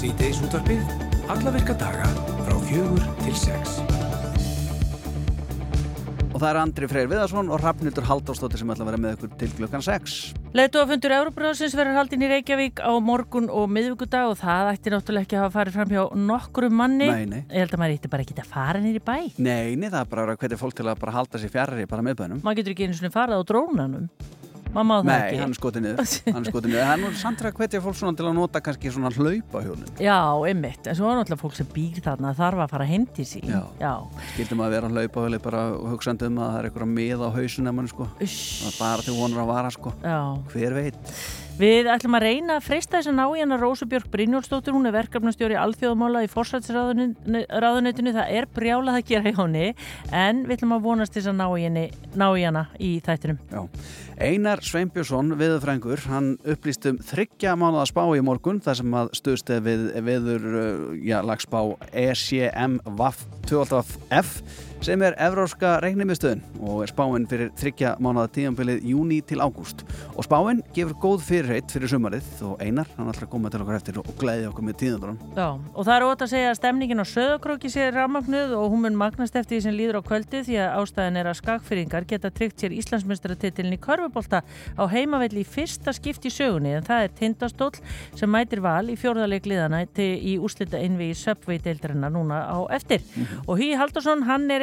Sýteis 0.00 0.38
útvarpið, 0.40 0.78
alla 1.28 1.50
virka 1.52 1.74
daga 1.76 2.06
frá 2.46 2.54
fjögur 2.70 3.02
til 3.18 3.34
sex. 3.36 3.74
Og 6.30 6.38
það 6.38 6.46
er 6.48 6.58
Andri 6.62 6.88
Freyr 6.88 7.10
Viðarsson 7.10 7.52
og 7.52 7.60
Rafnildur 7.60 8.06
Halldórsdóttir 8.08 8.62
sem 8.62 8.72
ætla 8.72 8.86
að 8.86 8.88
vera 8.94 9.00
með 9.02 9.18
ykkur 9.18 9.34
til 9.42 9.50
klukkan 9.58 9.84
6. 9.84 10.16
Leituafundur 10.56 11.12
Euróbröðsins 11.18 11.76
verður 11.76 12.00
haldinn 12.00 12.24
í 12.24 12.32
Reykjavík 12.32 12.80
á 12.80 12.96
morgun 12.96 13.52
og 13.52 13.68
miðvíkudag 13.76 14.32
og 14.32 14.40
það 14.40 14.72
ætti 14.72 14.96
náttúrulega 14.96 15.28
ekki 15.28 15.36
að 15.36 15.44
hafa 15.44 15.56
farið 15.58 15.76
fram 15.76 15.92
hjá 15.92 16.02
nokkru 16.32 16.72
manni. 16.72 17.12
Nei, 17.12 17.28
nei. 17.28 17.44
Ég 17.52 17.60
held 17.66 17.76
að 17.76 17.84
maður 17.84 18.00
ætti 18.00 18.14
bara 18.16 18.24
ekki 18.24 18.40
að 18.40 18.52
fara 18.56 18.80
nýri 18.80 19.04
bæ. 19.04 19.16
Nei, 19.36 19.76
nei, 19.76 19.90
það 19.92 20.00
er 20.00 20.12
bara 20.16 20.30
að 20.32 20.40
hvetja 20.40 20.62
fólk 20.64 20.80
til 20.80 20.88
að 20.88 21.04
bara 21.04 21.18
halda 21.20 21.44
sér 21.44 21.52
fjarrri 21.52 21.84
bara 21.92 22.08
meðbænum. 22.08 22.40
Maður 22.40 22.62
getur 22.62 22.78
ekki 22.78 22.88
einu 22.88 22.96
svona 22.96 24.39
farað 24.74 24.90
á 24.90 24.98
það 25.00 25.08
Nei, 25.10 25.16
ekki. 25.20 25.40
hann 25.40 25.50
er 25.54 25.58
skotið 25.60 25.84
niður. 25.86 26.12
Hann 26.34 26.40
er 26.44 26.50
skotið 26.52 26.70
niður. 26.70 26.84
Það 26.86 26.92
er 26.94 27.02
nú 27.04 27.10
samt 27.20 27.42
að 27.44 27.56
hvetja 27.60 27.80
fólk 27.84 27.98
svona 28.00 28.16
til 28.20 28.26
að 28.30 28.36
nota 28.38 28.62
kannski 28.64 28.92
svona 28.94 29.10
hlaupa 29.16 29.62
hjólinn. 29.66 29.92
Já, 30.02 30.18
einmitt. 30.50 30.86
En 30.90 30.98
svo 30.98 31.10
er 31.10 31.18
náttúrulega 31.20 31.42
fólk 31.44 31.58
sem 31.58 31.70
býr 31.74 32.00
þarna 32.04 32.32
þarf 32.38 32.64
að 32.66 32.72
fara 32.74 32.88
heim 32.90 33.06
til 33.16 33.26
sín. 33.28 33.46
Já. 33.50 33.60
Já. 33.82 33.92
Skildum 34.34 34.64
að 34.64 34.74
vera 34.76 34.90
að 34.90 34.96
hlaupa 34.98 35.26
hjóli 35.26 35.42
bara 35.42 35.62
hugsandi 35.92 36.30
um 36.30 36.40
að 36.40 36.50
það 36.54 36.58
er 36.62 36.70
eitthvað 36.70 36.92
mið 36.96 37.26
á 37.26 37.28
hausun 37.36 37.70
manni, 37.74 37.92
sko. 37.92 38.08
Það 38.20 38.70
er 38.70 38.78
bara 38.80 39.06
til 39.06 39.16
vonur 39.18 39.44
að 39.44 39.50
vara, 39.54 39.70
sko. 39.74 39.94
Já. 40.04 40.18
Hver 40.54 40.76
veit? 40.80 41.14
Við 41.60 41.90
ætlum 41.92 42.14
að 42.16 42.22
reyna 42.24 42.54
að 42.56 42.62
freista 42.64 42.96
þess 42.96 43.10
að 43.10 43.16
ná 43.18 43.24
í 43.36 43.40
hana 43.42 43.56
Rósubjörg 43.60 44.06
Brynjólfsdóttir, 44.08 44.72
hún 44.72 44.88
er 44.88 44.94
verkefnastjóri 44.94 45.58
alþjóðamála 45.60 46.22
í 46.24 46.30
forsætsráðunetinu, 46.32 48.14
það 48.16 48.30
er 48.38 48.46
brjálað 48.56 48.96
að 48.96 49.10
gera 49.10 49.26
hjá 49.26 49.42
henni, 49.42 49.66
en 50.08 50.40
við 50.46 50.54
ætlum 50.56 50.72
að 50.78 50.86
vonast 50.86 51.18
þess 51.18 51.28
að 51.28 51.36
ná 51.36 51.44
í, 51.50 51.66
henni, 51.66 51.82
ná 52.16 52.24
í 52.32 52.46
hana 52.46 52.62
í 52.80 52.94
þættinum. 53.04 53.42
Já. 53.52 53.60
Einar 54.20 54.64
Sveinbjörnsson, 54.64 55.36
viðurfrængur, 55.36 56.06
hann 56.08 56.32
upplýst 56.48 56.88
um 56.88 57.02
þryggja 57.10 57.52
mánuða 57.60 57.84
spá 57.92 58.02
í 58.16 58.24
morgun 58.24 58.64
þar 58.64 58.80
sem 58.80 58.96
að 59.02 59.12
stuðst 59.20 59.52
er 59.52 59.60
við 59.68 59.86
viður, 60.08 60.50
já, 61.04 61.18
lagspá 61.20 61.60
ECM 61.92 62.80
VAF 62.96 63.26
12F 63.52 64.36
sem 64.80 65.02
er 65.04 65.14
evróska 65.20 65.74
reiknimiðstöðin 65.84 66.40
og 66.64 66.82
er 66.84 66.90
spáinn 66.90 67.26
fyrir 67.28 67.50
þryggja 67.60 67.90
mánuða 68.00 68.30
tíðanbilið 68.32 68.84
júni 68.88 69.18
til 69.28 69.40
ágúst. 69.44 69.82
Og 70.16 70.24
spáinn 70.24 70.62
gefur 70.72 70.96
góð 71.02 71.24
fyrirheit 71.26 71.72
fyrir 71.72 71.90
sumarið 71.92 72.28
og 72.48 72.62
Einar, 72.64 72.88
hann 72.96 73.10
að 73.12 73.26
koma 73.28 73.50
til 73.52 73.60
okkar 73.60 73.76
eftir 73.76 73.98
og 74.00 74.08
glæði 74.20 74.46
okkur 74.48 74.64
með 74.64 74.78
tíðanbrann. 74.80 75.18
Já, 75.36 75.48
og 75.50 75.84
það 75.84 75.92
er 75.96 76.06
ótt 76.06 76.24
að 76.24 76.32
segja 76.32 76.52
að 76.52 76.58
stemningin 76.60 77.04
á 77.04 77.06
söðakróki 77.12 77.72
sé 77.72 77.90
rafmagnuð 77.92 78.54
og 78.56 78.72
hún 78.72 78.84
mun 78.86 78.98
magnast 79.02 79.36
eftir 79.36 79.58
því 79.58 79.60
sem 79.66 79.76
líður 79.76 80.00
á 80.00 80.02
kvöldi 80.08 80.42
því 80.48 80.58
að 80.64 80.78
ástæðin 80.80 81.20
er 81.20 81.30
að 81.30 81.38
skakfyrringar 81.42 82.08
geta 82.08 82.32
tryggt 82.32 82.64
sér 82.64 82.76
Íslandsmeistaratitilin 82.80 83.76
í 83.76 83.80
körfubólta 83.84 84.40
á 84.40 84.84
heimavelli 84.88 85.44
í 85.44 85.48
fyrsta 85.48 85.92
skipt 85.96 86.24
í 86.24 86.32
sögunni 86.32 86.72
en 86.78 86.88
það 86.88 87.04
er 87.04 87.14
Tindastóll 87.20 87.76
sem 88.16 88.32
mætir 88.32 88.64
val 88.64 88.88
í 88.88 88.96
fjórðarleik 89.00 89.48
liðana 89.50 89.84
til 89.92 90.16
í 90.16 90.38
úslita 90.40 90.80
innvi 90.80 91.12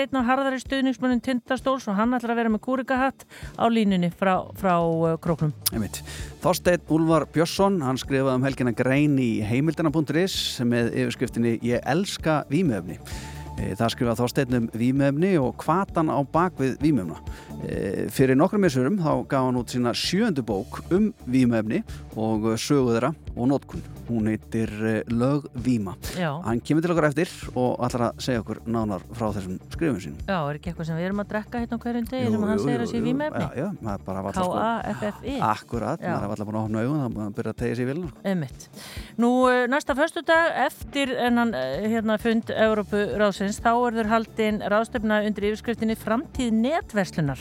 einn 0.08 0.22
af 0.22 0.28
harðari 0.30 0.60
stuðningsmunum 0.62 1.20
Tindastóls 1.24 1.88
og 1.90 1.98
hann 1.98 2.16
ætlar 2.16 2.32
að 2.34 2.40
vera 2.40 2.52
með 2.54 2.62
kúrikahatt 2.64 3.26
á 3.60 3.66
línunni 3.68 4.10
frá, 4.16 4.48
frá 4.56 4.76
uh, 4.80 5.16
króknum. 5.20 5.52
Einmitt. 5.74 6.00
Þorsteinn 6.44 6.86
Úlfar 6.94 7.28
Björnsson, 7.34 7.82
hann 7.84 8.00
skrifaði 8.00 8.40
um 8.40 8.48
helgina 8.48 8.74
grein 8.78 9.18
í 9.20 9.32
heimildina.is 9.48 10.38
með 10.68 10.94
yfirskriftinni 10.94 11.58
Ég 11.66 11.84
elska 11.84 12.44
vímöfni. 12.52 13.00
E, 13.58 13.74
Það 13.76 13.94
skrifaði 13.96 14.22
Þorsteinn 14.22 14.60
um 14.62 14.72
vímöfni 14.78 15.36
og 15.42 15.56
kvatan 15.60 16.12
á 16.14 16.20
bakvið 16.24 16.78
vímöfna. 16.84 17.20
E, 17.66 18.08
Fyrir 18.14 18.40
nokkrum 18.40 18.64
missurum 18.64 19.00
þá 19.02 19.12
gaf 19.28 19.50
hann 19.50 19.60
út 19.60 19.74
sína 19.76 19.96
sjöndu 19.98 20.46
bók 20.48 20.84
um 20.88 21.12
vímöfni 21.28 21.84
og 22.16 22.54
sögu 22.56 22.96
þeirra 22.96 23.16
og 23.38 23.48
notkun. 23.52 23.84
Hún 24.08 24.28
heitir 24.32 24.72
eh, 24.88 25.02
Lög 25.12 25.48
Víma. 25.54 25.96
Já. 26.18 26.30
Hann 26.46 26.62
kemur 26.64 26.82
til 26.86 26.94
okkar 26.94 27.10
eftir 27.10 27.32
og 27.56 27.78
ætlar 27.86 28.08
að 28.10 28.22
segja 28.24 28.42
okkur 28.44 28.62
nánar 28.68 29.04
frá 29.14 29.28
þessum 29.36 29.58
skrifum 29.74 30.00
sínum. 30.04 30.22
Já, 30.28 30.38
er 30.48 30.60
ekki 30.60 30.72
eitthvað 30.72 30.90
sem 30.90 30.98
við 31.00 31.08
erum 31.10 31.24
að 31.24 31.30
drekka 31.34 31.62
hérna 31.64 31.80
hverjum 31.84 32.08
degi 32.12 32.32
sem 32.32 32.46
hann 32.50 32.62
segir 32.64 32.84
að 32.86 32.92
sé 32.94 33.02
vímefni? 33.04 33.44
Já, 33.44 33.50
já, 33.62 33.68
maður 33.84 34.06
bara 34.08 34.24
varla 34.28 34.46
sko- 34.48 34.56
K-A-F-F-I 34.58 35.36
Akkurat, 35.48 36.02
Já. 36.02 36.12
maður 36.14 36.24
er 36.24 36.34
alltaf 36.34 36.48
búin 36.48 36.60
að 36.60 36.68
opna 36.68 36.84
augun 36.86 37.04
þá 37.04 37.10
maður 37.18 37.36
byrja 37.38 37.54
að 37.54 37.60
tegja 37.62 37.76
sér 37.78 37.84
í 37.84 37.90
vilna. 37.92 38.12
Einmitt. 38.32 38.68
Nú, 39.18 39.32
eh, 39.52 39.68
næsta 39.68 39.96
föstudag 39.98 40.58
eftir 40.66 41.14
ennan 41.28 41.54
eh, 41.58 41.88
hérna, 41.92 42.18
fund 42.22 42.52
Európu 42.54 43.04
ráðsins, 43.20 43.60
þá 43.62 43.72
verður 43.84 44.12
haldin 44.12 44.62
ráðstöfna 44.62 45.20
undir 45.28 45.50
yfirskriftinni 45.52 45.98
Framtíð 46.00 46.52
netverslunar. 46.54 47.40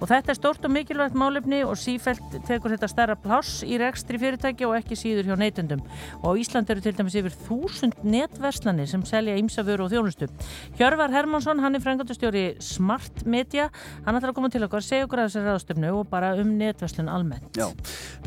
Og 0.00 0.08
þetta 0.10 0.32
er 0.34 0.38
stort 0.38 0.64
og 0.66 0.72
mikilvægt 0.74 1.14
málefni 1.18 1.62
og 1.64 1.76
sífælt 1.80 2.38
tekur 2.48 2.74
þetta 2.74 2.88
stærra 2.90 3.16
pláss 3.16 3.62
í 3.64 3.78
rekstri 3.80 4.18
fyrirtæki 4.20 4.66
og 4.68 4.76
ekki 4.80 4.98
síður 4.98 5.31
hjá 5.32 5.40
neytundum. 5.40 5.82
Og 6.22 6.36
á 6.36 6.40
Ísland 6.40 6.70
eru 6.70 6.84
til 6.84 6.94
dæmis 6.96 7.16
yfir 7.18 7.34
þúsund 7.48 7.98
netverslanir 8.04 8.88
sem 8.90 9.04
selja 9.08 9.36
ýmsafur 9.40 9.84
og 9.86 9.92
þjónustu. 9.92 10.28
Hjörvar 10.78 11.12
Hermansson, 11.12 11.60
hann 11.62 11.76
er 11.76 11.82
frangandastjóri 11.84 12.44
Smart 12.62 13.24
Media, 13.26 13.70
hann 14.06 14.18
ætlar 14.18 14.32
að 14.32 14.38
koma 14.38 14.52
til 14.52 14.62
okkar, 14.66 14.84
segja 14.84 15.06
okkur 15.08 15.24
að 15.24 15.30
þessari 15.30 15.50
ráðstöfnu 15.50 15.92
og 15.96 16.08
bara 16.12 16.34
um 16.40 16.54
netverslun 16.58 17.10
almennt. 17.12 17.56
Já, 17.58 17.68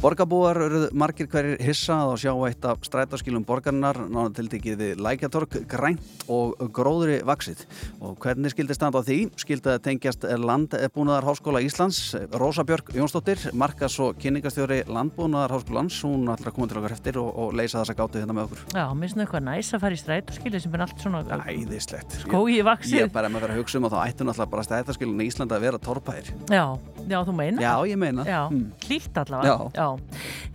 borgarbúar 0.01 0.59
eru 0.66 0.81
margir 0.95 1.29
hverjir 1.31 1.61
hissað 1.63 2.13
að 2.13 2.21
sjá 2.25 2.33
eitt 2.49 2.66
af 2.67 2.83
strætaskilum 2.88 3.45
borgarnar 3.47 3.99
nána 4.09 4.33
tiltekið 4.35 4.79
við 4.81 5.03
Lækjatorg, 5.05 5.59
grænt 5.69 6.25
og 6.31 6.55
gróðri 6.75 7.19
vaksið. 7.25 7.66
Og 8.01 8.17
hvernig 8.22 8.53
skildi 8.53 8.77
standa 8.77 9.01
á 9.01 9.05
því? 9.05 9.19
Skildi 9.41 9.73
að 9.73 9.83
tengjast 9.89 10.25
Landbúnaðar 10.25 11.27
Háskóla 11.29 11.61
Íslands, 11.66 12.16
Rósa 12.33 12.66
Björk 12.67 12.93
Jónsdóttir, 12.95 13.41
markas 13.53 13.97
og 14.03 14.17
kynningastjóri 14.22 14.83
Landbúnaðar 14.89 15.55
Háskólans, 15.57 15.99
hún 16.05 16.29
ætlar 16.31 16.51
að 16.51 16.57
koma 16.57 16.69
til 16.72 16.79
okkar 16.85 16.96
eftir 16.96 17.18
og, 17.22 17.29
og 17.35 17.53
leysa 17.57 17.81
þessa 17.81 17.96
gátu 17.97 18.22
hérna 18.22 18.35
með 18.38 18.46
okkur. 18.47 18.62
Já, 18.78 18.85
mér 18.94 19.06
finnst 19.06 19.18
það 19.18 19.25
eitthvað 19.25 19.46
næs 19.50 19.72
að 19.75 19.84
fara 19.85 19.96
í 19.97 20.01
stræt 20.01 20.29
og 20.31 20.38
skilja 20.40 20.62
sem 20.66 20.75
er 20.78 20.84
allt 20.85 21.01
svona 21.01 21.23
Æðislegt. 21.46 22.18
skói 22.23 22.56
Ég 22.56 22.66
vaksið. 22.68 23.01
er 23.06 23.09
bara 23.16 23.29
með 23.29 23.38
að 23.41 23.46
vera 23.46 23.53
að 23.56 23.62
hugsa 23.63 23.79
um 23.81 23.88
að 23.90 23.96
þá 23.96 24.00
ættu 24.06 24.28
náttúrulega 24.29 24.51
bara 24.56 24.66
strætaskilun 24.69 25.22
í 25.23 25.28
Íslanda 25.29 25.57
að 25.57 25.66
vera 25.66 25.79
torpæðir. 25.81 26.31
Já, 26.53 26.63
já, 27.09 27.18
þú 27.25 27.35
meina. 27.35 27.62
Já, 27.66 27.73
ég 27.90 27.97
meina. 27.97 28.23
Já, 28.25 28.41
Mm. 28.46 28.72
hlýtt 28.85 29.18
allavega. 29.18 29.72
Já. 29.73 29.88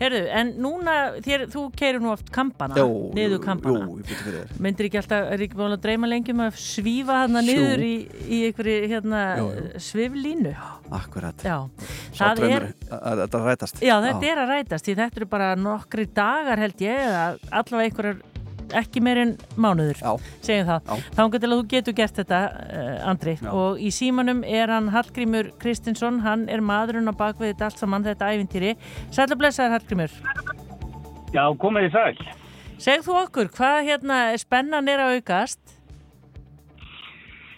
Herðu, 0.00 0.20
en 0.40 0.52
núna, 0.62 0.94
þér, 1.20 1.46
þú 1.50 1.62
keirir 1.76 2.00
nú 2.00 2.12
oft 2.12 2.30
kampana, 2.32 2.74
Jú, 2.78 3.10
niður 3.14 3.42
kampana. 3.44 3.80
Jú, 3.86 3.98
ég 3.98 4.04
byrja 4.06 4.20
fyrir 4.24 4.44
þér. 4.46 4.60
Myndir 4.60 4.86
ekki 4.88 4.98
alltaf, 5.02 5.32
er 5.34 5.38
ekki 5.46 5.56
búin 5.58 5.74
að 5.76 5.82
dreyma 5.82 6.08
lengi 6.08 6.30
um 6.32 6.42
að 6.46 6.54
svífa 6.60 7.18
Jú. 7.26 7.42
niður 7.44 7.82
í, 7.84 7.94
í 8.30 8.38
einhverju 8.48 8.88
hérna, 8.88 9.20
sviflínu? 9.80 10.54
Akkurat. 10.90 11.34
Já, 11.44 11.58
Svo 12.12 12.24
það 12.24 12.36
draumur 12.40 12.64
er, 12.64 12.74
að 12.90 13.02
að 13.10 13.20
þetta 13.24 13.40
rætast. 13.46 13.80
já, 13.84 13.94
þetta 14.02 14.26
er 14.32 14.40
að 14.42 14.48
rætast 14.54 14.84
því 14.88 14.94
þetta 14.98 15.20
eru 15.20 15.26
bara 15.30 15.50
nokkri 15.56 16.06
dagar 16.20 16.60
held 16.60 16.84
ég, 16.84 17.06
eða 17.08 17.24
allavega 17.48 17.88
einhverjar 17.88 18.26
ekki 18.76 19.02
meir 19.02 19.20
en 19.20 19.32
mánuður, 19.60 19.98
Já, 19.98 20.12
segjum 20.44 20.68
það. 20.68 20.84
Já. 20.86 21.08
Þá 21.16 21.22
til 21.34 21.48
að 21.48 21.54
þú 21.54 21.64
getur 21.72 21.96
gert 21.98 22.20
þetta, 22.20 22.40
uh, 22.50 23.08
Andri. 23.10 23.34
Já. 23.40 23.50
Og 23.54 23.80
í 23.82 23.90
símanum 23.94 24.44
er 24.46 24.70
hann 24.72 24.90
Hallgrímur 24.94 25.50
Kristinsson, 25.62 26.20
hann 26.24 26.46
er 26.52 26.62
maðurinn 26.64 27.10
á 27.10 27.14
bakvið 27.16 27.54
þetta 27.54 27.70
allt 27.70 27.82
saman, 27.82 28.06
þetta 28.06 28.30
ævintýri. 28.34 28.76
Sætla 29.10 29.38
blessaður 29.40 29.76
Hallgrímur. 29.78 30.14
Já, 31.34 31.44
komið 31.62 31.88
þið 31.88 31.98
sæl. 31.98 32.38
Segð 32.80 33.10
þú 33.10 33.18
okkur, 33.26 33.52
hvað 33.58 33.82
hérna 33.90 34.22
spennan 34.40 34.88
er 34.88 35.04
að 35.04 35.18
aukast? 35.18 35.60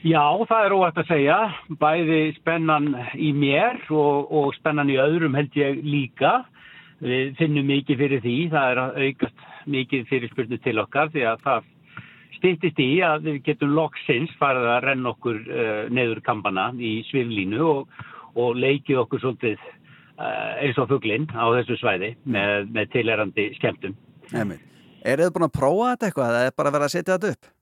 Já, 0.03 0.25
það 0.51 0.65
er 0.67 0.73
óvægt 0.75 0.97
að 0.99 1.11
segja. 1.13 1.37
Bæði 1.79 2.23
spennan 2.41 2.89
í 3.15 3.31
mér 3.37 3.79
og, 3.95 4.33
og 4.35 4.49
spennan 4.57 4.91
í 4.91 4.99
öðrum 4.99 5.37
held 5.39 5.55
ég 5.55 5.79
líka. 5.87 6.41
Við 7.03 7.37
finnum 7.39 7.67
mikið 7.67 8.01
fyrir 8.05 8.23
því. 8.23 8.37
Það 8.53 8.73
er 8.73 8.81
að 8.83 8.99
aukast 9.07 9.47
mikið 9.75 10.09
fyrir 10.11 10.33
spurnu 10.33 10.59
til 10.63 10.79
okkar 10.83 11.13
því 11.15 11.27
að 11.33 11.45
það 11.47 11.71
stýttist 12.39 12.83
í 12.83 12.91
að 13.07 13.29
við 13.29 13.39
getum 13.47 13.77
loksins 13.77 14.33
farið 14.41 14.69
að 14.73 14.83
renna 14.87 15.13
okkur 15.13 15.39
uh, 15.43 15.85
neður 15.95 16.23
kampana 16.27 16.71
í 16.79 16.97
sviflínu 17.11 17.63
og, 17.63 18.03
og 18.35 18.59
leikið 18.59 19.03
okkur 19.05 19.23
svolítið 19.23 19.63
uh, 19.63 20.53
eins 20.63 20.79
og 20.83 20.91
fugglinn 20.91 21.29
á 21.31 21.45
þessu 21.59 21.79
svæði 21.79 22.15
með, 22.25 22.71
með 22.75 22.93
tilerandi 22.97 23.49
skemmtum. 23.59 23.99
Emil. 24.35 24.61
Eru 25.03 25.27
þið 25.27 25.35
búin 25.35 25.49
að 25.49 25.59
prófa 25.59 25.91
þetta 25.93 26.09
eitthvað 26.09 26.31
eða 26.31 26.47
er 26.47 26.57
bara 26.59 26.73
verið 26.75 26.89
að 26.89 26.95
setja 26.95 27.17
þetta 27.19 27.35
upp? 27.35 27.53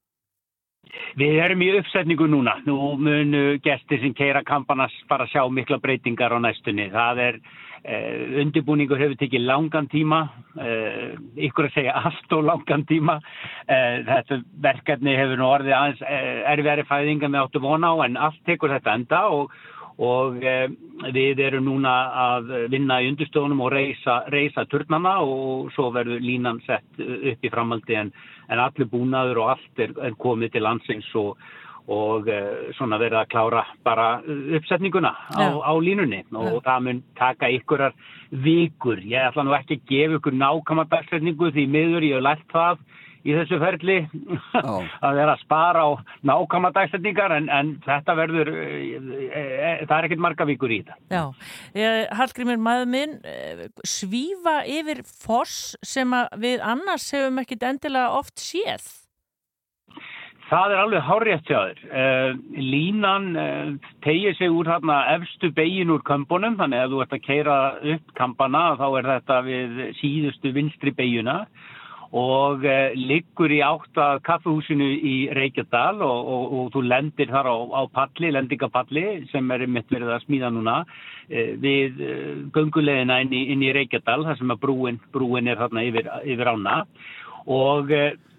Við 1.19 1.39
erum 1.43 1.63
í 1.65 1.71
uppsetningu 1.79 2.27
núna. 2.31 2.57
Nú 2.67 2.77
munu 3.01 3.43
gestir 3.65 4.01
sem 4.03 4.15
keira 4.17 4.43
kampanas 4.47 4.95
bara 5.11 5.27
sjá 5.31 5.43
mikla 5.51 5.81
breytingar 5.83 6.35
á 6.35 6.39
næstunni. 6.43 6.89
Það 6.93 7.23
er, 7.27 7.39
eh, 7.85 8.41
undirbúningur 8.43 9.01
hefur 9.01 9.19
tekið 9.21 9.47
langan 9.47 9.89
tíma, 9.91 10.21
eh, 10.61 11.17
ykkur 11.49 11.69
að 11.69 11.75
segja 11.75 11.97
allt 11.97 12.33
og 12.37 12.47
langan 12.49 12.87
tíma. 12.89 13.19
Eh, 13.67 14.01
þetta 14.07 14.41
verkefni 14.61 15.17
hefur 15.17 15.41
nú 15.41 15.49
orðið 15.49 15.77
aðeins 15.77 16.03
erfiðari 16.55 16.87
fæðinga 16.89 17.29
með 17.29 17.45
áttu 17.45 17.63
vona 17.65 17.93
á 17.93 17.97
en 18.05 18.17
allt 18.17 18.41
tekur 18.47 18.75
þetta 18.77 18.95
enda 18.95 19.27
og 19.29 19.53
og 20.01 20.39
við 21.13 21.41
erum 21.45 21.67
núna 21.67 21.91
að 22.17 22.47
vinna 22.73 23.03
í 23.03 23.11
undirstofunum 23.11 23.59
og 23.67 23.73
reysa, 23.75 24.15
reysa 24.33 24.65
turnana 24.65 25.19
og 25.21 25.69
svo 25.75 25.91
verður 25.93 26.23
línan 26.25 26.63
sett 26.65 27.03
upp 27.05 27.45
í 27.45 27.51
framaldi 27.53 27.99
en, 28.01 28.13
en 28.49 28.63
allir 28.65 28.89
búnaður 28.89 29.43
og 29.43 29.51
allt 29.57 29.83
er, 29.85 29.93
er 30.01 30.17
komið 30.17 30.55
til 30.55 30.65
landsins 30.65 31.11
og, 31.21 31.37
og 31.91 32.29
eh, 32.31 32.71
svona 32.79 33.01
verið 33.01 33.19
að 33.23 33.31
klára 33.33 33.65
bara 33.87 34.09
uppsetninguna 34.59 35.11
á, 35.35 35.47
á 35.59 35.73
línunni. 35.83 36.23
Og 36.31 36.61
Já. 36.61 36.63
það 36.69 36.87
mun 36.87 37.03
taka 37.19 37.51
ykkurar 37.51 37.97
vikur. 38.31 39.03
Ég 39.03 39.31
ætla 39.31 39.47
nú 39.47 39.57
ekki 39.59 39.81
að 39.81 39.87
gefa 39.91 40.21
ykkur 40.21 40.39
nákvæma 40.39 40.87
dagsetningu 40.93 41.51
því 41.51 41.67
miður 41.71 42.07
ég 42.07 42.19
hef 42.19 42.27
lært 42.29 42.47
það 42.55 42.85
í 43.21 43.35
þessu 43.37 43.59
ferli 43.61 43.97
að 45.05 45.19
vera 45.19 45.35
að 45.35 45.43
spara 45.43 45.83
á 45.85 45.91
nákama 46.25 46.71
dagstendingar 46.73 47.35
en, 47.37 47.51
en 47.53 47.75
þetta 47.85 48.17
verður 48.17 48.53
e, 48.55 48.69
e, 49.29 49.75
það 49.85 49.97
er 49.99 50.09
ekkert 50.09 50.25
marga 50.25 50.47
vikur 50.49 50.73
í 50.73 50.81
þetta. 50.81 50.97
Já, 51.13 51.51
e, 51.75 51.91
Hallgrímur 52.17 52.63
maður 52.63 52.89
minn 52.95 53.19
svífa 53.85 54.61
yfir 54.65 55.03
foss 55.05 55.75
sem 55.85 56.17
við 56.41 56.65
annars 56.65 57.11
hefum 57.13 57.43
ekkit 57.45 57.69
endilega 57.75 58.17
oft 58.23 58.41
séð 58.41 58.89
Það 60.51 60.73
er 60.75 60.81
alveg 60.83 61.05
hárétt 61.07 61.47
hjá 61.47 61.59
þér. 61.63 61.81
Uh, 61.95 62.31
línan 62.59 63.27
uh, 63.39 63.91
tegir 64.03 64.35
sig 64.35 64.51
úr 64.51 64.67
hérna 64.67 64.97
efstu 65.13 65.53
begin 65.55 65.93
úr 65.95 66.03
kampunum, 66.03 66.57
þannig 66.59 66.81
að 66.83 66.95
þú 66.95 67.03
ert 67.05 67.13
að 67.15 67.27
keira 67.27 67.59
upp 67.93 68.09
kampana 68.19 68.63
þá 68.81 68.87
er 68.89 69.09
þetta 69.13 69.37
við 69.47 69.77
síðustu 70.01 70.51
vinstri 70.57 70.91
begina 70.97 71.45
og 72.11 72.67
uh, 72.67 72.97
liggur 72.99 73.55
í 73.55 73.61
átt 73.63 74.01
að 74.03 74.25
kaffehúsinu 74.27 74.89
í 74.91 75.13
Reykjadal 75.39 76.03
og, 76.03 76.33
og, 76.35 76.57
og 76.59 76.73
þú 76.75 76.83
lendir 76.89 77.31
þar 77.31 77.47
á, 77.47 77.57
á 77.71 77.83
palli, 77.95 78.33
lendingapalli 78.35 79.05
sem 79.31 79.55
er 79.55 79.67
mitt 79.71 79.95
verið 79.95 80.11
að 80.17 80.25
smíða 80.25 80.51
núna 80.57 80.81
við 81.63 82.01
gungulegina 82.51 83.21
inn 83.23 83.31
í, 83.39 83.45
í 83.55 83.71
Reykjadal 83.77 84.25
þar 84.27 84.41
sem 84.41 84.51
að 84.51 84.65
brúin, 84.67 84.99
brúin 85.15 85.47
er 85.47 85.63
þarna 85.63 85.87
yfir, 85.87 86.11
yfir 86.27 86.51
ána 86.57 86.81
og 87.47 87.95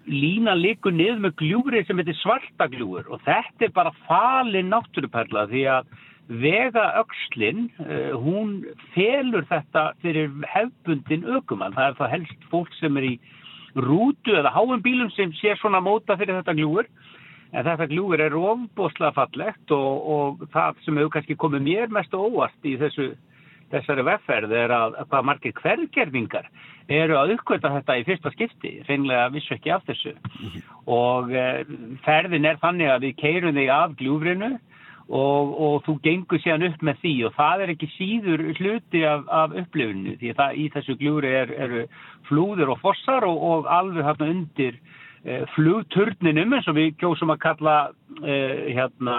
lína 0.08 0.54
likur 0.58 0.94
niður 0.94 1.20
með 1.22 1.36
gljúri 1.40 1.82
sem 1.86 2.00
heitir 2.00 2.16
svartagljúur 2.20 3.10
og 3.12 3.22
þetta 3.26 3.68
er 3.68 3.74
bara 3.76 3.92
falin 4.08 4.72
náttúruperla 4.72 5.46
því 5.50 5.66
að 5.76 5.92
vega 6.42 6.84
aukslinn, 7.00 7.66
uh, 7.82 8.14
hún 8.22 8.62
felur 8.94 9.44
þetta 9.50 9.92
fyrir 10.02 10.30
hefbundin 10.48 11.26
aukumann. 11.26 11.74
Það 11.76 11.88
er 11.88 11.96
það 11.98 12.12
helst 12.16 12.46
fólk 12.50 12.74
sem 12.78 12.96
er 13.00 13.08
í 13.10 13.14
rútu 13.74 14.36
eða 14.36 14.52
háum 14.54 14.82
bílum 14.84 15.10
sem 15.16 15.32
sé 15.40 15.56
svona 15.60 15.82
móta 15.82 16.16
fyrir 16.20 16.38
þetta 16.40 16.56
gljúur 16.58 16.88
en 17.52 17.66
þetta 17.66 17.88
gljúur 17.90 18.20
er 18.20 18.36
ofboslega 18.36 19.12
fallegt 19.16 19.74
og, 19.74 20.08
og 20.14 20.46
það 20.52 20.80
sem 20.84 20.98
hefur 21.00 21.12
kannski 21.16 21.38
komið 21.40 21.66
mér 21.68 21.92
mest 21.92 22.14
óvart 22.16 22.68
í 22.68 22.76
þessu 22.80 23.12
þessari 23.72 24.04
vefferð 24.06 24.54
er 24.56 24.74
að 24.76 24.98
hvað 25.10 25.28
margir 25.28 25.56
hvergerfingar 25.58 26.50
eru 26.92 27.16
að 27.18 27.36
uppkvöta 27.36 27.72
þetta 27.76 27.96
í 27.98 28.04
fyrsta 28.08 28.32
skipti, 28.34 28.72
reynlega 28.88 29.30
vissu 29.32 29.54
ekki 29.56 29.72
af 29.72 29.86
þessu. 29.88 30.12
Og 30.90 31.32
eh, 31.36 31.62
ferðin 32.04 32.48
er 32.48 32.60
þannig 32.62 32.92
að 32.92 33.06
við 33.06 33.16
keirum 33.22 33.56
þig 33.56 33.72
af 33.72 33.96
gljúfrinu 34.00 34.52
og, 35.08 35.54
og 35.66 35.76
þú 35.86 35.96
gengur 36.04 36.42
síðan 36.42 36.66
upp 36.70 36.82
með 36.84 37.00
því 37.02 37.14
og 37.28 37.36
það 37.36 37.64
er 37.64 37.72
ekki 37.74 37.90
síður 37.96 38.44
hluti 38.58 39.04
af, 39.08 39.24
af 39.28 39.56
upplifinu 39.62 40.16
því 40.20 40.34
að 40.36 40.58
í 40.58 40.68
þessu 40.74 40.98
gljúri 41.00 41.32
er, 41.42 41.54
eru 41.66 41.86
flúður 42.28 42.74
og 42.74 42.82
fossar 42.82 43.26
og, 43.28 43.40
og 43.42 43.70
alveg 43.72 44.06
hérna 44.06 44.30
undir 44.34 44.78
eh, 45.24 45.42
flugturninum 45.56 46.56
eins 46.56 46.70
og 46.70 46.78
við 46.78 46.94
kjósum 47.02 47.34
að 47.34 47.42
kalla 47.48 47.76
eh, 48.22 48.72
hérna 48.76 49.18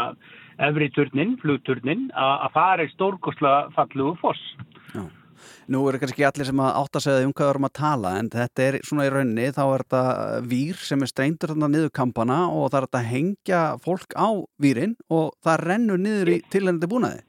efri 0.57 0.89
turnin, 0.93 1.35
flugturnin, 1.41 2.07
að 2.13 2.53
það 2.53 2.85
er 2.85 2.93
stórkosla 2.93 3.57
falluðu 3.75 4.15
foss. 4.21 4.45
Já. 4.93 5.03
Nú 5.71 5.81
eru 5.89 5.99
kannski 6.01 6.25
allir 6.27 6.47
sem 6.47 6.61
að 6.61 6.77
átt 6.79 6.97
að 6.97 7.05
segja 7.05 7.27
um 7.27 7.33
hvað 7.35 7.47
við 7.47 7.53
erum 7.53 7.67
að 7.67 7.75
tala 7.79 8.13
en 8.19 8.29
þetta 8.31 8.65
er 8.67 8.77
svona 8.87 9.07
í 9.07 9.11
raunni 9.11 9.49
þá 9.55 9.63
er 9.63 9.83
þetta 9.83 10.03
vír 10.53 10.79
sem 10.89 11.03
er 11.03 11.11
steindur 11.11 11.53
þarna 11.53 11.69
niður 11.71 11.93
kampana 11.99 12.39
og 12.51 12.69
það 12.69 12.79
er 12.79 12.87
þetta 12.87 13.01
að 13.01 13.11
hengja 13.11 13.61
fólk 13.83 14.17
á 14.19 14.29
vírin 14.63 14.97
og 15.11 15.31
það 15.43 15.63
rennur 15.67 16.03
niður 16.03 16.33
í 16.35 16.39
tilhengandi 16.47 16.91
búnaði. 16.91 17.23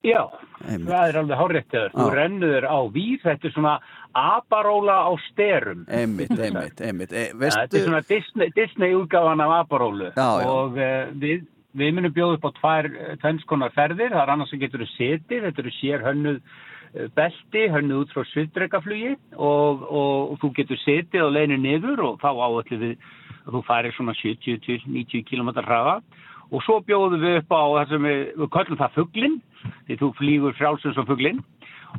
Já, 0.00 0.22
einmitt. 0.64 0.88
það 0.88 1.02
er 1.10 1.16
alveg 1.20 1.40
háréttið. 1.42 1.88
Þú 1.92 2.04
rennur 2.14 2.64
á 2.64 2.78
vír, 2.88 3.18
þetta 3.20 3.48
er 3.48 3.52
svona 3.52 3.72
aparóla 4.16 4.94
á 5.04 5.12
styrum. 5.26 5.82
Einmitt, 5.92 6.32
einmitt, 6.38 6.80
einmitt. 6.80 7.12
E, 7.12 7.26
veistu... 7.36 7.66
Þetta 7.66 7.80
er 7.80 7.84
svona 7.84 8.02
Disney, 8.08 8.52
Disney 8.56 8.96
af 8.96 9.52
aparólu 9.58 10.08
og 10.16 10.80
uh, 10.80 11.12
við 11.20 11.44
Við 11.78 11.92
munum 11.94 12.14
bjóða 12.14 12.38
upp 12.38 12.48
á 12.50 12.58
tvær 12.58 12.88
eh, 12.90 13.14
tvennskonar 13.22 13.74
ferðir, 13.76 14.10
það 14.10 14.22
er 14.24 14.32
annars 14.34 14.50
sem 14.50 14.60
getur 14.62 14.82
setið, 14.96 15.44
þetta 15.46 15.62
eru 15.62 15.72
sér 15.76 16.04
hönnuð 16.06 16.40
eh, 16.40 17.10
belti, 17.14 17.66
hönnuð 17.74 18.02
út 18.04 18.14
frá 18.14 18.24
sviðdregaflugi 18.32 19.12
og, 19.36 19.84
og, 19.86 20.32
og 20.32 20.40
þú 20.42 20.50
getur 20.58 20.80
setið 20.82 21.26
og 21.28 21.36
leginir 21.36 21.62
niður 21.62 22.02
og 22.08 22.18
þá 22.22 22.30
áallir 22.32 22.82
við 22.82 23.06
að 23.44 23.54
þú 23.54 23.62
færir 23.68 23.96
svona 23.96 24.16
70-90 24.18 25.24
km 25.30 25.52
hraða. 25.62 26.00
Og 26.50 26.64
svo 26.66 26.80
bjóðum 26.82 27.22
við 27.22 27.38
upp 27.44 27.54
á 27.54 27.62
það 27.62 27.94
sem 27.94 28.06
við, 28.08 28.20
við 28.40 28.52
kallum 28.56 28.80
það 28.80 28.96
fugglinn, 28.98 29.40
því 29.86 30.00
þú 30.00 30.12
flýgur 30.18 30.58
frjálsins 30.58 30.98
á 30.98 31.04
fugglinn 31.06 31.42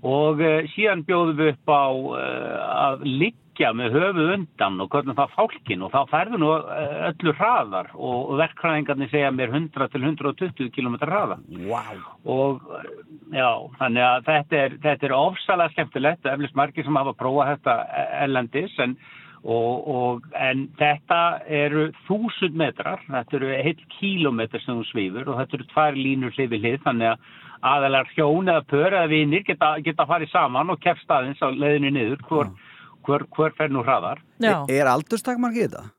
og 0.01 0.41
uh, 0.41 0.61
síðan 0.75 1.05
bjóðum 1.07 1.39
við 1.41 1.53
upp 1.55 1.73
á 1.75 1.85
uh, 1.91 2.57
að 2.87 3.07
ligg 3.07 3.37
liggja 3.51 3.71
með 3.75 3.95
höfu 3.95 4.25
undan 4.33 4.81
og 4.81 4.89
hvernig 4.91 5.15
það 5.17 5.33
fálkin 5.35 5.83
og 5.85 5.91
þá 5.93 6.09
færðu 6.09 6.39
nú 6.39 6.51
eh, 6.55 6.95
öllu 7.11 7.33
hraðar 7.37 7.91
og 7.93 8.37
verkræðingarnir 8.39 9.11
segja 9.11 9.31
mér 9.31 9.51
100 9.51 9.91
til 9.91 10.03
120 10.03 10.71
km 10.71 10.95
hraða 11.01 11.37
wow. 11.67 11.99
og 12.25 12.61
já, 13.31 13.51
þannig 13.77 14.03
að 14.07 14.29
þetta 14.29 14.61
er, 14.61 14.77
þetta 14.81 15.05
er 15.05 15.15
ofsalega 15.17 15.73
skemmtilegt, 15.75 16.25
eflust 16.25 16.55
margir 16.55 16.87
sem 16.87 16.95
hafa 16.95 17.13
prófað 17.13 17.53
þetta 17.53 17.75
ellendis 18.23 18.79
en, 18.79 18.97
og, 19.43 19.87
og, 19.87 20.25
en 20.33 20.65
þetta 20.79 21.21
eru 21.45 21.89
þúsund 22.07 22.57
metrar, 22.57 23.03
þetta 23.09 23.39
eru 23.41 23.53
heilt 23.67 23.85
kílometr 23.99 24.63
sem 24.63 24.79
þú 24.79 24.89
svífur 24.89 25.29
og 25.29 25.41
þetta 25.43 25.59
eru 25.59 25.71
tvær 25.75 26.01
línur 26.01 26.37
hlið 26.37 26.81
þannig 26.87 27.13
að 27.13 27.31
aðalar 27.61 28.09
hjón 28.15 28.49
eða 28.49 28.65
pör 28.67 28.89
eða 28.91 29.07
vinir 29.11 29.45
geta, 29.45 29.75
geta 29.85 30.07
farið 30.09 30.31
saman 30.33 30.73
og 30.73 30.81
keft 30.81 31.03
staðins 31.05 31.41
á 31.41 31.47
leðinu 31.49 31.93
niður 31.93 32.21
mm 32.29 32.59
hver, 33.05 33.25
hver 33.33 33.55
fer 33.57 33.73
nú 33.73 33.83
hraðar. 33.85 34.21
Já. 34.41 34.61
Er 34.69 34.89
aldurstakmark 34.91 35.57
í 35.57 35.65
þetta? 35.65 35.89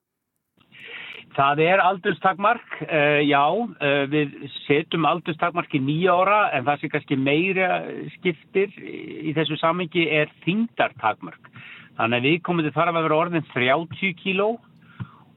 Það 1.33 1.63
er 1.65 1.81
aldurstakmark, 1.81 2.75
uh, 2.85 3.21
já, 3.25 3.45
uh, 3.49 4.03
við 4.13 4.35
setjum 4.67 5.07
aldurstakmark 5.09 5.73
í 5.73 5.81
nýja 5.81 6.17
ára 6.21 6.41
en 6.53 6.67
það 6.67 6.83
sem 6.83 6.93
kannski 6.93 7.17
meira 7.17 7.69
skiptir 8.19 8.75
í 8.77 9.33
þessu 9.37 9.57
samengi 9.61 10.05
er 10.13 10.33
þingdartakmark. 10.45 11.49
Þannig 11.97 12.21
að 12.21 12.29
við 12.29 12.43
komum 12.45 12.67
til 12.67 12.75
þar 12.77 12.93
að 12.93 13.01
vera 13.01 13.21
orðin 13.25 13.49
30 13.55 14.13
kíló 14.21 14.51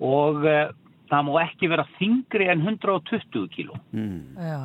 og 0.04 0.44
uh, 0.44 0.68
það 1.10 1.26
má 1.28 1.32
ekki 1.44 1.70
vera 1.72 1.86
þingri 2.00 2.48
en 2.52 2.62
120 2.66 3.48
kíló. 3.54 3.78
Mm. 3.96 4.38
Já, 4.40 4.60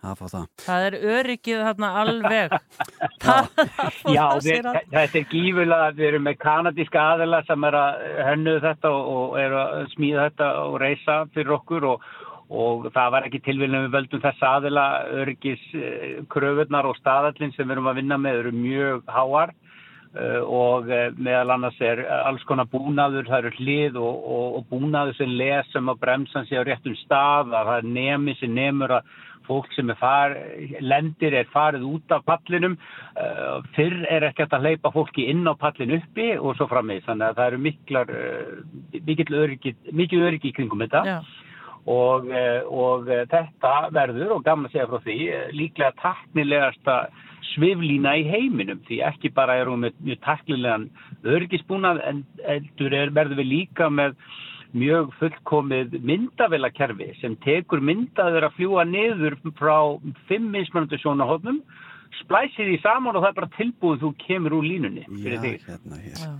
það, 0.00 0.22
það. 0.34 0.46
það 0.64 0.86
er 0.88 0.96
öryggið 1.14 1.62
þarna 1.68 1.90
alveg. 2.02 2.56
Já, 4.16 4.26
við, 4.44 4.68
þetta 4.92 5.20
er 5.20 5.26
gífulega 5.30 5.88
við 5.96 6.10
erum 6.10 6.28
með 6.28 6.38
kanadíska 6.44 7.06
aðela 7.14 7.42
sem 7.48 7.68
er 7.70 7.78
að 7.80 8.04
hönnu 8.28 8.58
þetta 8.64 8.92
og, 8.98 9.38
er 9.40 9.58
að 9.62 9.80
smíða 9.94 10.28
þetta 10.28 10.52
og 10.64 10.78
reysa 10.82 11.18
fyrir 11.34 11.56
okkur 11.58 11.88
og, 11.94 12.08
og 12.54 12.88
það 12.94 13.12
var 13.16 13.28
ekki 13.28 13.42
tilvíðlega 13.48 13.88
við 13.88 13.98
völdum 13.98 14.24
þess 14.24 14.48
aðela 14.50 14.88
öryggis 15.22 15.68
kröfunar 16.32 16.90
og 16.90 16.98
staðallin 17.00 17.54
sem 17.56 17.66
við 17.66 17.78
erum 17.78 17.92
að 17.92 18.02
vinna 18.02 18.20
með 18.20 18.42
eru 18.44 18.56
mjög 18.58 19.14
háar. 19.14 19.54
Eh, 19.54 19.63
og 20.14 20.90
eh, 20.94 21.10
meðal 21.18 21.56
annars 21.56 21.78
er 21.82 22.04
alls 22.06 22.42
konar 22.46 22.68
búnaður, 22.70 23.26
það 23.26 23.40
eru 23.40 23.52
hlið 23.58 23.96
og, 23.98 24.18
og, 24.36 24.58
og 24.58 24.66
búnaður 24.70 25.16
sem 25.18 25.32
lesum 25.34 25.90
á 25.90 25.94
bremsan 25.98 26.46
sé 26.46 26.60
á 26.60 26.62
réttum 26.62 26.94
stað, 27.02 27.50
að 27.50 27.70
það 27.70 27.78
er 27.80 27.88
nemi 27.96 28.34
sem 28.38 28.54
nemur 28.54 28.94
að 29.00 29.08
fólk 29.44 29.74
sem 29.74 29.90
er 29.92 29.98
far, 30.00 30.36
lendir 30.80 31.34
er 31.36 31.50
farið 31.52 31.82
út 31.84 32.12
af 32.16 32.22
pallinum, 32.24 32.78
fyrr 33.74 34.06
er 34.08 34.24
ekki 34.30 34.46
að 34.46 34.64
hleypa 34.64 34.92
fólki 34.94 35.26
inn 35.28 35.42
á 35.44 35.52
pallin 35.60 35.98
uppi 35.98 36.30
og 36.38 36.54
svo 36.56 36.64
frammeð, 36.70 37.02
þannig 37.04 37.26
að 37.26 37.40
það 37.40 37.50
eru 37.50 37.58
miklar, 37.66 38.12
mikil 39.10 39.36
öryggi, 39.42 39.74
mikil 39.92 40.22
öryggi 40.30 40.48
í 40.48 40.54
kringum 40.56 40.86
þetta. 40.86 41.02
Já. 41.04 41.18
Og, 41.92 42.32
og 42.72 43.12
þetta 43.34 43.74
verður, 43.92 44.38
og 44.38 44.46
gaman 44.46 44.70
að 44.70 44.78
segja 44.78 44.88
frá 44.88 45.04
því, 45.04 45.18
líklega 45.60 45.92
taknilegasta 46.00 46.96
sviflína 47.52 48.16
í 48.20 48.24
heiminum 48.28 48.80
því 48.88 49.00
ekki 49.08 49.32
bara 49.34 49.58
er 49.60 49.70
hún 49.70 49.84
með 49.84 50.00
mjög 50.06 50.20
taklilegan 50.26 50.88
örgisbúnað 51.36 52.02
en 52.08 52.24
eldur 52.56 52.96
er, 52.96 53.14
verður 53.14 53.40
við 53.42 53.50
líka 53.50 53.90
með 53.92 54.16
mjög 54.74 55.12
fullkomið 55.20 55.98
myndavilakerfi 56.02 57.12
sem 57.20 57.36
tekur 57.44 57.82
myndaður 57.84 58.48
að 58.48 58.56
fljúa 58.58 58.84
niður 58.88 59.38
frá 59.58 59.76
fimm 60.28 60.50
mismöndu 60.54 60.98
sjónahotnum 61.02 61.60
splæsið 62.22 62.70
því 62.70 62.78
saman 62.82 63.16
og 63.16 63.24
það 63.24 63.30
er 63.30 63.38
bara 63.38 63.52
tilbúið 63.58 64.02
þú 64.04 64.10
kemur 64.22 64.56
úr 64.58 64.66
línunni 64.68 65.04
fyrir 65.10 65.40
því. 65.42 65.52
Hérna, 65.66 66.00
Já. 66.04 66.32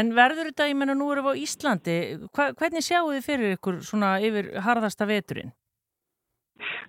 En 0.00 0.12
verður 0.16 0.50
þetta, 0.50 0.68
ég 0.70 0.80
menna 0.80 0.96
nú 0.98 1.10
erum 1.12 1.28
við 1.30 1.40
á 1.40 1.42
Íslandi, 1.44 1.98
hva, 2.36 2.48
hvernig 2.60 2.84
sjáu 2.84 3.06
þið 3.08 3.28
fyrir 3.28 3.58
ykkur 3.58 3.80
svona 3.86 4.16
yfir 4.24 4.50
harðasta 4.64 5.08
veturinn? 5.08 5.54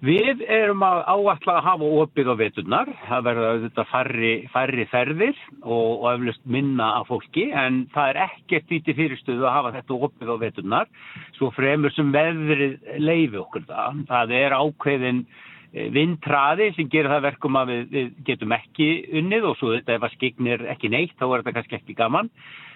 Við 0.05 0.43
erum 0.51 0.83
að 0.85 0.99
áallega 1.09 1.53
að 1.55 1.63
hafa 1.65 1.87
opið 2.01 2.27
á 2.29 2.35
veturnar, 2.37 2.91
það 3.07 3.23
verður 3.27 3.47
auðvitað 3.51 3.87
færri, 3.89 4.33
færri 4.53 4.85
ferðir 4.91 5.39
og, 5.63 6.03
og 6.03 6.05
eflust 6.11 6.43
minna 6.45 6.91
af 6.99 7.09
fólki 7.09 7.47
en 7.49 7.79
það 7.95 8.11
er 8.11 8.19
ekkert 8.27 8.75
viti 8.75 8.95
fyrirstöðu 8.97 9.47
að 9.47 9.55
hafa 9.55 9.73
þetta 9.79 9.97
opið 10.07 10.31
á 10.31 10.35
veturnar 10.43 10.91
svo 11.39 11.49
fremur 11.55 11.95
sem 11.95 12.11
veðrið 12.13 12.77
leiði 13.01 13.41
okkur 13.41 13.65
það. 13.71 14.03
Það 14.11 14.35
er 14.41 14.57
ákveðin 14.59 15.23
eh, 15.25 15.89
vindtraði 15.95 16.69
sem 16.75 16.91
gerir 16.91 17.15
það 17.15 17.27
verkum 17.31 17.59
að 17.63 17.73
við, 17.73 17.89
við 17.95 18.13
getum 18.29 18.55
ekki 18.59 18.91
unnið 19.23 19.49
og 19.49 19.57
svo 19.59 19.73
þetta 19.73 19.97
ef 19.97 20.07
að 20.07 20.15
skiknir 20.19 20.69
ekki 20.75 20.93
neitt 20.93 21.17
þá 21.17 21.25
er 21.31 21.41
þetta 21.41 21.57
kannski 21.57 21.79
ekki 21.79 21.97
gaman. 21.97 22.29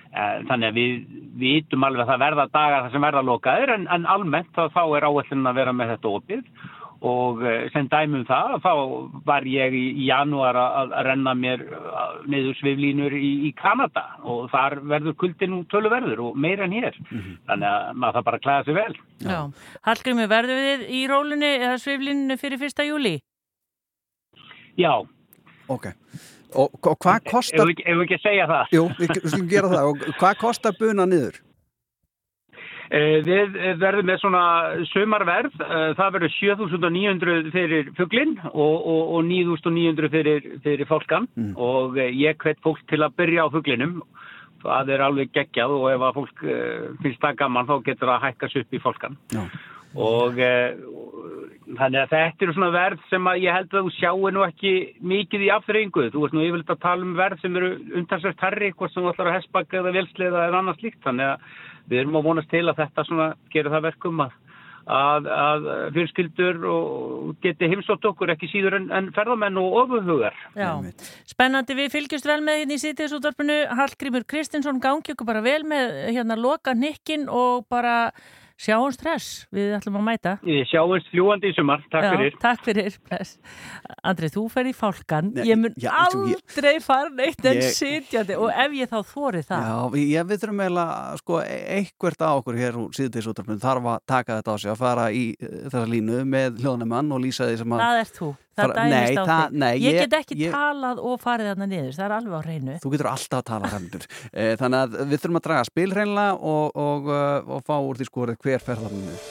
Eh, 0.10 0.42
þannig 0.50 0.72
að 0.72 0.82
við 0.82 0.94
vitum 1.38 1.86
alveg 1.86 2.08
að 2.08 2.12
það 2.16 2.26
verða 2.26 2.50
dagar 2.50 2.84
þar 2.88 2.94
sem 2.96 3.08
verða 3.12 3.26
lokaðir 3.28 3.76
en, 3.76 3.88
en 3.94 4.10
almennt 4.10 4.56
þá 4.58 4.82
er 4.98 5.06
áallin 5.06 5.50
að 5.52 5.60
vera 5.62 5.74
með 5.76 5.92
þetta 5.94 6.14
opið 6.18 6.46
og 7.06 7.44
eh, 7.48 7.68
sem 7.74 7.88
dæmum 7.92 8.26
það 8.28 8.56
þá 8.64 8.72
var 9.28 9.48
ég 9.48 9.76
í, 9.76 9.84
janúar 10.08 10.58
að, 10.60 10.96
renna 11.08 11.34
mér 11.38 11.64
neður 12.28 12.58
sviflínur 12.60 13.16
í, 13.16 13.32
í 13.48 13.52
Kanada 13.60 14.06
og 14.24 14.50
þar 14.52 14.80
verður 14.92 15.16
kuldin 15.22 15.62
töluverður 15.72 16.24
og 16.28 16.40
meira 16.40 16.68
en 16.68 16.76
hér 16.76 16.98
mm 17.00 17.20
-hmm. 17.20 17.38
þannig 17.48 17.70
að 17.70 17.94
maður 17.96 18.18
það 18.18 18.28
bara 18.32 18.44
klæða 18.46 18.66
sig 18.66 18.76
vel 18.76 18.96
Já. 19.20 19.40
Hallgrimur, 19.88 20.28
verður 20.28 20.60
við 20.66 20.90
í 20.90 21.02
rólunni 21.08 21.54
eða 21.60 21.78
sviflínu 21.78 22.38
fyrir 22.38 22.60
fyrsta 22.60 22.84
júli? 22.84 23.20
Já 24.78 25.08
Ok 25.68 25.94
Og, 26.50 26.70
og 26.82 26.98
hvað 26.98 27.28
kostar... 27.30 27.70
Ef 27.70 27.98
við 27.98 28.04
ekki 28.08 28.16
að 28.18 28.24
segja 28.24 28.46
það. 28.50 28.72
Jú, 28.74 28.86
við 28.98 29.12
skulum 29.20 29.50
gera 29.52 29.70
það. 29.70 29.90
Og 29.92 30.16
hvað 30.18 30.40
kostar 30.42 30.74
buna 30.80 31.06
niður? 31.06 31.36
Eh, 32.90 33.20
við 33.22 33.58
verðum 33.78 34.08
með 34.10 34.22
svona 34.24 34.44
sömarverð. 34.90 35.60
Eh, 35.62 35.92
það 36.00 36.16
verður 36.16 36.32
7.900 36.40 37.52
fyrir 37.54 37.92
fugglinn 38.00 38.34
og, 38.50 38.78
og, 38.80 39.12
og 39.20 39.28
9.900 39.28 40.10
fyrir, 40.16 40.48
fyrir 40.66 40.90
fólkan. 40.90 41.30
Mm. 41.38 41.52
Og 41.54 42.00
eh, 42.02 42.10
ég 42.18 42.40
hvet 42.42 42.62
fólk 42.66 42.82
til 42.90 43.04
að 43.06 43.14
byrja 43.22 43.46
á 43.46 43.54
fugglinum. 43.54 44.00
Það 44.64 44.96
er 44.96 45.04
alveg 45.06 45.30
geggjað 45.38 45.76
og 45.78 45.86
ef 45.94 46.02
að 46.04 46.18
fólk 46.18 46.42
finnst 47.04 47.22
það 47.24 47.38
gaman 47.40 47.70
þá 47.70 47.76
getur 47.86 48.10
það 48.10 48.16
að 48.18 48.26
hækkas 48.26 48.58
upp 48.60 48.74
í 48.76 48.82
fólkan. 48.84 49.16
Já. 49.32 49.44
Og, 49.96 50.42
Þannig 51.70 52.00
að 52.02 52.14
þetta 52.14 52.46
eru 52.46 52.54
svona 52.56 52.70
verð 52.74 53.02
sem 53.12 53.28
að 53.30 53.44
ég 53.44 53.54
held 53.54 53.74
að 53.74 53.86
þú 53.86 53.92
sjáu 53.94 54.30
nú 54.34 54.42
ekki 54.42 54.72
mikið 55.06 55.44
í 55.46 55.50
afþreyingu. 55.54 56.06
Þú 56.10 56.24
veist 56.24 56.36
nú 56.36 56.42
yfirleitt 56.42 56.72
að 56.74 56.80
tala 56.82 57.06
um 57.06 57.12
verð 57.18 57.44
sem 57.44 57.58
eru 57.60 57.70
umtalsvægt 58.00 58.42
herri, 58.42 58.72
hvort 58.74 58.94
sem 58.94 59.06
þú 59.06 59.12
ætlar 59.12 59.30
að 59.30 59.36
hessbakka 59.38 59.80
eða 59.82 59.94
velsliða 60.00 60.46
eða 60.48 60.62
annars 60.64 60.82
líkt. 60.82 60.98
Þannig 61.06 61.30
að 61.30 61.44
við 61.90 62.04
erum 62.04 62.20
að 62.20 62.30
vonast 62.30 62.52
til 62.52 62.66
að 62.68 62.84
þetta 62.84 63.06
svona 63.08 63.28
gerir 63.54 63.74
það 63.74 63.86
verkum 63.88 64.24
að, 64.26 64.36
að, 65.00 65.30
að 65.36 65.70
fyrirskildur 65.96 66.60
geti 67.44 67.70
heimsótt 67.72 68.10
okkur 68.12 68.34
ekki 68.36 68.50
síður 68.52 68.80
en, 68.80 68.90
en 68.96 69.12
ferðamenn 69.16 69.62
og 69.62 69.78
ofuhugar. 69.84 70.38
Já, 70.58 70.72
spennandi. 71.30 71.78
Við 71.80 71.96
fylgjumst 71.96 72.30
vel 72.30 72.42
með 72.46 72.62
hérna 72.64 72.78
í 72.78 72.84
sýtiðsútvarpinu. 72.84 73.62
Hallgrímur 73.80 74.28
Kristinsson 74.30 74.84
gangi 74.84 75.16
okkur 75.16 75.30
bara 75.30 75.46
vel 75.46 75.64
með 75.68 75.98
hérna 76.12 76.40
loka 76.40 76.78
nikkin 76.78 77.28
og 77.30 77.66
bara 77.72 78.12
Sjáum 78.60 78.92
stress, 78.92 79.46
við 79.56 79.78
ætlum 79.78 80.02
að 80.02 80.04
mæta. 80.04 80.32
Ég 80.44 80.66
sjáum 80.68 81.00
fljúandi 81.08 81.48
í 81.48 81.56
sumar, 81.56 81.80
takk 81.88 82.04
Já, 82.04 82.10
fyrir. 82.12 82.34
Takk 82.42 82.66
fyrir, 82.66 82.98
bless. 83.08 83.38
Andri, 84.04 84.28
þú 84.34 84.44
fer 84.52 84.68
í 84.68 84.74
fálkan, 84.76 85.30
Nei, 85.38 85.46
ég 85.48 85.62
mun 85.62 85.78
já, 85.80 85.94
aldrei 85.96 86.74
ég, 86.76 86.84
fara 86.84 87.08
neitt 87.16 87.48
en 87.48 87.62
ég, 87.62 87.70
sitjandi 87.78 88.36
og 88.36 88.52
ef 88.52 88.76
ég 88.76 88.92
þá 88.92 88.98
þóri 89.14 89.46
það. 89.48 89.64
Já, 89.64 90.04
ég 90.04 90.28
við 90.28 90.44
þurfum 90.44 90.62
eiginlega, 90.66 91.00
sko, 91.22 91.40
eitthvert 91.46 92.28
á 92.28 92.32
okkur 92.34 92.60
hér 92.60 92.82
úr 92.84 93.00
síðdeisútrafnum 93.00 93.64
þarf 93.64 93.90
að 93.94 94.04
taka 94.12 94.42
þetta 94.42 94.52
á 94.52 94.56
sig 94.60 94.74
að 94.76 94.84
fara 94.84 95.08
í 95.16 95.24
uh, 95.40 95.56
þessa 95.70 95.88
línu 95.96 96.22
með 96.28 96.60
hljóðnumann 96.60 97.16
og 97.16 97.24
lýsa 97.24 97.48
því 97.48 97.64
sem 97.64 97.78
að... 97.80 97.86
Það 97.86 98.04
er 98.04 98.16
þú 98.20 98.34
það 98.60 98.74
dæmist 98.78 99.20
á 99.20 99.26
því. 99.30 99.60
Nei, 99.64 99.72
ég, 99.76 99.88
ég 99.90 100.00
get 100.04 100.18
ekki 100.20 100.40
ég, 100.40 100.56
talað 100.56 101.02
og 101.10 101.16
farið 101.24 101.52
þarna 101.52 101.70
niður, 101.74 101.94
það 101.98 102.06
er 102.08 102.16
alveg 102.18 102.36
á 102.36 102.42
hreinu. 102.46 102.78
Þú 102.84 102.94
getur 102.96 103.12
alltaf 103.14 103.42
að 103.42 103.48
tala 103.54 103.74
hreinu. 103.74 104.04
Eh, 104.40 104.54
þannig 104.60 104.84
að 104.84 104.96
við 105.10 105.22
þurfum 105.24 105.40
að 105.40 105.46
draga 105.48 105.68
spilhreinlega 105.68 106.36
og, 106.52 106.78
og, 106.80 107.10
og, 107.10 107.50
og 107.56 107.66
fá 107.66 107.76
úr 107.80 108.00
því 108.00 108.08
skorið 108.10 108.40
hver 108.46 108.64
ferðar 108.64 108.96
niður. 108.96 109.26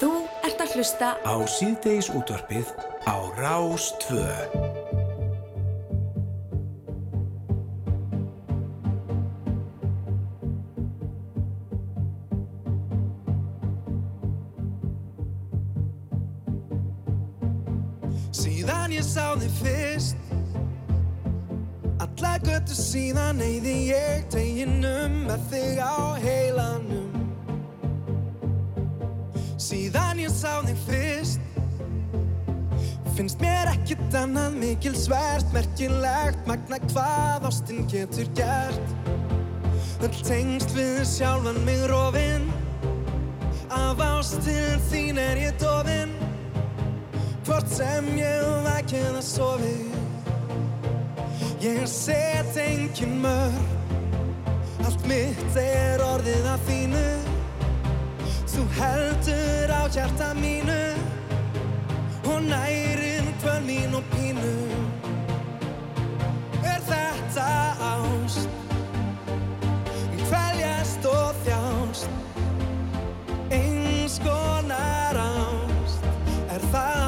Þú 0.00 0.12
ert 0.48 0.64
að 0.64 0.78
hlusta 0.78 1.12
á 1.26 1.34
síðdeis 1.58 2.10
útvarpið 2.14 2.72
á 3.04 3.16
Rás 3.40 3.92
ég 19.00 19.06
sá 19.06 19.32
þig 19.40 19.52
fyrst. 19.62 20.16
Alla 22.00 22.32
göttu 22.44 22.74
síðan 22.76 23.40
eyði 23.40 23.74
ég 23.88 24.26
teginum 24.32 25.14
með 25.24 25.46
þig 25.52 25.80
á 25.80 25.96
heilanum. 26.20 27.22
Síðan 29.60 30.20
ég 30.20 30.34
sá 30.34 30.60
þig 30.66 30.82
fyrst. 30.84 31.46
Finnst 33.16 33.40
mér 33.40 33.72
ekkit 33.72 34.14
annað 34.16 34.54
mikil 34.60 34.94
svært 34.96 35.48
Merkilegt 35.52 36.46
magna 36.48 36.78
hvað 36.90 37.48
ástinn 37.50 37.88
getur 37.88 38.28
gert. 38.36 38.96
Öll 40.00 40.16
tengst 40.24 40.72
við 40.76 41.02
sjálfan 41.04 41.58
mig 41.66 41.82
rofinn 41.90 42.46
Af 43.68 44.00
ástinn 44.00 44.80
þín 44.88 45.20
er 45.20 45.42
ég 45.42 45.58
dofinn 45.60 46.16
Hvort 47.44 47.68
sem 47.72 48.06
ég 48.18 48.48
væk 48.66 48.94
eða 49.00 49.22
sofi 49.24 49.76
Ég 51.60 51.86
set 51.88 52.56
engin 52.56 53.20
mörg 53.20 54.84
Allt 54.84 55.06
mitt 55.08 55.56
er 55.60 56.02
orðið 56.04 56.50
að 56.54 56.66
þínu 56.68 57.06
Þú 58.50 58.66
heldur 58.80 59.74
á 59.76 59.82
hjarta 59.88 60.34
mínu 60.40 60.82
Og 62.30 62.42
nærin 62.42 63.20
hvern 63.42 63.66
mín 63.66 63.94
og 63.94 64.04
pínu. 64.12 64.54
Er 66.64 66.80
þetta 66.90 67.48
ást? 67.80 68.48
Kvæljast 70.28 71.06
og 71.06 71.34
þjást. 71.44 72.08
Eins 73.50 74.20
konar 74.24 75.16
ást. 75.24 76.04
Er 76.50 76.60
það 76.72 76.99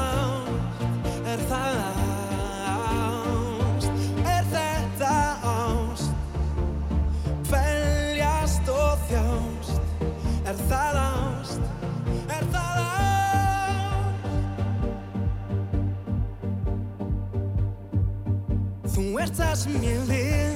ert 19.23 19.37
það 19.39 19.53
sem 19.55 19.83
ég 19.85 20.01
vil. 20.09 20.55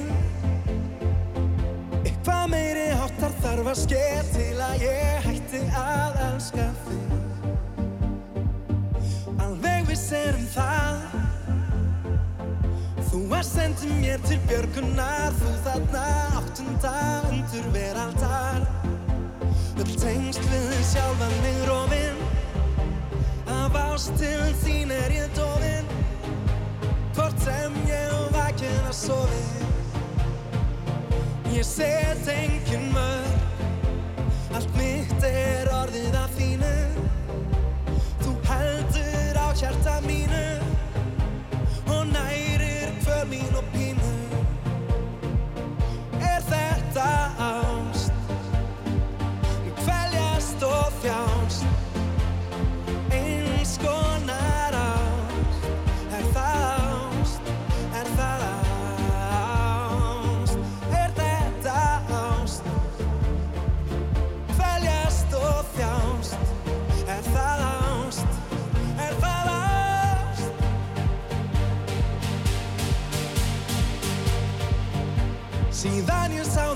Eitthvað 2.01 2.49
meiri 2.51 2.87
áttar 2.97 3.35
þarf 3.39 3.69
að 3.71 3.77
sker 3.79 4.31
til 4.33 4.55
að 4.65 4.83
ég 4.83 5.27
hætti 5.27 5.61
að 5.79 6.17
elska 6.25 6.65
þig. 6.87 7.13
Alveg 9.45 9.87
við 9.87 10.01
serum 10.01 10.47
það. 10.51 10.99
Þú 13.07 13.21
að 13.39 13.45
sendi 13.53 13.93
mér 14.01 14.27
til 14.27 14.39
björgunar. 14.51 15.31
Þú 15.39 15.55
þarna 15.69 16.05
áttunda 16.41 16.95
undur 17.31 17.71
veraldar. 17.77 18.67
Öll 19.77 19.93
tengst 20.01 20.43
við 20.51 20.79
sjálfa 20.89 21.27
mig 21.43 21.59
rófin 21.69 22.17
Af 23.45 23.75
ást 23.77 24.15
til 24.17 24.55
þín 24.65 24.91
er 24.91 25.13
ég 25.21 25.35
dofin. 25.37 25.85
Hvort 27.13 27.45
sem 27.45 27.77
ég 27.87 28.26
vakin 28.57 28.87
að 28.89 28.95
sofi 28.97 29.43
Ég 31.53 31.63
set 31.65 32.27
engin 32.27 32.91
mörg 32.93 33.35
Allt 34.57 34.71
mitt 34.77 35.23
er 35.27 35.69
orðið 35.69 36.15
af 36.17 36.31
þínu. 36.33 36.71
Þú 38.23 38.31
heldur 38.47 39.37
á 39.37 39.47
hjarta 39.53 39.99
mínu 40.07 40.66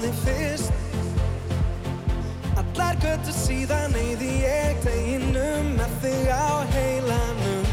þig 0.01 0.15
fyrst 0.25 0.72
Allar 2.62 2.98
göttu 3.03 3.34
síðan 3.36 3.93
eyði 4.00 4.31
ég 4.41 4.79
teginum 4.86 5.75
með 5.77 5.91
þig 6.03 6.31
á 6.34 6.50
heilanum 6.75 7.65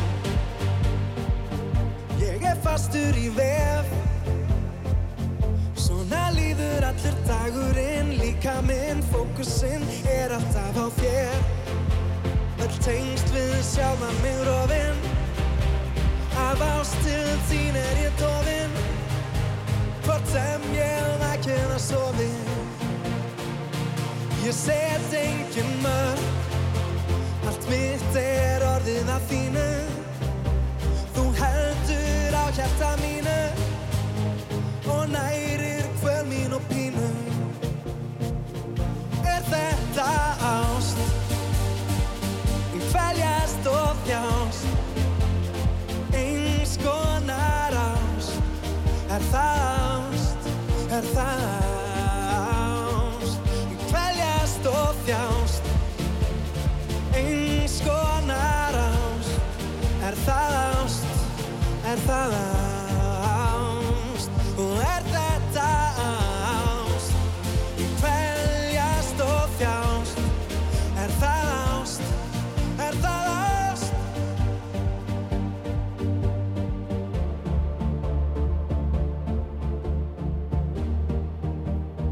Ég 2.20 2.44
er 2.50 2.60
fastur 2.66 3.16
í 3.16 3.30
vef 3.36 3.94
Svona 5.78 6.28
líður 6.36 6.84
allir 6.90 7.16
dagurinn, 7.24 8.10
líka 8.20 8.58
minn, 8.66 9.00
fókusinn 9.08 9.86
er 10.12 10.34
alltaf 10.36 10.76
á 10.76 10.86
þér. 10.98 11.38
Öll 12.66 12.76
tengst 12.84 13.32
við 13.32 13.56
sjálfa 13.70 14.10
mig 14.20 14.38
rofinn, 14.46 15.00
af 16.44 16.62
ástuð 16.74 17.34
þín 17.48 17.80
er 17.80 18.04
ég 18.04 18.20
dofinn. 18.20 18.97
Hvort 20.08 20.28
sem 20.32 20.62
ég 20.72 21.22
ekki 21.26 21.52
það 21.68 21.80
sofinn. 21.84 22.46
Ég 24.40 24.54
set 24.56 25.12
engin 25.18 25.74
mörg, 25.82 26.46
allt 27.50 27.66
mitt 27.68 28.16
er 28.16 28.64
orðið 28.64 29.10
af 29.12 29.26
þínu. 29.28 29.66
Þú 31.12 31.24
heldur 31.36 32.38
á 32.40 32.44
hjarta 32.56 32.94
mínu 33.02 33.36
og 34.94 35.12
nærir 35.12 35.84
hvöl 36.00 36.24
mín 36.30 36.56
og 36.56 36.64
pínu. 36.72 37.10
Er 39.28 39.44
þetta 39.52 40.08
ást? 40.54 41.02
Í 42.72 42.80
kvæljast 42.86 43.68
og 43.74 44.00
þjást, 44.08 44.72
eins 46.16 46.78
konar 46.80 47.76
ást. 47.84 48.40
Er 49.12 49.28
það? 49.34 49.77
Er 50.98 51.04
það 51.14 51.42
ást? 52.34 53.52
Í 53.54 53.76
kvæljast 53.84 54.66
og 54.66 54.98
þjást, 55.06 55.70
eins 57.14 57.78
konar 57.86 58.82
ást. 58.82 59.50
Er 60.10 60.22
það 60.26 60.62
ást? 60.82 61.26
Er 61.86 62.08
það 62.08 62.40
ást? 62.42 62.57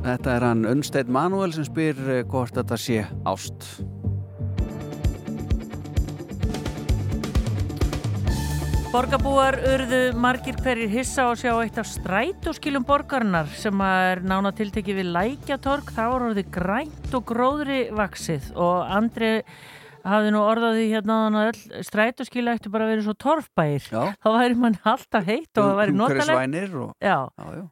Þetta 0.06 0.34
er 0.36 0.44
hann 0.46 0.60
Unnsteinn 0.70 1.08
Manuel 1.10 1.50
sem 1.50 1.64
spyr 1.66 1.96
eh, 2.06 2.20
hvort 2.30 2.54
þetta 2.54 2.76
sé 2.78 3.00
ást. 3.26 3.64
Borgarbúar 8.92 9.58
urðu 9.66 9.98
margir 10.14 10.54
hverjir 10.62 10.92
hissa 10.92 11.25
að 11.32 11.40
sjá 11.42 11.50
eitt 11.58 11.80
af 11.82 11.90
strætóskilum 11.90 12.86
borgarinnar 12.86 13.50
sem 13.58 13.82
er 13.82 14.22
nána 14.22 14.54
tiltekið 14.54 15.00
við 15.02 15.10
Lækjatorg. 15.18 15.90
Það 15.98 16.12
var 16.12 16.26
orðið 16.28 16.52
grænt 16.54 17.18
og 17.18 17.26
gróðri 17.26 17.80
vaksið 17.98 18.52
og 18.54 18.86
Andri 18.86 19.32
hafði 20.06 20.32
nú 20.34 20.42
orðaði 20.46 20.86
hérna 20.92 21.46
strætóskila 21.86 22.56
ættu 22.56 22.72
bara 22.72 22.86
að 22.86 22.92
vera 22.94 23.06
svo 23.06 23.14
torfbæir. 23.20 23.86
Já. 23.90 24.02
Þá 24.22 24.28
væri 24.36 24.58
mann 24.62 24.78
alltaf 24.86 25.26
heitt 25.26 25.60
og 25.60 25.70
það 25.70 25.80
væri 25.80 25.96
notalegt. 25.96 26.32
Umhverfisvænir 26.32 26.76
og... 26.82 26.92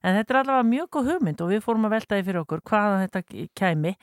En 0.03 0.19
þetta 0.19 0.35
er 0.35 0.41
allavega 0.43 0.71
mjög 0.71 0.88
góð 0.97 1.12
hugmynd 1.12 1.45
og 1.45 1.53
við 1.55 1.64
fórum 1.67 1.88
að 1.88 1.97
velta 1.99 2.19
því 2.19 2.26
fyrir 2.29 2.43
okkur 2.45 2.64
hvaðan 2.71 3.05
þetta 3.07 3.49
kæmi 3.61 3.95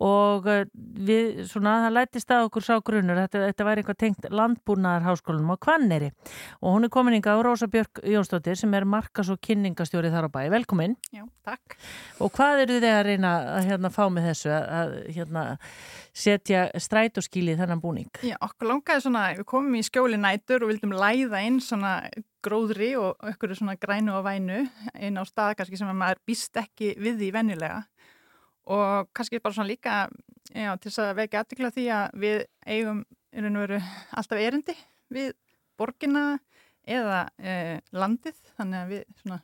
og 0.00 0.48
eh, 0.48 0.64
við, 0.74 1.42
svona, 1.50 1.76
það 1.84 1.96
lætist 1.98 2.32
að 2.32 2.46
okkur 2.48 2.64
sá 2.64 2.72
grunnur, 2.84 3.18
þetta, 3.20 3.42
þetta 3.50 3.66
væri 3.68 3.82
eitthvað 3.82 3.98
tengt 4.00 4.28
landbúnaðar 4.32 5.04
háskólanum 5.04 5.52
á 5.52 5.56
Hvanneri 5.60 6.10
og 6.60 6.76
hún 6.76 6.88
er 6.88 6.92
komin 6.94 7.18
inga 7.18 7.36
á 7.36 7.44
Rósa 7.44 7.68
Björk 7.70 8.00
Jónsdóttir 8.08 8.56
sem 8.56 8.74
er 8.74 8.88
markas- 8.88 9.32
og 9.32 9.40
kynningastjóri 9.44 10.12
þar 10.12 10.28
á 10.28 10.30
bæ. 10.32 10.40
Velkomin. 10.54 10.96
Já, 11.12 11.26
takk. 11.44 11.76
Og 12.20 12.32
hvað 12.32 12.64
eru 12.64 12.80
þið 12.80 12.94
að 12.94 13.04
reyna 13.10 13.34
að 13.58 13.68
hérna, 13.68 13.92
fá 13.92 14.02
með 14.08 14.30
þessu 14.30 14.54
að, 14.56 14.66
að 14.80 14.96
hérna, 15.18 15.44
setja 16.16 16.64
strætóskíli 16.80 17.54
í 17.54 17.60
þennan 17.60 17.84
búning? 17.84 18.10
Já, 18.24 18.36
okkur 18.40 18.72
langaði 18.72 19.04
svona, 19.04 19.28
við 19.36 19.48
komum 19.52 19.78
í 19.78 19.84
skjóli 19.86 20.20
nætur 20.20 20.64
og 20.64 20.72
vildum 20.72 20.96
læða 20.96 21.44
inn 21.46 21.60
svona 21.64 21.98
gróðri 22.44 22.94
og 22.96 23.20
okkur 23.30 23.52
svona 23.58 23.76
grænu 23.80 24.16
og 24.16 24.24
vænu 24.24 24.62
inn 24.96 25.20
á 25.20 25.24
stað 25.28 25.58
kannski 25.58 25.76
sem 25.76 25.90
að 25.90 26.00
maður 26.00 26.22
býst 26.28 26.56
ekki 26.56 26.94
við 26.96 27.20
því 27.20 27.32
venjulega 27.36 27.82
og 28.66 29.10
kannski 29.16 29.40
bara 29.40 29.56
svona 29.56 29.70
líka 29.70 29.96
já, 30.52 30.74
til 30.76 30.90
þess 30.90 31.02
að 31.04 31.16
vekja 31.20 31.42
aðtikla 31.44 31.72
því 31.74 31.86
að 31.96 32.20
við 32.24 32.38
eigum 32.66 33.04
í 33.30 33.44
raun 33.44 33.58
og 33.58 33.66
veru 33.66 33.80
alltaf 34.18 34.42
erindi 34.42 34.76
við 35.10 35.34
borgina 35.78 36.24
eða 36.90 37.22
e, 37.38 37.78
landið 37.94 38.38
þannig 38.56 38.80
að 38.80 38.94
við 38.94 39.04
svona 39.22 39.40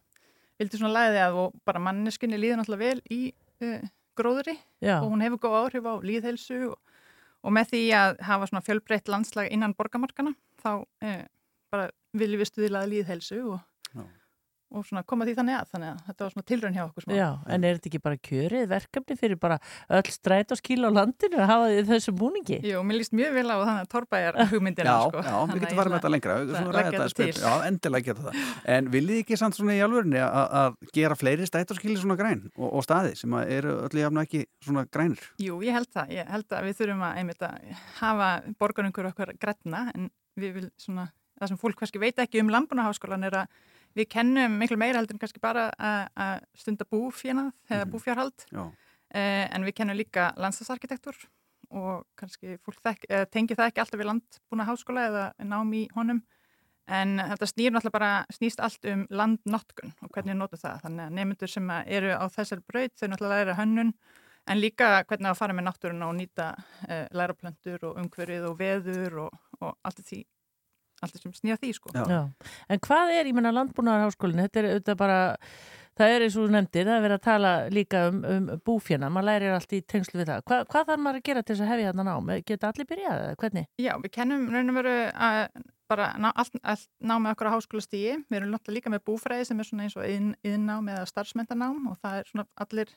vildum 0.57 0.81
svona 0.81 0.97
læði 0.97 1.21
að 1.23 1.39
og 1.43 1.61
bara 1.69 1.83
manneskunni 1.85 2.41
líður 2.41 2.63
náttúrulega 2.63 2.97
vel 2.97 3.03
í 3.13 3.21
e, 3.63 3.77
gróðri 4.17 4.57
Já, 4.81 4.99
og 5.01 5.11
hún 5.13 5.25
hefur 5.25 5.43
góð 5.47 5.59
áhrif 5.61 5.89
á 5.89 5.95
líðhelsu 6.05 6.59
og, 6.71 6.77
og 7.45 7.55
með 7.55 7.73
því 7.73 7.83
að 8.01 8.21
hafa 8.29 8.51
svona 8.51 8.65
fjölbreytt 8.67 9.11
landslag 9.13 9.51
innan 9.53 9.77
borgamarkana 9.77 10.35
þá 10.63 10.71
eh, 11.05 11.25
bara 11.73 11.91
viljum 12.17 12.43
við 12.43 12.51
stuðlaða 12.51 12.93
líðhelsu 12.93 13.43
og, 13.53 13.61
Já. 13.93 14.05
Og 14.75 14.83
svona 14.87 15.03
koma 15.07 15.27
því 15.27 15.35
þannig 15.39 15.57
að 15.61 15.69
þannig 15.73 15.91
að 15.93 15.99
þetta 16.09 16.25
var 16.25 16.33
svona 16.35 16.47
tilraun 16.51 16.75
hjá 16.77 16.83
okkur 16.87 17.05
smá. 17.05 17.13
já, 17.15 17.27
en 17.55 17.65
er 17.67 17.77
þetta 17.77 17.89
ekki 17.91 18.01
bara 18.03 18.19
kjörið 18.29 18.65
verkefni 18.73 19.17
fyrir 19.21 19.39
bara 19.39 19.59
öll 19.99 20.11
strætóskíli 20.11 20.89
á 20.89 20.91
landinu 20.91 21.39
að 21.39 21.51
hafa 21.53 21.69
því 21.71 21.85
þessu 21.91 22.15
búningi? 22.19 22.59
Jú, 22.67 22.81
mér 22.87 22.99
líst 22.99 23.15
mjög 23.15 23.37
vel 23.37 23.47
á 23.47 23.57
þannig 23.63 23.85
að 23.85 23.91
torbæjar 23.95 24.39
hugmyndina 24.51 24.91
Já, 24.91 24.99
sko. 25.07 25.23
já, 25.23 25.37
Þannig 25.37 25.55
við 25.55 25.65
getum 25.67 25.81
farið 25.81 25.95
með 25.95 26.01
þetta 26.01 26.13
lengra 26.17 26.39
þetta 26.41 27.07
þetta. 27.07 27.45
Já, 27.47 27.53
endilega 27.71 28.09
geta 28.11 28.27
það 28.27 28.75
En 28.77 28.91
viljið 28.97 29.23
ekki 29.23 29.39
samt 29.41 29.59
svona 29.61 29.77
í 29.77 29.83
alvörunni 29.87 30.23
að, 30.25 30.57
að 30.63 30.81
gera 30.99 31.19
fleiri 31.19 31.47
stættarskili 31.47 31.97
svona 32.01 32.19
græn 32.19 32.43
og, 32.57 32.67
og 32.73 32.87
staði 32.87 33.15
sem 33.21 33.39
að 33.39 33.55
eru 33.61 33.77
öllu 33.87 34.03
jafn 34.03 34.21
og 34.21 34.27
ekki 34.27 34.43
svona 34.67 34.87
grænir 34.91 35.23
Jú, 35.43 35.61
ég 35.63 35.77
held 35.77 35.91
það. 35.95 36.13
Ég 36.17 36.31
held 36.35 36.57
að 36.59 36.67
við 36.67 36.79
þurfum 36.81 37.07
að 37.07 37.21
einmitt 37.23 37.47
að 37.47 37.71
hafa 38.01 38.29
borgarungur 38.61 39.11
okkar 39.13 39.33
grætna 39.41 39.87
en 39.95 40.11
við 40.37 40.59
vil 40.59 40.67
svona, 40.81 41.09
það 41.39 41.53
sem 41.53 41.61
fólk 41.61 41.81
kannski 41.81 42.03
veit 42.03 42.19
ekki 42.23 42.43
um 42.43 42.51
landbúnaháskólan 42.53 43.27
er 43.29 43.41
að 43.45 43.57
við 43.97 44.09
kennum 44.13 44.59
miklu 44.61 44.77
meira 44.81 45.01
heldur 45.01 45.17
en 45.17 45.23
kannski 45.23 45.41
bara 45.43 45.71
að, 45.79 46.45
stunda 46.55 46.85
búfjörnað 46.85 47.53
eða 47.71 47.85
Mhm. 47.87 47.91
búfjárhald. 47.95 48.47
Já, 48.53 48.73
eh, 49.15 49.49
en 49.55 49.65
við 49.65 49.75
kennum 49.75 49.97
líka 49.97 50.33
landslagsarkitektur 50.37 51.17
og 51.71 52.05
kannski 52.17 52.59
fólk 52.63 52.81
þekk, 52.85 53.05
eh, 53.11 53.25
tengi 53.27 53.57
það 53.57 53.71
ekki 53.73 53.81
alltaf 53.83 54.01
við 54.01 54.11
landbúnaháskóla 54.13 55.07
eða 55.11 55.33
nám 55.45 55.73
í 55.75 55.89
honum. 55.97 56.23
En 56.89 57.19
þetta 57.19 57.47
snýr 57.51 57.73
náttúrulega 57.73 57.91
bara, 57.99 58.27
snýst 58.31 58.61
allt 58.63 58.85
um 58.85 59.07
landnotkun 59.11 59.93
og 60.03 60.11
hvernig 60.13 60.35
við 60.35 60.39
notum 60.39 60.59
það. 60.61 60.83
Þannig 60.83 61.07
að 61.09 61.17
nefnendur 61.17 61.49
sem 61.51 61.71
eru 61.71 62.13
á 62.15 62.25
þessari 62.31 62.63
braut 62.71 62.95
þau 62.95 63.09
náttúrulega 63.09 63.45
læra 63.47 63.57
hönnun 63.57 63.93
en 64.47 64.61
líka 64.61 65.03
hvernig 65.05 65.27
að 65.33 65.37
fara 65.37 65.53
með 65.53 65.67
náttúruna 65.67 66.07
og 66.07 66.15
nýta 66.15 66.55
eh, 66.89 67.09
læraplöntur 67.11 67.83
og 67.83 67.97
umhverfið 67.99 68.47
og 68.49 68.59
veður 68.59 69.19
og, 69.25 69.39
og 69.61 69.75
allt 69.85 69.97
því 70.07 70.25
allt 71.03 71.19
sem 71.23 71.33
snýja 71.37 71.57
því 71.61 71.73
sko. 71.77 71.91
Já. 71.95 72.05
Já, 72.11 72.21
en 72.73 72.81
hvað 72.87 73.13
er, 73.19 73.27
ég 73.31 73.37
menna 73.37 73.53
landbúnaðarháskólinn, 73.57 74.45
þetta 74.47 74.63
er 74.63 74.69
auðvitað 74.73 74.99
bara, 75.03 75.19
það 75.97 76.13
er 76.17 76.25
eins 76.27 76.37
og 76.41 76.51
nefndir, 76.55 76.89
það 76.89 76.97
er 76.99 77.05
verið 77.07 77.19
að 77.19 77.25
tala 77.29 77.53
líka 77.73 78.03
um, 78.11 78.19
um 78.33 78.51
búfjana, 78.67 79.11
maður 79.13 79.29
lærir 79.31 79.55
allt 79.57 79.73
í 79.77 79.81
tengslu 79.85 80.21
við 80.23 80.31
það. 80.33 80.43
Hva, 80.49 80.59
hvað 80.73 80.91
þarf 80.91 81.03
maður 81.07 81.21
að 81.23 81.27
gera 81.31 81.43
til 81.47 81.55
þess 81.57 81.65
að 81.67 81.73
hefja 81.75 81.93
þarna 81.93 82.07
nám? 82.11 82.35
Geta 82.51 82.71
allir 82.73 82.89
byrjað 82.93 83.25
eða 83.27 83.39
hvernig? 83.45 83.69
Já, 83.85 83.93
við 84.05 84.13
kennum 84.17 84.47
raun 84.55 84.73
og 84.73 84.79
veru 84.81 84.97
að 85.29 85.41
bara 85.87 86.09
ná, 86.19 86.33
allt, 86.35 86.57
allt 86.67 86.89
námið 86.99 87.31
okkur 87.37 87.47
á 87.47 87.55
háskólastígi. 87.55 88.17
Við 88.27 88.37
erum 88.41 88.51
náttúrulega 88.57 88.75
líka 88.81 88.91
með 88.91 89.05
búfræði 89.07 89.45
sem 89.47 89.61
er 89.63 89.69
svona 89.69 89.85
eins 89.87 89.95
og 89.95 90.09
yðnnám 90.09 90.89
eða 90.97 91.05
starfsmentanám 91.13 91.85
og 91.93 92.01
það 92.03 92.17
er 92.19 92.31
svona 92.33 92.47
allir 92.65 92.91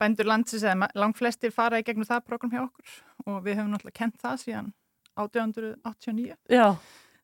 bændur 0.00 0.26
landsins 0.30 0.64
eða 0.64 0.78
ma- 0.80 0.88
langflestir 0.96 1.52
fara 1.52 1.82
í 1.82 1.84
gegnum 1.84 2.08
það 2.08 2.24
program 2.30 2.54
hjá 2.54 2.62
okkur 2.64 2.94
og 3.28 3.36
við 3.44 3.58
höfum 3.60 3.74
náttúrulega 3.74 3.98
kent 4.00 4.16
það 4.24 4.40
síðan 4.46 4.72
1889. 5.20 6.38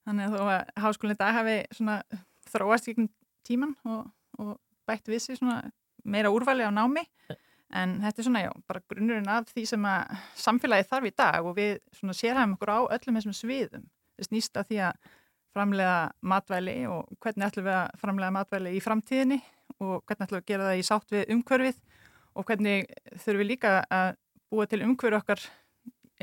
Þannig 0.08 0.24
að 0.24 0.34
þó 0.34 0.48
að 0.48 0.70
háskólinn 0.80 1.16
í 1.16 1.20
dag 1.20 1.36
hafi 1.36 1.56
þróast 2.48 2.88
gegnum 2.88 3.10
tíman 3.44 3.74
og, 3.84 4.08
og 4.40 4.56
bætt 4.88 5.10
svona 5.26 5.60
meira 6.08 6.32
úrvali 6.32 6.64
á 6.64 6.72
námi 6.72 7.04
en 7.76 7.98
þetta 8.00 8.22
er 8.22 8.26
svona, 8.26 8.42
já, 8.46 8.50
bara 8.68 8.84
grunnurinn 8.88 9.28
af 9.28 9.50
því 9.52 9.64
sem 9.68 9.84
að 9.84 10.20
samfélagi 10.40 10.86
þarf 10.88 11.08
í 11.10 11.14
dag 11.20 11.44
og 11.44 11.56
við 11.58 11.74
sérhæfum 12.16 12.54
okkur 12.56 12.72
á 12.72 12.80
öllum 12.96 13.18
þessum 13.18 13.36
sviðum. 13.36 13.84
Það 14.16 14.28
snýst 14.30 14.56
að 14.56 14.70
því 14.70 14.78
að 14.86 15.10
framlega 15.56 15.98
matvæli 16.32 16.78
og 16.88 17.12
hvernig 17.20 17.48
ætlum 17.48 17.68
við 17.68 17.76
að 17.76 18.00
framlega 18.00 18.34
matvæli 18.38 18.72
í 18.76 18.82
framtíðinni 18.84 19.38
og 19.84 20.00
hvernig 20.08 20.24
ætlum 20.24 20.38
við 20.38 20.42
að 20.42 20.50
gera 20.52 20.68
það 20.70 20.80
í 20.80 20.88
sátt 20.88 21.14
við 21.14 21.34
umhverfið 21.34 21.82
og 22.38 22.48
hvernig 22.48 22.88
þurfum 23.12 23.42
við 23.42 23.50
líka 23.52 23.74
að 23.92 24.10
búa 24.48 24.68
til 24.68 24.82
umhverfi 24.86 25.20
okkar, 25.20 25.44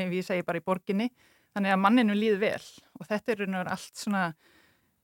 ef 0.01 0.17
ég 0.17 0.25
segi 0.25 0.45
bara 0.47 0.61
í 0.61 0.65
borginni, 0.65 1.11
þannig 1.55 1.73
að 1.75 1.81
manninu 1.85 2.17
líður 2.17 2.41
vel 2.43 2.67
og 2.99 3.09
þetta 3.09 3.31
er 3.31 3.41
raun 3.41 3.55
og 3.55 3.63
veru 3.63 3.75
allt 3.75 4.03
svona 4.03 4.23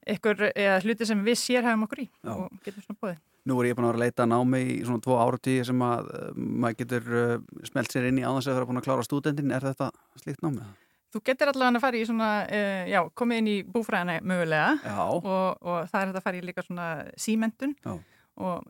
eða 0.02 0.78
hluti 0.82 1.06
sem 1.06 1.20
við 1.24 1.38
sérhæfum 1.40 1.86
okkur 1.86 2.02
í 2.02 2.08
Já. 2.08 2.32
og 2.34 2.48
getum 2.64 2.84
svona 2.84 3.00
búið. 3.02 3.20
Nú 3.42 3.56
er 3.58 3.68
ég 3.72 3.74
búin 3.74 3.88
að 3.88 3.92
vera 3.92 3.98
að 3.98 4.04
leita 4.04 4.22
að 4.22 4.30
námi 4.30 4.60
í 4.62 4.76
svona 4.86 5.02
tvo 5.02 5.16
áratíði 5.18 5.66
sem 5.66 5.82
að 5.82 6.10
uh, 6.14 6.28
maður 6.62 6.78
getur 6.78 7.08
uh, 7.18 7.34
smelt 7.66 7.90
sér 7.90 8.06
inn 8.10 8.20
í 8.20 8.24
áðans 8.26 8.46
að 8.46 8.58
vera 8.58 8.68
búin 8.68 8.78
að 8.78 8.86
klára 8.86 9.06
stúdendin. 9.06 9.50
Er 9.54 9.66
þetta 9.66 9.88
slíkt 10.22 10.44
námi? 10.46 10.66
Þú 11.12 11.22
getur 11.26 11.50
allavega 11.50 11.80
að 11.80 11.82
fara 11.82 11.98
í 11.98 12.04
svona, 12.06 12.28
uh, 12.46 12.84
já, 12.88 13.00
komið 13.18 13.42
inn 13.42 13.50
í 13.50 13.56
búfræðina 13.74 14.20
mögulega 14.22 14.94
og, 15.02 15.26
og 15.26 15.90
það 15.90 15.98
er 15.98 16.12
þetta 16.12 16.22
að 16.22 16.26
fara 16.28 16.38
í 16.38 16.44
líka 16.46 16.66
svona 16.66 16.86
símentun 17.20 17.74
Já. 17.82 17.96
Og 18.36 18.64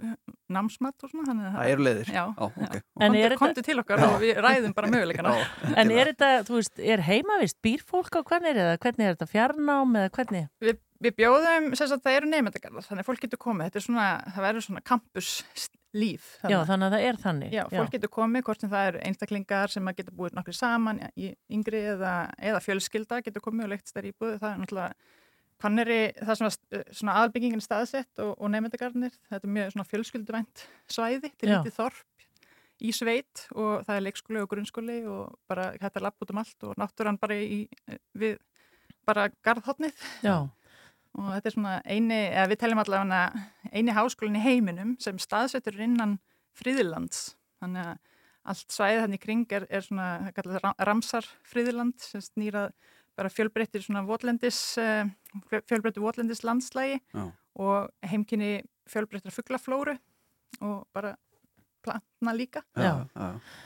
námsmatt 0.52 1.04
og 1.06 1.10
svona 1.12 1.28
þannig 1.30 1.48
að 1.48 1.56
Það 1.58 1.72
eru 1.72 1.84
leiðir? 1.86 2.08
Já, 2.12 2.22
Ó, 2.34 2.44
ok. 2.48 2.56
já. 2.58 2.80
En 3.00 3.02
er 3.02 3.12
Komdu, 3.12 3.20
þetta- 3.22 3.38
komdu 3.42 3.62
til 3.68 3.78
okkar 3.82 4.02
og 4.08 4.16
við 4.22 4.40
ræðum 4.42 4.74
bara 4.74 4.90
möguleikana 4.94 5.34
En 5.76 5.90
er 5.94 6.10
þetta, 6.12 6.30
þú 6.48 6.56
veist, 6.58 6.82
er 6.82 7.04
heimavist 7.06 7.58
býrfólk 7.62 8.16
á 8.18 8.20
hvernig 8.26 8.50
er 8.56 8.60
það? 8.62 8.78
Hvernig 8.86 9.06
er 9.06 9.14
þetta 9.16 9.30
fjarnám 9.30 9.94
eða 10.02 10.10
hvernig? 10.18 10.48
Við, 10.66 10.80
við 11.06 11.16
bjóðum, 11.22 11.70
sem 11.78 11.88
sagt, 11.92 12.02
það 12.04 12.18
eru 12.20 12.32
nefndagarðar 12.32 12.88
þannig 12.90 13.04
að 13.06 13.10
fólk 13.12 13.22
getur 13.26 13.42
komið, 13.46 13.70
þetta 13.70 13.80
er 13.82 13.86
svona 13.86 14.08
það 14.34 14.46
verður 14.48 14.66
svona 14.66 14.84
campuslíf 14.90 16.28
Já, 16.48 16.58
þannig 16.66 16.86
að 16.88 16.94
það 16.96 17.06
er 17.08 17.16
þannig. 17.22 17.52
Já, 17.56 17.62
fólk 17.72 17.90
getur 17.96 18.12
komið, 18.18 18.44
hvort 18.46 18.62
sem 18.64 18.70
það 18.72 18.86
eru 18.90 19.00
einstaklingar 19.08 19.72
sem 19.72 19.88
að 19.90 19.98
geta 20.02 20.14
búið 20.16 20.36
nokkri 20.38 20.54
saman 20.56 21.02
ja, 21.04 21.10
í 21.20 21.32
yngri 21.52 21.82
eða, 21.94 22.12
eða 22.40 22.62
fjölskylda 22.64 23.22
getur 23.26 23.44
komið 23.44 23.66
og 23.66 23.72
leikt 23.74 23.90
stær 23.92 24.08
íbúið, 24.08 24.38
það 24.42 24.54
er 24.54 24.62
náttúrulega 24.62 24.94
Hvanneri, 25.62 25.98
það 26.18 26.38
sem 26.38 26.48
var 26.48 26.86
svona 26.98 27.18
aðalbyggingin 27.20 27.62
staðsett 27.62 28.22
og, 28.22 28.32
og 28.34 28.50
nefndagarnir, 28.50 29.12
þetta 29.30 29.46
er 29.46 29.52
mjög 29.56 29.74
svona 29.74 29.90
fjölskylduvænt 29.90 30.64
svæði 30.90 31.30
til 31.38 31.52
lítið 31.52 31.76
þorp 31.76 32.08
í 32.82 32.90
sveit 32.94 33.44
og 33.54 33.84
það 33.86 33.94
er 33.94 34.04
leikskóli 34.06 34.42
og 34.42 34.48
grunnskóli 34.50 34.96
og 35.06 35.36
bara 35.50 35.70
hægt 35.76 36.00
að 36.00 36.08
lappa 36.08 36.26
út 36.26 36.32
um 36.34 36.40
allt 36.42 36.66
og 36.66 36.80
náttúran 36.80 37.20
bara 37.22 37.36
í, 37.38 37.60
við 38.18 38.40
bara 39.06 39.28
garðhotnið 39.46 40.02
Já, 40.24 40.48
og 41.18 41.28
þetta 41.36 41.50
er 41.50 41.54
svona 41.56 41.74
eini, 41.86 42.20
eða 42.32 42.48
við 42.50 42.62
teljum 42.62 42.82
allavega 42.82 43.22
eini 43.70 43.94
háskólinn 43.96 44.40
í 44.40 44.46
heiminum 44.46 44.96
sem 45.02 45.20
staðsettur 45.22 45.78
innan 45.84 46.18
friðilands 46.58 47.36
þannig 47.62 47.92
að 47.92 48.00
allt 48.52 48.74
svæðið 48.74 49.04
þannig 49.04 49.22
kring 49.22 49.54
er, 49.54 49.66
er 49.70 49.84
svona, 49.86 50.08
það 50.26 50.34
kallar 50.40 50.86
Ramsar 50.88 51.28
friðiland 51.46 52.02
sem 52.02 52.24
snýrað 52.24 52.72
bara 53.18 53.30
fjölbreyttir 53.32 53.84
svona 53.84 54.04
votlendis 54.06 54.60
fjölbreyttir 55.68 56.02
votlendis 56.02 56.42
landslægi 56.46 56.98
Já. 57.12 57.26
og 57.54 58.08
heimkynni 58.08 58.62
fjölbreyttir 58.90 59.34
fugglaflóru 59.34 59.96
og 60.60 60.86
bara 60.94 61.14
plantna 61.82 62.34
líka 62.36 62.62
Já. 62.78 63.06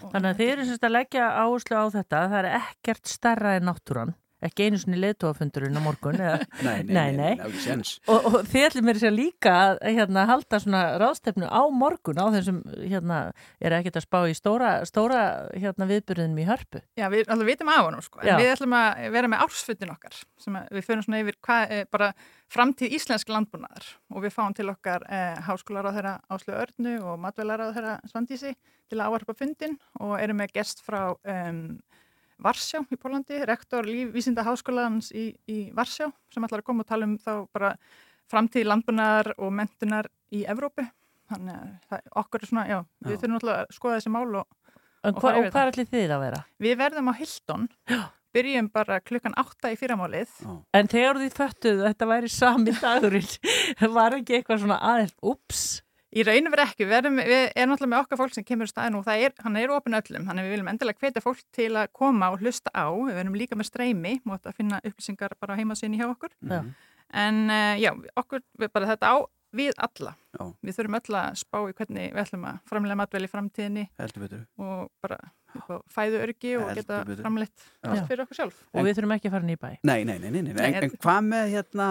Og 0.02 0.12
þannig 0.12 0.30
að 0.30 0.38
þið 0.40 0.52
eru 0.52 0.68
semst 0.68 0.86
að 0.88 0.94
leggja 0.96 1.26
áherslu 1.42 1.76
á 1.78 1.84
þetta, 1.98 2.22
það 2.32 2.38
er 2.40 2.50
ekkert 2.60 3.10
stærra 3.10 3.56
en 3.58 3.68
náttúran, 3.70 4.14
ekki 4.44 4.66
einu 4.66 4.78
svona 4.80 4.98
leðtóafundurinn 5.00 5.78
á 5.78 5.82
morgun, 5.82 6.18
eða, 6.20 6.38
Nei, 6.66 6.82
nei, 6.84 6.92
Nei, 6.92 7.12
nei, 7.16 7.36
nei. 7.40 7.78
og, 8.12 8.26
og 8.28 8.36
þið 8.50 8.66
ætlum 8.68 8.86
mér 8.90 9.00
sér 9.00 9.14
líka 9.14 9.54
að 9.62 9.80
hérna, 9.96 10.26
halda 10.28 10.60
svona 10.60 10.82
ráðstefnu 11.00 11.48
á 11.48 11.62
morgun 11.72 12.20
á 12.20 12.26
þessum, 12.36 12.60
hérna, 12.82 13.20
er 13.64 13.76
ekkert 13.78 13.96
að 14.02 14.06
spá 14.06 14.18
í 14.28 14.34
stóra, 14.36 14.72
stóra 14.88 15.22
hérna, 15.56 15.88
viðbyrðinum 15.88 16.42
í 16.42 16.46
hörpu. 16.50 16.82
Já, 17.00 17.08
við 17.12 17.24
alltaf 17.26 17.48
vitum 17.48 17.72
á 17.72 17.78
honum 17.80 18.04
sko, 18.04 18.20
en 18.24 18.40
við 18.42 18.52
ætlum 18.52 18.76
að 18.76 19.06
vera 19.16 19.32
með 19.32 19.44
ársfundin 19.46 19.94
okkar 19.96 20.20
sem 20.44 20.60
við 20.76 20.84
fyrir 20.90 21.06
svona 21.08 21.22
yfir 21.24 21.40
hvað, 21.48 21.72
eh, 21.72 21.84
bara 21.96 22.12
framtíð 22.52 22.92
íslensk 23.00 23.30
landbúnaðar 23.32 23.88
og 24.14 24.22
við 24.22 24.34
fáum 24.36 24.54
til 24.54 24.68
okkar 24.70 25.02
eh, 25.10 25.40
háskólar 25.48 25.88
á 25.88 25.96
þeirra 25.96 26.14
Áslu 26.36 26.54
Örnu 26.54 26.92
og 27.08 27.16
matvelar 27.24 27.64
á 27.64 27.72
þeirra 27.74 27.94
Svandísi 28.12 28.52
til 28.86 29.00
að 29.00 29.08
ávarpa 29.08 29.34
fundin 29.34 29.74
og 29.98 30.14
erum 30.20 30.38
með 30.38 30.52
gest 30.60 30.84
frá 30.86 31.08
um, 31.16 31.80
Varsjá 32.42 32.82
í 32.92 32.98
Pólandi, 33.00 33.38
rektor 33.48 33.86
lífvísinda 33.88 34.44
háskólanans 34.46 35.08
í, 35.16 35.30
í 35.48 35.70
Varsjá 35.76 36.10
sem 36.32 36.44
ætlar 36.44 36.62
að 36.62 36.68
koma 36.68 36.84
og 36.84 36.90
tala 36.90 37.08
um 37.08 37.16
þá 37.20 37.32
bara 37.54 37.72
framtíð 38.30 38.68
landbúnaðar 38.68 39.32
og 39.38 39.54
mentunar 39.54 40.10
í 40.34 40.44
Evrópu. 40.48 40.84
Þannig 41.30 41.56
að 41.56 41.72
það, 41.90 42.04
okkur 42.22 42.42
er 42.44 42.50
svona, 42.50 42.66
já, 42.70 42.78
við 43.02 43.14
Já. 43.14 43.18
þurfum 43.18 43.34
náttúrulega 43.36 43.62
að 43.64 43.74
skoða 43.78 43.98
þessi 43.98 44.14
mál 44.14 44.28
og 44.42 44.46
En 45.06 45.14
Og 45.14 45.22
hvað 45.22 45.68
ætlir 45.70 45.86
þið 45.86 46.12
að 46.16 46.22
vera? 46.24 46.38
Við 46.62 46.78
verðum 46.80 47.10
á 47.10 47.14
Hilton, 47.14 47.66
byrjum 48.34 48.68
bara 48.74 48.96
klukkan 49.04 49.36
8 49.38 49.70
í 49.70 49.76
fyrramálið. 49.78 50.32
En 50.74 50.90
þegar 50.90 51.20
þið 51.20 51.36
föttuðu 51.36 51.84
að 51.84 51.90
þetta 51.92 52.08
væri 52.10 52.30
sami 52.32 52.74
dagurinn, 52.80 53.28
var 53.98 54.16
ekki 54.18 54.38
eitthvað 54.40 54.64
svona 54.64 54.80
aðeins, 54.82 55.14
ups, 55.22 55.62
Í 56.16 56.24
raunum 56.24 56.54
verið 56.54 56.70
ekki, 56.70 56.86
við 56.88 56.96
erum, 56.96 57.18
við 57.20 57.42
erum 57.52 57.72
náttúrulega 57.74 57.92
með 57.92 58.02
okkar 58.06 58.20
fólk 58.22 58.34
sem 58.36 58.46
kemur 58.48 58.68
í 58.68 58.72
staðinu 58.72 59.00
og 59.02 59.04
það 59.04 59.24
er, 59.26 59.34
hann 59.44 59.58
er 59.60 59.72
opinn 59.76 59.98
öllum, 59.98 60.24
þannig 60.30 60.46
við 60.46 60.54
viljum 60.56 60.70
endilega 60.72 61.02
hvetja 61.04 61.22
fólk 61.24 61.42
til 61.52 61.70
að 61.76 61.90
koma 62.00 62.30
og 62.32 62.40
hlusta 62.40 62.72
á, 62.72 62.88
við 62.88 63.20
erum 63.20 63.36
líka 63.36 63.58
með 63.58 63.68
streymi, 63.68 64.14
mót 64.24 64.48
að 64.48 64.56
finna 64.62 64.80
upplýsingar 64.80 65.36
bara 65.40 65.56
á 65.56 65.58
heimasíni 65.60 66.00
hjá 66.00 66.08
okkur. 66.08 66.32
Já. 66.40 66.62
En 67.20 67.42
uh, 67.52 67.74
já, 67.78 67.92
okkur, 68.16 68.40
við 68.58 68.72
bara 68.72 68.88
þetta 68.94 69.12
á 69.12 69.16
við 69.56 69.76
alla. 69.80 70.12
Já. 70.36 70.44
Við 70.66 70.76
þurfum 70.76 70.96
öll 70.98 71.16
að 71.20 71.36
spá 71.40 71.58
í 71.62 71.74
hvernig 71.76 72.10
við 72.12 72.22
ætlum 72.24 72.46
að 72.48 72.56
framlega 72.68 72.98
matvel 73.00 73.22
í 73.24 73.30
framtíðinni 73.30 73.84
Heldur 74.00 74.24
betur. 74.26 74.42
og 74.60 74.90
bara 75.04 75.20
fæðu 75.88 76.18
örgi 76.20 76.50
og 76.58 76.72
geta 76.76 76.98
framleitt 77.22 77.62
allt 77.86 78.10
fyrir 78.10 78.24
okkur 78.26 78.36
sjálf. 78.36 78.58
og 78.74 78.84
við 78.84 78.98
þurfum 78.98 79.14
ekki 79.16 79.30
að 79.30 79.36
fara 79.36 79.48
nýbæ. 79.48 79.70
Nei, 79.88 80.02
nei, 80.04 80.18
nei, 80.18 80.28
nei, 80.34 80.42
nei. 80.42 80.52
Nei, 80.52 80.66
En, 80.66 80.76
en 80.90 80.96
hvað 81.00 81.22
með 81.30 81.54
hérna 81.54 81.88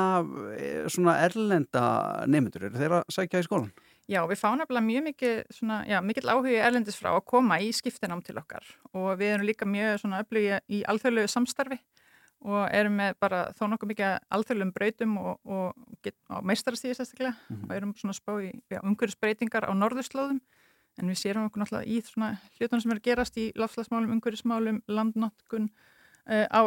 eh, 0.54 0.86
svona 0.94 1.16
erlenda 1.26 1.86
nefndur? 2.30 2.68
Eru 2.70 2.84
þeir 2.84 2.98
að 3.00 3.16
sækja 3.18 3.42
í 3.42 3.48
skólan? 3.48 3.72
Já, 4.06 4.20
við 4.30 4.38
fáum 4.38 4.60
nefnilega 4.60 4.86
mjög 4.86 5.04
mikið, 5.08 5.38
svona, 5.50 5.80
já, 5.90 5.98
mikill 6.06 6.30
áhugi 6.30 6.58
erlendis 6.62 6.98
frá 7.00 7.10
að 7.16 7.24
koma 7.26 7.58
í 7.64 7.72
skiptinám 7.74 8.22
til 8.22 8.36
okkar 8.38 8.66
og 8.94 9.16
við 9.18 9.32
erum 9.34 9.48
líka 9.50 9.66
mjög 9.66 10.04
öflugi 10.20 10.60
í 10.70 10.84
alþjóðlegu 10.86 11.32
samstarfi 11.34 11.80
og 12.46 12.68
erum 12.70 13.00
með 13.00 13.16
bara 13.20 13.40
þó 13.58 13.64
nokkuð 13.72 13.90
mikið 13.90 14.12
alþjóðlegum 14.38 14.74
brautum 14.76 15.16
og, 15.18 15.40
og, 15.50 15.74
á 16.30 16.38
meistarastíði 16.46 17.00
sérstaklega 17.00 17.34
og 17.66 17.74
erum 17.74 17.96
svona 17.98 18.14
að 18.14 18.20
spá 18.20 18.34
í 18.46 18.52
já, 18.70 18.80
umhverfisbreytingar 18.86 19.66
á 19.66 19.74
norðurslóðum 19.74 20.42
en 21.02 21.10
við 21.10 21.18
séum 21.24 21.48
okkur 21.48 21.64
náttúrulega 21.64 21.90
í 21.90 21.98
svona 22.06 22.30
hlutunum 22.60 22.84
sem 22.86 22.94
er 22.94 23.02
gerast 23.04 23.38
í 23.42 23.48
lofslagsmálum, 23.58 24.14
umhverfismálum, 24.20 24.84
landnotkun 24.88 25.66
uh, 26.30 26.46
á 26.54 26.62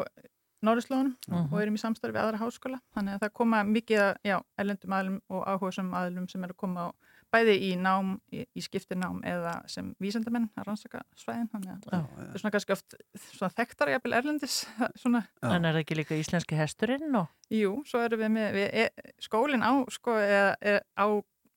norðurslóðunum 0.67 1.15
Mhm. 1.29 1.53
og 1.55 1.61
erum 1.63 1.77
í 1.79 1.81
samstarfi 1.81 2.17
við 2.17 2.25
aðra 2.25 2.41
háskóla 2.43 2.81
þannig 2.97 3.15
að 3.15 3.23
það 3.23 3.33
koma 3.39 3.63
mikið 3.65 4.03
já, 4.27 4.37
erlendum 4.59 4.93
aðlum 4.99 5.21
og 5.31 5.45
áhugasum 5.47 5.95
aðlum 5.95 6.27
sem 6.29 6.43
er 6.45 6.51
að 6.51 6.57
koma 6.57 6.89
á 6.89 6.95
bæði 7.35 7.55
í 7.69 7.71
nám, 7.81 8.15
í, 8.33 8.43
í 8.57 8.63
skiptinám 8.65 9.21
eða 9.27 9.55
sem 9.71 9.91
vísendamenn 10.03 10.49
að 10.57 10.69
rannsaka 10.69 11.03
svæðin 11.19 11.51
þannig 11.53 11.73
að 11.75 11.87
Já. 11.87 11.99
það 11.99 12.23
er 12.25 12.43
svona 12.43 12.53
kannski 12.55 12.75
oft 12.77 12.99
svona 13.27 13.55
þekktar 13.57 13.93
jafnvel 13.95 14.15
erlendis. 14.19 14.59
En 15.09 15.69
er 15.69 15.77
það 15.77 15.81
ekki 15.83 15.99
líka 15.99 16.19
íslenski 16.19 16.59
hesturinn 16.59 17.19
og 17.19 17.29
jú, 17.53 17.75
svo 17.89 18.03
erum 18.05 18.23
við 18.25 18.33
með 18.35 18.59
við, 18.59 18.69
e, 18.83 19.15
skólinn 19.23 19.65
á, 19.65 19.73
sko, 19.93 20.17
er, 20.21 20.57
er 20.61 20.81
á 20.97 21.07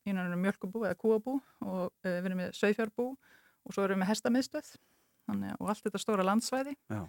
mjölkubú 0.05 0.85
eða 0.85 0.97
kúabú 0.99 1.39
og 1.63 1.91
e, 2.03 2.09
við 2.09 2.29
erum 2.29 2.41
með 2.43 2.55
sögfjárbú 2.57 3.07
og 3.11 3.75
svo 3.75 3.85
erum 3.85 3.99
við 3.99 4.03
með 4.03 4.11
hestamiðstöð 4.11 4.71
þannig, 5.29 5.57
og 5.59 5.71
allt 5.71 5.83
þetta 5.85 6.01
stóra 6.01 6.25
landsvæði 6.25 6.75
Já. 6.91 7.03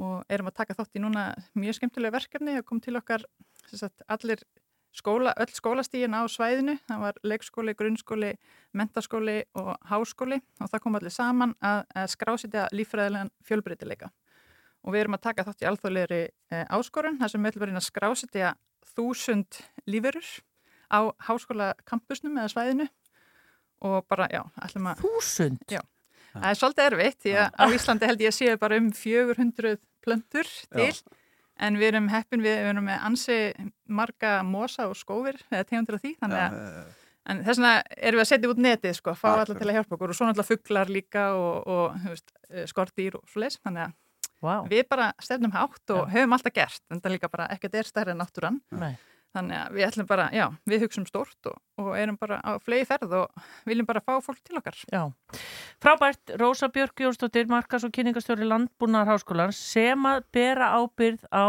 og 0.00 0.32
erum 0.32 0.50
að 0.50 0.58
taka 0.60 0.76
þátt 0.78 0.98
í 0.98 1.02
núna 1.02 1.26
mjög 1.58 1.80
skemmtilega 1.80 2.16
verkefni 2.16 2.56
að 2.56 2.66
kom 2.68 2.80
til 2.84 2.96
okkar 3.00 3.26
sem 3.66 3.80
sagt, 3.82 4.04
allir 4.08 4.44
skóla, 4.96 5.32
öll 5.36 5.52
skólastígin 5.54 6.16
á 6.16 6.24
svæðinu, 6.30 6.76
það 6.88 7.02
var 7.04 7.18
leikskóli, 7.26 7.74
grunnskóli, 7.78 8.32
mentaskóli 8.76 9.38
og 9.58 9.74
háskóli. 9.90 10.40
Og 10.60 10.70
það 10.72 10.82
kom 10.84 10.98
allir 10.98 11.14
saman 11.14 11.54
að, 11.60 11.82
að 11.94 12.12
skrásitja 12.14 12.68
líffræðilegan 12.72 13.32
fjölbreytileika. 13.46 14.10
Og 14.86 14.94
við 14.94 15.04
erum 15.04 15.18
að 15.18 15.24
taka 15.26 15.46
þátt 15.46 15.64
í 15.64 15.68
alþjóðlegri 15.70 16.20
e, 16.26 16.62
áskorun, 16.70 17.18
þar 17.20 17.32
sem 17.32 17.42
við 17.42 17.52
ætlum 17.52 17.66
að 17.66 17.72
reyna 17.72 17.82
að 17.82 17.88
skrásitja 17.88 18.52
þúsund 18.94 19.60
lífurur 19.90 20.30
á 20.88 21.00
háskólakampusnum 21.28 22.38
eða 22.38 22.52
svæðinu. 22.54 22.88
Og 23.86 24.00
bara, 24.08 24.30
já, 24.32 24.42
ætlum 24.64 24.88
að 24.92 25.04
þúsund? 25.04 25.66
Já. 25.68 25.82
Það 26.36 26.48
er 26.50 26.58
svolítið 26.60 26.86
erfitt 26.90 27.22
því 27.24 27.36
að 27.40 27.54
á 27.56 27.64
Íslandi 27.72 28.08
held 28.10 28.22
ég 28.22 28.32
að 28.32 28.36
séu 28.36 28.58
bara 28.60 28.78
um 28.80 28.88
400 28.92 29.78
plöntur 30.04 30.50
til 30.76 30.90
en 31.56 31.80
við 31.80 31.88
erum 31.92 32.08
heppin 32.12 32.44
við, 32.44 32.60
við 32.62 32.70
erum 32.74 32.86
með 32.90 33.08
ansi 33.08 33.40
marga 33.88 34.38
mosa 34.46 34.88
og 34.90 34.96
skófir 34.98 35.38
eða 35.50 35.66
tegundir 35.68 35.98
af 35.98 36.04
því 36.04 36.14
þannig 36.20 36.42
að 36.44 36.70
en 37.26 37.42
þess 37.42 37.58
vegna 37.60 37.72
erum 37.96 38.20
við 38.20 38.24
að 38.24 38.30
setja 38.30 38.50
út 38.52 38.62
netið 38.62 38.96
sko, 39.00 39.14
fá 39.16 39.26
Akkurat. 39.30 39.48
alla 39.48 39.60
til 39.60 39.68
að 39.70 39.78
hjálpa 39.78 39.96
okkur 39.96 40.12
og 40.12 40.18
svo 40.18 40.28
náttúrulega 40.28 40.50
fugglar 40.50 40.92
líka 40.92 41.24
og, 41.34 41.54
og 41.66 41.96
veist, 42.06 42.34
eh, 42.50 42.66
skordýr 42.70 43.18
og 43.18 43.24
svo 43.30 43.42
leis 43.42 43.58
þannig 43.62 43.88
að 43.88 43.96
Vá, 44.44 44.60
við 44.68 44.84
bara 44.90 45.08
stefnum 45.24 45.54
hátt 45.54 45.92
og 45.94 46.10
höfum 46.12 46.34
alltaf 46.36 46.52
gert 46.54 46.82
en 46.92 47.00
það 47.00 47.14
líka 47.14 47.30
bara 47.32 47.48
ekkert 47.54 47.78
er 47.80 47.88
stærri 47.88 48.12
en 48.12 48.20
náttúran 48.20 48.58
nei. 48.76 48.92
Þannig 49.36 49.60
að 49.60 49.76
við 49.76 49.86
ætlum 49.90 50.08
bara, 50.10 50.26
já, 50.34 50.46
við 50.68 50.86
hugsum 50.86 51.06
stórt 51.08 51.50
og, 51.52 51.58
og 51.82 51.92
erum 52.00 52.16
bara 52.20 52.40
á 52.40 52.56
flegi 52.62 52.88
ferð 52.88 53.14
og 53.22 53.44
viljum 53.68 53.88
bara 53.88 54.02
fá 54.04 54.16
fólk 54.24 54.40
til 54.46 54.58
okkar 54.60 54.78
Já, 54.92 55.02
frábært 55.82 56.34
Rósa 56.40 56.70
Björk 56.72 57.04
Jónsdóttir, 57.04 57.48
markas 57.52 57.84
og 57.86 57.92
kynningastjóri 57.96 58.48
Landbúnaðar 58.48 59.14
Háskólans 59.14 59.60
sem 59.60 60.08
að 60.08 60.24
bera 60.34 60.72
ábyrð 60.80 61.26
á 61.32 61.46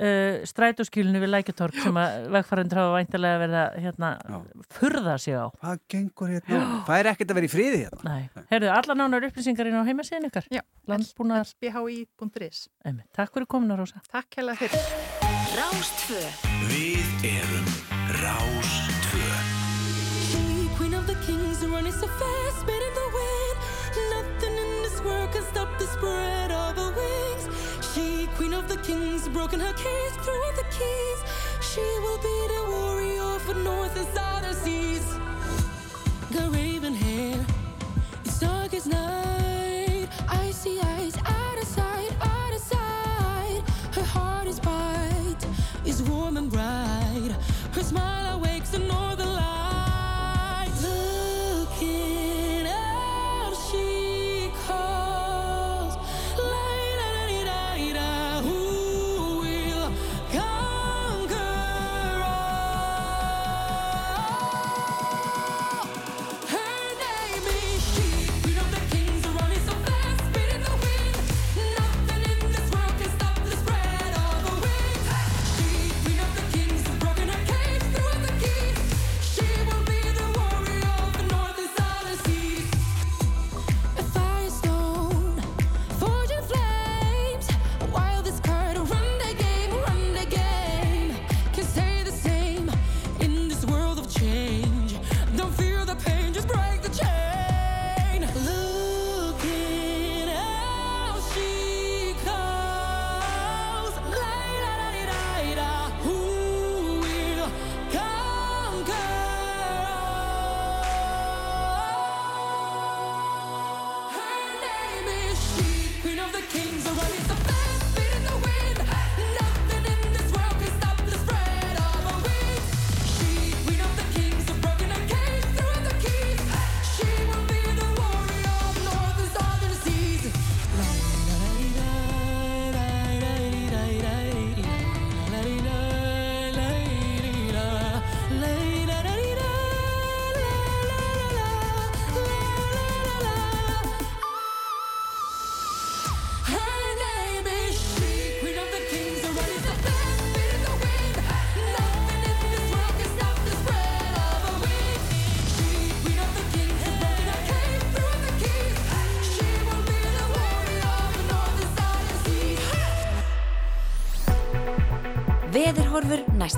uh, 0.00 0.44
strætóskilinu 0.48 1.22
við 1.22 1.32
Lækjatorg 1.34 1.78
sem 1.84 1.98
að 2.00 2.28
vegfærandur 2.34 2.82
hafa 2.82 2.98
væntalega 2.98 3.40
verið 3.44 3.58
að 3.62 3.80
hérna, 3.86 4.12
Já. 4.28 4.38
furða 4.78 5.16
sig 5.22 5.38
á. 5.38 5.46
Hvað 5.60 5.82
gengur 5.94 6.32
hérna? 6.34 6.62
Það 6.88 7.00
er 7.00 7.10
ekkert 7.14 7.34
að 7.34 7.40
vera 7.40 7.50
í 7.50 7.52
friði 7.54 7.82
hérna. 7.84 8.04
Nei, 8.14 8.46
heyrðu, 8.52 8.72
alla 8.76 8.98
nánar 9.00 9.28
upplýsingar 9.30 9.70
inn 9.70 9.80
á 9.80 9.88
heimasíðin 9.88 10.30
ykkar. 10.30 10.48
Já, 10.52 10.64
Landbúnaðar, 10.90 11.54
bhi.is 11.62 12.66
Einmitt. 12.84 13.10
takk 13.16 13.34
fyrir 13.34 13.50
komuna 13.56 13.78
Rósa. 13.80 14.02
Takk 14.10 14.42
hella 14.42 14.58
fyrir 14.58 15.13
Rástvö 15.54 16.18
Við 16.66 17.06
erum 17.22 17.66
Rástvö 18.22 19.26
The 20.32 20.76
queen 20.76 20.94
of 20.94 21.06
the 21.06 21.14
kings 21.26 21.62
running 21.62 21.92
so 21.92 22.08
fast 22.08 22.58
spinning 22.60 22.94
the 23.00 23.08
wind. 23.18 23.56
Nothing 24.10 24.56
in 24.58 24.82
this 24.82 25.00
world 25.04 25.30
can 25.30 25.44
stop 25.52 25.68
the 25.78 25.86
spread 25.86 26.50
of 26.50 26.76
her 26.76 26.92
wings. 26.98 27.44
She 27.94 28.26
queen 28.36 28.52
of 28.52 28.66
the 28.66 28.78
kings 28.78 29.28
broken 29.28 29.60
her 29.60 29.74
case 29.74 30.16
through 30.24 30.50
the 30.60 30.66
keys. 30.76 31.18
She 31.70 31.86
will 32.02 32.18
be 32.18 32.36
the 32.54 32.62
warrior 32.72 33.38
for 33.38 33.54
north 33.54 33.96
and 33.96 34.08
south 34.12 34.64
seas. 34.64 35.06
Got 36.32 36.52
raven 36.52 36.94
hair 36.94 37.46
It's 38.24 38.40
dark 38.40 38.74
as 38.74 38.86
night. 38.86 39.23
Smile 47.94 48.34
awakes 48.34 48.74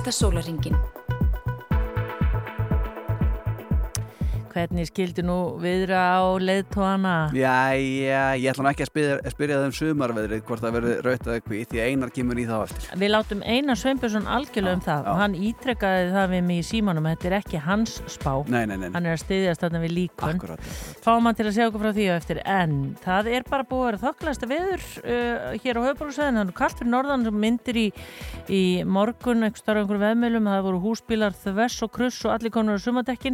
Veðurhorfur 0.07 0.96
Hvernig 4.67 4.89
skildi 4.89 5.23
nú 5.23 5.55
viðra 5.63 6.19
á 6.19 6.35
leiðtóana? 6.43 7.31
Jæja, 7.31 8.35
ég 8.35 8.51
ætla 8.51 8.65
nú 8.65 8.69
ekki 8.73 8.83
að 8.83 8.89
spyrja, 8.89 9.13
að 9.21 9.31
spyrja 9.31 9.59
það 9.61 9.67
um 9.69 9.75
sumarveðrið 9.77 10.41
hvort 10.49 10.61
það 10.65 10.73
verður 10.75 10.97
raut 11.05 11.23
eða 11.23 11.39
hvít 11.45 11.69
því 11.71 11.79
að 11.79 11.87
einar 11.93 12.11
kemur 12.17 12.35
í 12.35 12.43
þá 12.49 12.57
eftir. 12.65 12.83
Við 12.99 13.09
látum 13.13 13.41
Einar 13.47 13.79
Sveinbjörnsson 13.79 14.27
algjörlega 14.27 14.75
um 14.75 14.83
það 14.83 14.99
já. 14.99 15.07
og 15.07 15.15
hann 15.21 15.39
ítrekkaði 15.47 16.11
það 16.17 16.27
við 16.33 16.41
mig 16.49 16.59
í 16.59 16.67
símanum 16.67 17.07
þetta 17.07 17.23
er 17.29 17.35
ekki 17.37 17.57
hans 17.63 17.91
spá 18.11 18.33
Nei, 18.43 18.67
nei, 18.67 18.75
nei, 18.75 18.89
nei. 18.89 18.95
hann 18.97 19.07
er 19.07 19.15
að 19.15 19.23
styðjast 19.23 19.63
þarna 19.63 19.79
við 19.85 19.93
líkun 20.01 20.35
Akkurat, 20.35 20.59
akkurat. 20.59 20.99
fáum 21.07 21.23
hann 21.29 21.37
til 21.39 21.47
að 21.47 21.55
segja 21.55 21.69
okkur 21.71 21.83
frá 21.85 21.91
því 21.95 22.05
á 22.11 22.19
eftir 22.19 22.37
en 22.43 22.71
það 23.05 23.23
er 23.37 23.43
bara 23.47 23.69
búið 23.71 23.79
að 23.79 23.87
vera 23.87 24.03
þokklasta 24.03 24.51
veður 24.51 24.83
uh, 24.99 25.55
hér 25.63 25.79
á 25.79 25.81
höfbruksveðin, 25.87 26.43
það 26.43 26.51
er 33.15 33.31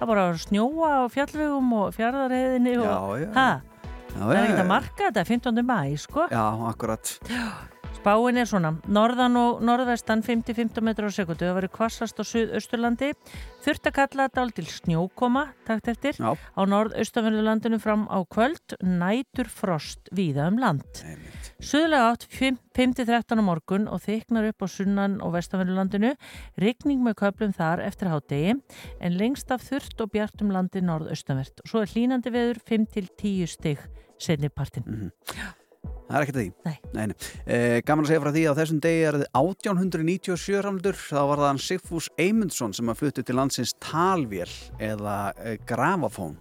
það 0.00 0.06
það 0.06 0.10
bara 0.14 0.26
snjóa 0.40 0.90
á 0.96 1.02
fjallvegum 1.12 1.72
og 1.76 1.90
fjardarheðinni 1.96 2.76
og 2.80 2.86
Já, 2.88 2.96
já. 3.20 3.28
Já, 4.10 4.14
það 4.16 4.30
er 4.30 4.36
já, 4.36 4.42
ekkert 4.44 4.56
já. 4.56 4.62
að 4.64 4.70
marka 4.72 5.10
þetta 5.10 5.24
15. 5.28 5.60
mæ, 5.70 5.80
sko 6.00 6.24
Já, 6.32 6.44
akkurat. 6.72 7.12
Spáin 8.00 8.38
er 8.40 8.46
svona, 8.48 8.70
norðan 8.88 9.34
og 9.36 9.58
norðvestan 9.60 10.22
50-15 10.24 10.80
metrar 10.86 11.12
á 11.12 11.12
sekundu, 11.12 11.44
það 11.44 11.58
verið 11.58 11.72
kvassast 11.74 12.16
á 12.16 12.24
suðausturlandi, 12.24 13.10
þurft 13.60 13.90
að 13.90 13.94
kalla 13.98 14.26
þetta 14.30 14.44
til 14.56 14.64
snjókoma, 14.72 15.42
takt 15.68 15.90
eftir, 15.92 16.16
Já. 16.16 16.32
á 16.32 16.62
norðaustanverðurlandinu 16.64 17.76
fram 17.84 18.06
á 18.08 18.24
kvöld, 18.24 18.78
nætur 18.80 19.52
frost 19.52 20.08
víða 20.16 20.48
um 20.48 20.56
land. 20.64 21.02
Suðlega 21.60 22.14
átt 22.14 22.24
5-13 22.32 23.36
á 23.36 23.44
morgun 23.44 23.84
og 23.92 24.00
þyknar 24.08 24.48
upp 24.54 24.64
á 24.64 24.66
sunnan 24.72 25.20
og 25.20 25.36
vestanverðurlandinu, 25.36 26.16
rigning 26.56 27.04
með 27.04 27.20
köplum 27.20 27.52
þar 27.52 27.84
eftir 27.84 28.08
hádegi, 28.08 28.56
en 28.96 29.20
lengst 29.20 29.52
af 29.52 29.68
þurft 29.68 30.00
og 30.00 30.16
bjart 30.16 30.40
um 30.40 30.56
landi 30.56 30.80
norðaustanvert. 30.80 31.60
Svo 31.68 31.84
er 31.84 31.92
hlínandi 31.92 32.32
veður 32.32 32.64
5-10 32.64 33.58
stig 33.58 33.90
setni 34.16 34.48
partin. 34.48 35.12
Það 36.10 36.16
er 36.18 36.24
ekkert 36.24 36.38
að 36.38 36.42
því. 36.42 36.52
Nei. 36.66 36.76
Nei, 36.90 37.02
nei. 37.06 37.16
Eh, 37.46 37.76
gaman 37.86 38.02
að 38.02 38.10
segja 38.10 38.22
frá 38.24 38.30
því 38.34 38.42
að 38.50 38.60
þessum 38.60 38.78
degi 38.82 39.02
er 39.06 39.18
þið 39.20 39.28
1897 39.40 40.62
ramldur. 40.66 40.96
Þá 40.98 41.20
var 41.30 41.42
það 41.42 41.46
hann 41.46 41.60
Sigfús 41.62 42.08
Eymundsson 42.18 42.74
sem 42.74 42.90
að 42.90 42.98
fluttu 42.98 43.24
til 43.26 43.36
landsins 43.38 43.74
talvél 43.84 44.48
eða 44.82 45.18
eh, 45.38 45.60
grafafón 45.70 46.34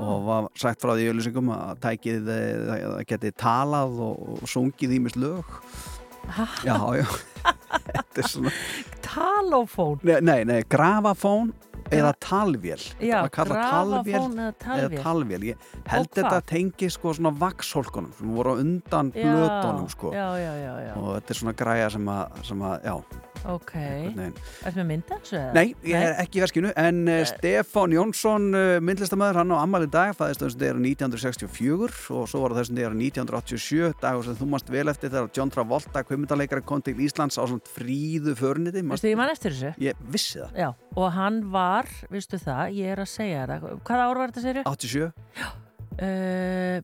og 0.00 0.24
var 0.30 0.48
sagt 0.56 0.80
frá 0.80 0.94
því 0.94 1.10
öllusingum 1.12 1.52
að 1.52 1.82
tækið 1.84 2.32
eh, 2.38 3.02
geti 3.10 3.34
talað 3.36 4.00
og, 4.08 4.46
sungið 4.48 4.96
ímis 4.96 5.18
lög. 5.20 5.60
Já, 6.64 6.78
já. 6.96 7.04
Þetta 7.92 8.22
er 8.22 8.30
svona... 8.30 8.54
Talófón. 9.04 10.00
Nei, 10.08 10.22
nei, 10.24 10.40
nei 10.48 10.62
grafafón 10.64 11.52
eða 11.98 12.12
talvél. 12.22 12.86
Já, 13.00 13.18
grafafón 13.32 14.38
eða 14.38 14.54
talvél. 14.58 14.86
eða 14.88 15.02
talvél. 15.02 15.42
Ég 15.52 15.66
held 15.86 16.10
þetta 16.12 16.28
hvað? 16.28 16.46
tengi 16.52 16.92
sko 16.92 17.16
svona 17.16 17.34
vaxhólkunum 17.42 18.14
sem 18.18 18.32
voru 18.36 18.56
undan 18.62 19.12
Já, 19.12 19.26
blötunum 19.26 19.90
sko. 19.92 20.14
Já, 20.14 20.28
já, 20.40 20.52
já, 20.62 20.72
já. 20.88 20.94
og 20.96 21.12
þetta 21.18 21.36
er 21.36 21.42
svona 21.42 21.58
græja 21.58 21.92
sem 21.96 22.08
að, 22.08 22.42
sem 22.48 22.66
að 22.68 22.88
já, 22.88 22.96
Ok. 23.48 23.72
Ertu 23.74 24.78
með 24.78 24.86
mynda? 24.86 25.18
Nei, 25.56 25.72
ég 25.86 25.98
er 25.98 26.14
ekki 26.22 26.38
í 26.38 26.42
verskinu 26.44 26.70
en 26.78 27.00
uh, 27.10 27.22
Stefán 27.26 27.94
Jónsson 27.94 28.48
uh, 28.54 28.76
myndlistamæður, 28.84 29.40
hann 29.40 29.54
á 29.54 29.58
ammali 29.58 29.88
dag 29.90 30.12
fæðist 30.14 30.44
þessum 30.44 30.60
degur 30.62 30.78
1964 30.82 32.12
og 32.14 32.28
svo 32.30 32.42
var 32.44 32.54
þessum 32.60 32.78
degur 32.78 32.94
1987 32.94 33.96
dagur 34.02 34.26
sem 34.26 34.38
þú 34.38 34.48
mást 34.52 34.70
vel 34.72 34.86
eftir 34.92 35.10
þegar 35.10 35.32
John 35.34 35.52
Travolta 35.52 36.04
kvimundaleikari 36.06 36.64
kom 36.66 36.84
til 36.86 36.94
Íslands 37.02 37.40
á 37.40 37.42
svona 37.42 37.74
fríðu 37.74 38.36
förniti 38.38 38.84
ég? 39.72 39.82
Ég 39.90 40.06
vissi 40.12 40.38
það, 40.38 40.62
Já, 40.62 40.68
og 40.94 41.10
hann 41.16 41.42
var, 41.50 41.81
viðstu 42.10 42.38
það, 42.42 42.72
ég 42.78 42.92
er 42.92 43.02
að 43.04 43.10
segja 43.12 43.46
það, 43.46 43.66
hvaða 43.86 44.06
ár 44.10 44.18
var 44.22 44.30
þetta 44.32 44.46
séru? 44.48 44.62
87 44.64 45.12
Uh, 45.92 46.80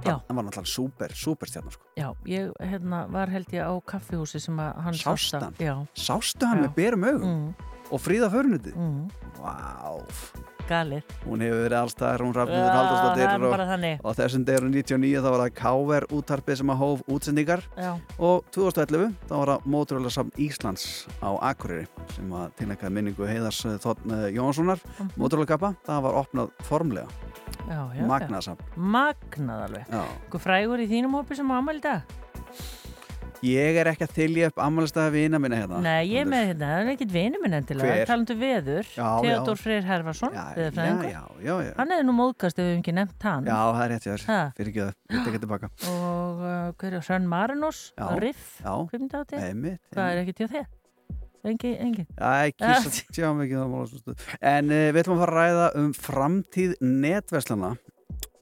Já. 0.00 0.14
hann 0.26 0.36
var 0.38 0.44
náttúrulega 0.46 0.70
súper, 0.72 1.12
súper 1.12 1.46
stjarnar 1.50 1.74
sko. 1.76 1.84
já, 1.96 2.08
ég 2.24 2.48
hérna, 2.64 3.02
var 3.12 3.28
held 3.28 3.50
ég 3.52 3.60
á 3.60 3.72
kaffihúsi 3.84 4.40
sem 4.40 4.56
að 4.56 4.78
hann 4.80 4.94
Sást 4.96 5.04
sást 5.28 5.34
að- 5.36 5.42
hann? 5.44 5.54
Já, 5.60 5.74
Sástu 5.94 6.46
hann 6.48 6.62
Já. 6.62 6.64
með 6.64 6.74
berum 6.74 7.04
augum? 7.04 7.28
Mm, 7.28 7.54
og 7.92 8.00
fríða 8.00 8.30
förniti 8.32 8.72
mm, 8.72 9.10
Vá, 9.36 10.00
galið. 10.70 11.14
hún 11.26 11.42
hefur 11.44 11.62
verið 11.64 11.78
allstaðar, 11.80 12.24
hún 12.24 12.34
er 12.34 12.70
Haldarsdóttir 12.76 13.98
og 14.04 14.16
þessum 14.18 14.44
degur 14.48 14.68
99 14.70 15.22
þá 15.24 15.28
var 15.30 15.42
það 15.44 15.54
KVR 15.60 16.06
útarpið 16.18 16.60
sem 16.60 16.72
að 16.74 16.80
hóf 16.84 17.02
útsendingar 17.10 17.62
Já, 17.76 17.90
og 18.18 18.44
2011 18.54 19.14
þá 19.28 19.34
var 19.40 19.52
það 19.54 19.66
Móturöla 19.74 20.12
Samn 20.14 20.32
Íslands 20.40 20.86
á 21.20 21.30
Akureyri 21.50 21.86
sem 22.14 22.30
að 22.32 22.54
tilnækkaði 22.60 22.94
minningu 22.98 23.28
heiðars 23.28 23.62
Þotn 23.84 24.16
Jónssonar 24.36 24.80
Mhm. 25.00 25.10
Móturöla 25.20 25.46
kappa, 25.46 25.74
það 25.86 26.02
var 26.06 26.18
opnað 26.24 26.50
formlega 26.68 27.08
já, 27.68 27.80
já. 27.96 28.06
magnað 28.06 28.42
samt 28.46 28.60
já. 28.60 28.76
Magnað 28.76 29.62
alveg. 29.66 29.84
Já. 29.90 30.02
Hvað 30.30 30.44
frægur 30.46 30.80
í 30.82 30.88
þínum 30.90 31.14
hópi 31.18 31.36
sem 31.36 31.50
á 31.50 31.54
ammæli 31.58 31.78
í 31.78 31.82
dag? 31.82 32.02
Ég 33.40 33.78
er 33.80 33.88
ekki 33.88 34.04
að 34.04 34.10
þylja 34.18 34.48
upp 34.50 34.58
ammælstæða 34.60 35.12
vina 35.14 35.38
minna 35.40 35.56
hérna 35.56 35.78
Nei, 35.80 36.10
ég 36.12 36.26
með 36.28 36.42
hérna, 36.50 36.66
það 36.74 36.80
er 36.82 36.90
ekkit 36.92 37.12
vinur 37.14 37.40
minn 37.40 37.56
endilega. 37.56 37.94
Hver? 37.94 38.08
Talandu 38.10 38.34
veður, 38.36 38.90
Já, 38.92 39.06
Theodor 39.24 39.56
já. 39.56 39.60
Freyr 39.62 39.86
Herfarsson, 39.88 40.34
já, 40.36 40.44
já, 40.58 40.72
já, 40.76 41.22
já, 41.46 41.54
já. 41.64 41.70
Hann 41.78 41.94
hefði 41.94 42.06
nú 42.10 42.14
móðgast 42.18 42.60
ef 42.60 42.66
við 42.66 42.68
hefum 42.74 42.82
ekki 42.84 42.94
nefnt 42.98 43.26
hann. 43.30 43.48
já, 43.48 43.56
það 43.56 43.84
er 43.86 43.94
rétt 43.94 44.08
þér 44.08 44.26
fyrir 44.58 44.72
ekki 44.74 44.82
það, 44.84 44.92
ég 45.16 45.24
tekja 45.28 45.40
tilbaka 45.46 45.70
Og 45.94 46.42
uh, 46.44 46.58
hver 46.82 46.98
er 46.98 47.06
Hrönn 47.08 47.30
Marinós, 47.32 47.80
Já. 47.96 48.04
Riff, 48.20 48.44
Já, 48.60 48.74
kvimdátti. 48.92 49.40
Hvað 49.96 50.12
er 50.12 50.22
ekki 50.26 50.36
til 50.42 50.50
þér? 50.52 50.68
Engi, 51.40 51.72
engi. 51.80 52.04
Æ, 52.20 52.52
kýrsa, 52.60 52.92
tjá 53.16 53.30
mikið 53.32 53.62
það 53.62 53.72
mála 53.72 54.18
En 54.52 54.68
uh, 54.68 54.84
við 54.92 55.00
ætlum 55.00 55.16
að 55.16 55.24
fara 55.24 55.32
að 55.32 55.38
ræða 55.40 55.68
um 55.80 55.90
framtíð 55.96 56.76
netverslana 56.84 57.72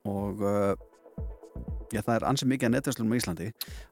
og 0.08 0.42
uh, 0.42 0.72
já, 1.94 2.00
það 2.04 2.14
er 2.18 2.26
ansið 2.28 2.50
mikið 2.52 2.68
að 2.68 2.74
netverslunum 2.76 3.14
í 3.14 3.18
Íslandi 3.20 3.48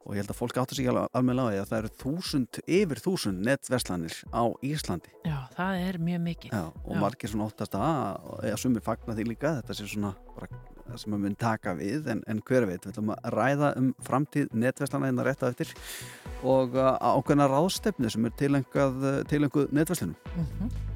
og 0.07 0.11
ég 0.15 0.21
held 0.23 0.33
að 0.35 0.39
fólk 0.41 0.61
áttur 0.63 0.77
sig 0.79 0.89
alveg 0.91 1.11
að 1.17 1.69
það 1.71 1.79
eru 1.81 1.91
þúsund, 2.03 2.61
yfir 2.67 3.03
þúsund 3.05 3.45
netverslanir 3.47 4.17
á 4.35 4.43
Íslandi 4.67 5.13
Já, 5.27 5.39
það 5.57 5.83
er 5.89 5.99
mjög 5.99 6.21
mikið. 6.27 6.51
já, 6.53 6.65
og 6.85 6.95
Já. 6.95 7.01
margir 7.03 7.33
svona 7.33 7.49
óttast 7.51 7.77
að 7.79 8.49
eða 8.51 8.61
sumir 8.63 8.85
fagna 8.87 9.17
því 9.17 9.29
líka, 9.33 9.55
þetta 9.61 9.77
sé 9.81 9.89
svona 9.91 10.13
bara, 10.37 10.49
það 10.87 11.01
sem 11.03 11.17
að 11.17 11.23
mun 11.27 11.35
taka 11.41 11.75
við 11.79 12.11
en, 12.13 12.21
en 12.31 12.43
hver 12.47 12.67
veit, 12.69 12.85
við 12.87 12.93
ætlum 12.93 13.15
að 13.17 13.31
ræða 13.35 13.73
um 13.81 13.89
framtíð 14.07 14.53
netverslana 14.55 15.09
innan 15.11 15.27
rétt 15.27 15.43
á 15.43 15.51
eftir 15.51 15.73
og 16.47 16.77
uh, 16.79 16.95
ákveðna 17.01 17.49
ráðstefni 17.51 18.11
sem 18.13 18.29
er 18.29 18.37
tilenguð 18.39 19.73
netverslunum 19.75 20.15
Mhm. 20.37 20.69
Could 20.69 20.96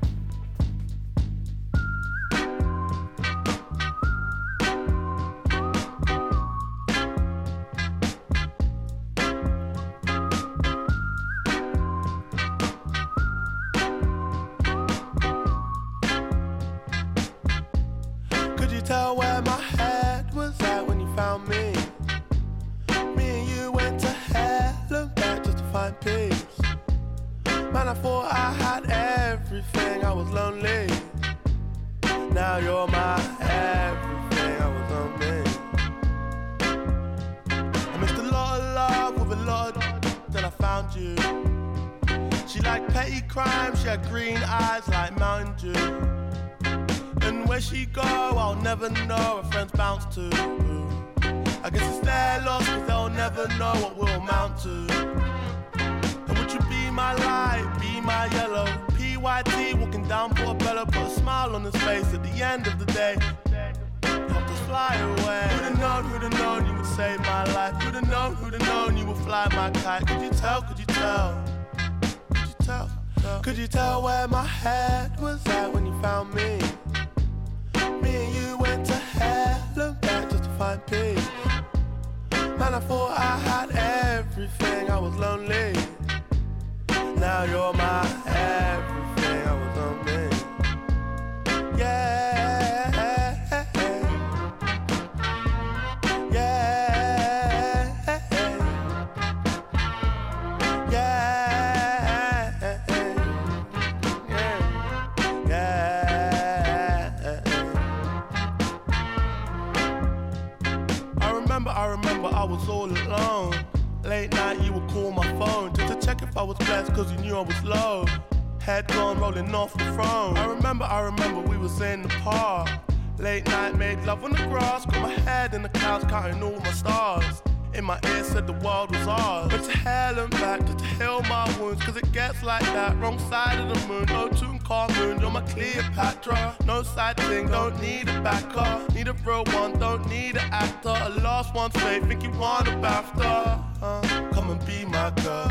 made 123.94 124.06
love 124.06 124.22
on 124.22 124.30
the 124.30 124.46
grass, 124.46 124.86
got 124.86 125.02
my 125.02 125.10
head 125.10 125.52
in 125.52 125.62
the 125.62 125.68
clouds, 125.70 126.04
counting 126.04 126.42
all 126.42 126.58
my 126.60 126.70
stars. 126.70 127.42
In 127.74 127.84
my 127.84 127.98
ear 128.10 128.24
said 128.24 128.46
the 128.46 128.58
world 128.64 128.90
was 128.90 129.06
ours. 129.06 129.52
Went 129.52 129.64
to 129.64 129.78
hell 129.78 130.18
and 130.18 130.30
back 130.30 130.60
to 130.66 130.84
heal 130.98 131.22
my 131.22 131.46
wounds, 131.58 131.82
cause 131.82 131.96
it 131.96 132.12
gets 132.12 132.42
like 132.42 132.62
that. 132.76 132.96
Wrong 132.98 133.18
side 133.30 133.58
of 133.58 133.68
the 133.72 133.88
moon, 133.88 134.06
no 134.08 134.28
tune 134.28 134.58
car 134.60 134.88
moon, 134.96 135.20
you're 135.20 135.30
my 135.30 135.40
Cleopatra. 135.42 136.56
No 136.66 136.82
side 136.82 137.16
thing, 137.16 137.48
don't 137.48 137.80
need 137.80 138.08
a 138.08 138.20
backer. 138.20 138.72
Need 138.94 139.08
a 139.08 139.14
real 139.26 139.44
one, 139.60 139.78
don't 139.78 140.06
need 140.08 140.36
an 140.36 140.48
actor. 140.52 140.96
A 141.06 141.10
lost 141.20 141.54
one's 141.54 141.74
fake, 141.82 142.04
think 142.04 142.22
you 142.22 142.30
want 142.32 142.68
a 142.68 142.72
BAFTA. 142.72 143.64
Uh, 143.82 144.30
come 144.32 144.50
and 144.50 144.64
be 144.66 144.84
my 144.84 145.10
girl. 145.22 145.50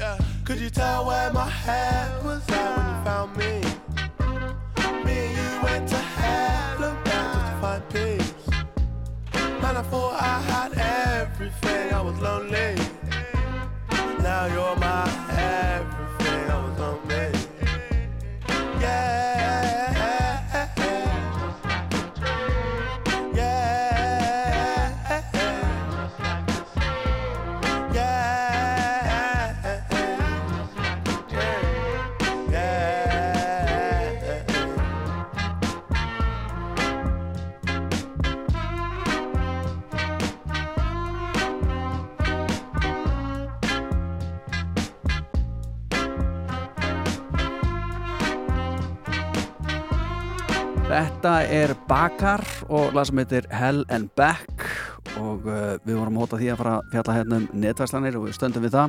Yeah. 0.00 0.18
Could 0.44 0.58
you 0.60 0.70
tell 0.70 1.06
where 1.06 1.32
my 1.32 1.48
head 1.48 2.24
was 2.24 2.42
at 2.48 2.76
when 2.76 2.86
you 2.88 3.04
found? 3.04 3.36
Me 3.36 3.67
Man, 9.68 9.76
I 9.76 9.82
thought 9.82 10.14
I 10.14 10.40
had 10.50 10.72
everything, 11.20 11.92
I 11.92 12.00
was 12.00 12.18
lonely. 12.20 12.74
Now 14.22 14.46
you're 14.46 14.76
my 14.76 15.04
everything, 15.28 16.50
I 16.50 16.64
was 16.64 16.78
lonely. 16.78 17.37
Þetta 51.28 51.52
er 51.52 51.72
Bakar 51.84 52.40
og 52.72 52.94
lag 52.96 53.04
sem 53.04 53.18
heitir 53.20 53.44
Hell 53.52 53.82
and 53.92 54.08
Back 54.16 54.67
og 55.22 55.46
uh, 55.48 55.76
við 55.84 55.98
vorum 55.98 56.18
að 56.18 56.24
hóta 56.24 56.38
því 56.40 56.48
að 56.52 56.60
fara 56.60 56.74
að 56.78 56.90
fjalla 56.94 57.16
hérna 57.16 57.38
um 57.38 57.46
netvæslanir 57.62 58.18
og 58.18 58.26
við 58.26 58.36
stöndum 58.36 58.64
við 58.64 58.74
það. 58.74 58.88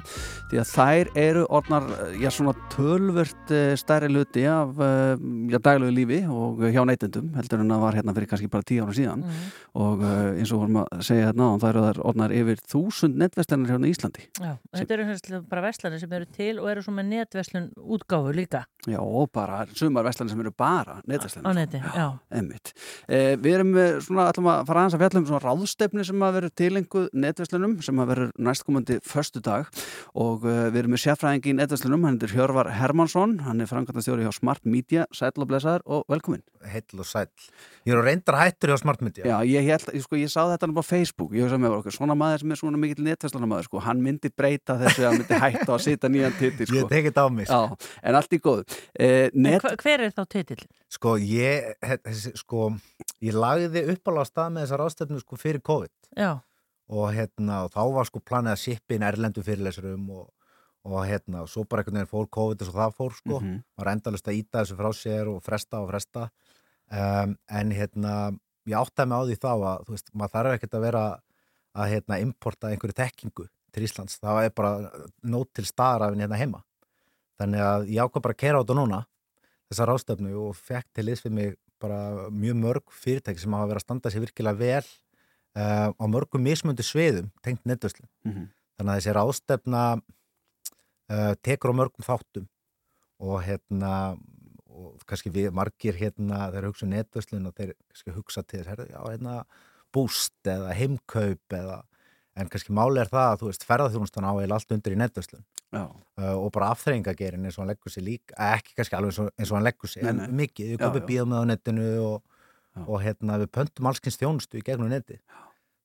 Því 0.52 0.60
að 0.62 0.72
þær 0.74 1.12
eru 1.24 1.44
orðnar, 1.60 1.88
uh, 1.96 2.14
já 2.20 2.30
svona 2.34 2.54
tölvört 2.74 3.54
uh, 3.56 3.74
stærri 3.80 4.10
luti 4.12 4.46
af 4.50 4.74
uh, 4.80 5.14
já, 5.50 5.58
daglegu 5.58 5.96
lífi 5.96 6.20
og 6.30 6.64
hjá 6.70 6.82
neytendum 6.88 7.32
heldur 7.38 7.64
en 7.64 7.76
að 7.76 7.84
var 7.86 8.00
hérna 8.00 8.16
fyrir 8.18 8.32
kannski 8.32 8.52
bara 8.52 8.68
tíu 8.68 8.86
ára 8.86 8.96
síðan. 8.98 9.26
Og 9.80 10.04
uh, 10.04 10.34
eins 10.34 10.54
og 10.54 10.64
vorum 10.64 10.82
að 10.84 11.06
segja 11.10 11.30
hérna 11.30 11.50
á 11.50 11.54
það 11.62 11.70
eru 11.72 11.86
þær 11.88 12.02
orðnar 12.12 12.36
yfir 12.40 12.64
þúsund 12.74 13.20
netvæslanir 13.24 13.74
hérna 13.76 13.90
í 13.90 13.94
Íslandi. 13.96 14.28
Já, 14.40 14.54
þetta 14.78 14.98
eru 14.98 15.04
sem, 15.12 15.46
bara 15.50 15.66
verslanir 15.66 16.04
sem 16.04 16.18
eru 16.20 16.30
til 16.36 16.56
og 16.60 16.70
eru 16.74 16.86
svo 16.86 16.96
með 16.96 17.12
netverslun 17.14 17.70
útgáfu 17.78 18.36
líka. 18.36 18.66
Já, 18.88 19.00
og 19.04 19.30
bara 19.36 19.66
sumar 19.76 20.06
verslanir 20.08 20.34
sem 20.34 20.44
eru 20.44 20.54
bara 20.56 21.00
netvæslanir 21.10 21.50
sem 26.20 26.26
að 26.28 26.36
vera 26.36 26.50
tilenguð 26.60 27.06
netverslunum 27.16 27.74
sem 27.86 28.00
að 28.02 28.10
vera 28.12 28.26
næstkomandi 28.44 28.98
förstu 29.08 29.40
dag 29.44 29.70
og 30.20 30.44
eh, 30.44 30.66
við 30.74 30.82
erum 30.82 30.94
með 30.96 31.02
sérfræðingi 31.06 31.54
í 31.54 31.56
netverslunum, 31.56 32.04
hann 32.08 32.18
er 32.26 32.34
Hjörvar 32.34 32.72
Hermansson, 32.76 33.38
hann 33.46 33.64
er 33.64 33.70
framkvæmtastjóri 33.70 34.26
hjá 34.28 34.34
Smart 34.36 34.68
Media, 34.68 35.06
sæl 35.16 35.32
og 35.38 35.48
blessaður 35.48 35.86
og 35.88 36.04
velkomin. 36.12 36.44
heill 36.68 37.00
og 37.00 37.08
sæll. 37.08 37.32
Ég 37.88 37.94
er 37.96 38.00
á 38.00 38.04
reyndar 38.04 38.36
hættur 38.40 38.70
hjá 38.74 38.78
Smart 38.82 39.02
Media. 39.02 39.24
Já, 39.24 39.38
ég, 39.48 39.64
held, 39.70 39.86
ég, 39.96 40.04
sko, 40.04 40.18
ég 40.20 40.30
sá 40.32 40.42
þetta 40.52 40.68
nú 40.68 40.76
á 40.80 40.84
Facebook, 40.84 41.32
ég 41.34 41.46
hugsa 41.48 41.58
með 41.62 41.78
okkur, 41.78 41.96
svona 41.96 42.16
maður 42.20 42.42
sem 42.44 42.52
er 42.52 42.60
svona 42.60 42.78
mikill 42.82 43.06
netverslunamaður, 43.08 43.68
sko, 43.70 43.80
hann 43.86 44.02
myndi 44.04 44.30
breyta 44.36 44.76
þessu 44.82 45.06
að 45.06 45.08
hann 45.10 45.22
myndi 45.24 45.40
hætta 45.46 45.72
að 45.78 45.84
sita 45.86 46.10
nýjan 46.12 46.36
titil, 46.40 46.68
sko. 46.68 46.76
Ég 46.82 46.90
tekið 46.92 47.08
þetta 47.12 47.24
á 47.24 47.30
mig. 47.32 47.48
Já, 47.48 47.94
en 48.04 48.20
allt 48.20 48.36
í 48.36 48.40
góð. 48.44 48.76
Eh, 49.00 49.30
net... 49.34 49.62
hva, 49.64 49.72
hver 49.80 50.04
er 50.10 50.12
þá 50.18 50.22
titill? 50.36 50.60
Sko, 50.90 51.16
ég, 51.22 51.72
sko, 52.42 52.66
ég 53.24 53.38
lagði 53.38 53.86
uppalega 53.96 54.26
á 54.26 54.32
stað 54.32 54.52
með 54.56 54.66
þessar 54.68 54.84
ástefnu 54.88 55.20
sko 55.22 55.38
fyrir 55.40 55.62
COVID 55.66 55.92
Já, 56.20 56.32
og 56.90 57.08
hérna, 57.14 57.64
og 57.68 57.72
þá 57.76 57.82
var 57.94 58.08
sko 58.10 58.22
planið 58.26 58.56
að 58.56 58.62
shippin 58.64 59.04
erlendu 59.06 59.44
fyrirlesurum 59.46 60.08
og, 60.10 60.28
og 60.90 61.04
hérna, 61.06 61.44
svo 61.46 61.62
bara 61.70 61.84
einhvern 61.84 62.00
veginn 62.02 62.10
fór 62.10 62.30
COVID 62.34 62.64
og 62.66 62.70
svo 62.72 62.80
það 62.80 62.96
fór 62.98 63.14
sko, 63.20 63.40
Mhm. 63.44 63.60
maður 63.78 63.92
endalust 63.94 64.28
að 64.32 64.40
íta 64.42 64.64
þessu 64.64 64.78
frá 64.80 64.90
sér 64.98 65.30
og 65.30 65.44
fresta 65.46 65.84
og 65.84 65.90
fresta 65.92 66.30
um, 66.92 67.36
en 67.50 67.72
hérna 67.76 68.14
ég 68.70 68.78
áttaði 68.78 69.10
mig 69.10 69.18
á 69.18 69.24
því 69.30 69.38
þá 69.42 69.50
að 69.54 69.86
þú 69.86 69.96
veist, 69.96 70.12
maður 70.14 70.34
þarf 70.36 70.56
ekkert 70.58 70.78
að 70.78 70.86
vera 70.86 71.04
að 71.80 71.92
hérna, 71.94 72.20
importa 72.24 72.70
einhverju 72.70 72.98
tekkingu 72.98 73.48
til 73.74 73.86
Íslands, 73.86 74.18
það 74.20 74.44
er 74.48 74.54
bara 74.58 74.74
nót 75.22 75.52
til 75.54 75.66
staðar 75.66 76.08
af 76.08 76.14
henni 76.14 76.26
hérna 76.26 76.40
heima. 76.42 76.64
Þannig 77.40 77.62
að 77.64 77.90
ég 77.94 78.02
ákvað 78.04 78.26
bara 78.26 78.36
að 78.36 78.42
kera 78.42 78.60
á 78.60 78.62
þetta 78.64 78.78
núna 78.80 79.02
þessa 79.70 79.86
ráðstöfnu 79.90 80.32
og 80.42 80.56
fekk 80.58 80.88
til 80.98 81.06
við 81.10 81.30
mig 81.32 81.58
bara 81.80 82.30
mjög 82.34 82.58
mörg 82.60 82.92
fyrirtæki 82.92 83.40
sem 83.40 83.54
hafa 83.56 83.70
verið 83.70 83.80
að 83.80 83.86
standa 83.86 84.12
sér 84.12 84.26
virkilega 84.26 84.60
vel 84.60 84.84
uh, 84.84 85.90
á 85.96 86.06
mörgum 86.12 86.44
mismundi 86.44 86.84
sviðum 86.84 87.30
tengt 87.46 87.64
netvöslu 87.70 88.08
Mhm. 88.26 88.50
þannig 88.80 88.92
að 88.92 89.00
þessi 89.00 89.16
ráðstöfna 89.16 89.84
uh, 90.00 91.34
tekur 91.46 91.72
á 91.72 91.80
mörgum 91.80 92.04
þáttum 92.06 92.50
og 93.20 93.44
hérna 93.44 94.18
og 94.80 95.04
kannski 95.10 95.32
við 95.34 95.52
margir 95.56 95.98
hérna 96.00 96.48
þeir 96.54 96.70
hugsa 96.70 96.88
um 96.88 96.94
netvöslun 96.96 97.50
og 97.50 97.56
þeir 97.58 97.76
kannski 97.90 98.16
hugsa 98.16 98.44
til 98.46 98.62
þess 98.62 98.72
herri, 98.74 98.88
já 98.94 99.00
hérna 99.04 99.36
búst 99.96 100.50
eða 100.50 100.74
heimkaup 100.78 101.56
eða 101.60 101.82
en 102.40 102.50
kannski 102.52 102.74
máli 102.76 103.02
er 103.02 103.10
það 103.12 103.30
að 103.34 103.40
þú 103.42 103.50
veist 103.50 103.66
ferðarþjónustan 103.68 104.28
á 104.30 104.34
eða 104.40 104.58
allt 104.60 104.74
undir 104.76 104.96
í 104.96 105.00
netvöslun 105.00 105.44
Já. 105.70 105.84
uh, 105.86 106.36
og 106.40 106.50
bara 106.56 106.72
afþreyingagerin 106.74 107.46
eins 107.46 107.58
og 107.58 107.64
hann 107.64 107.72
leggur 107.74 107.94
sér 107.94 108.06
líka 108.06 108.38
ekki 108.56 108.78
kannski 108.78 108.98
alveg 108.98 109.12
eins 109.12 109.22
og, 109.22 109.32
eins 109.38 109.52
og 109.52 109.58
hann 109.60 109.68
leggur 109.68 109.92
sér 109.92 110.10
en 110.14 110.22
mikið, 110.38 110.72
við 110.72 110.78
Já, 110.78 110.84
komum 110.86 111.02
já. 111.04 111.08
bíðum 111.10 111.34
með 111.34 111.44
á 111.44 111.46
netinu 111.52 111.88
og, 112.06 112.40
Já. 112.78 112.82
og 112.86 113.04
hérna 113.04 113.40
við 113.44 113.52
pöntum 113.58 113.90
allskins 113.92 114.20
þjónustu 114.22 114.62
í 114.62 114.66
gegnum 114.66 114.92
neti 114.94 115.20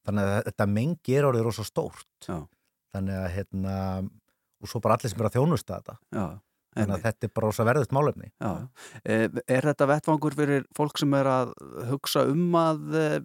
þannig 0.04 0.30
að 0.30 0.42
þetta 0.50 0.68
mengi 0.76 1.16
er 1.18 1.28
orðið 1.28 1.46
rosa 1.48 1.66
stórt 1.66 2.28
Já. 2.28 2.38
þannig 2.94 3.20
að 3.24 3.30
hérna 3.38 3.74
og 4.64 4.70
svo 4.70 4.80
bara 4.84 4.96
allir 4.96 5.12
sem 5.12 5.20
er 5.20 5.28
að 5.28 5.36
þjónusta 5.38 5.80
þetta 5.80 5.98
Já, 6.16 6.26
þannig 6.74 6.96
að 6.98 7.04
þetta 7.06 7.26
er 7.28 7.32
bara 7.34 7.46
rosa 7.48 7.66
verðut 7.68 7.94
málefni 7.94 8.28
Já. 8.42 8.52
Eh, 9.04 9.28
Er 9.56 9.68
þetta 9.70 9.88
vettvangur 9.90 10.34
fyrir 10.38 10.66
fólk 10.76 10.98
sem 11.00 11.14
er 11.18 11.30
að 11.30 11.54
hugsa 11.90 12.26
um 12.30 12.54
að 12.60 12.96
eh, 13.00 13.18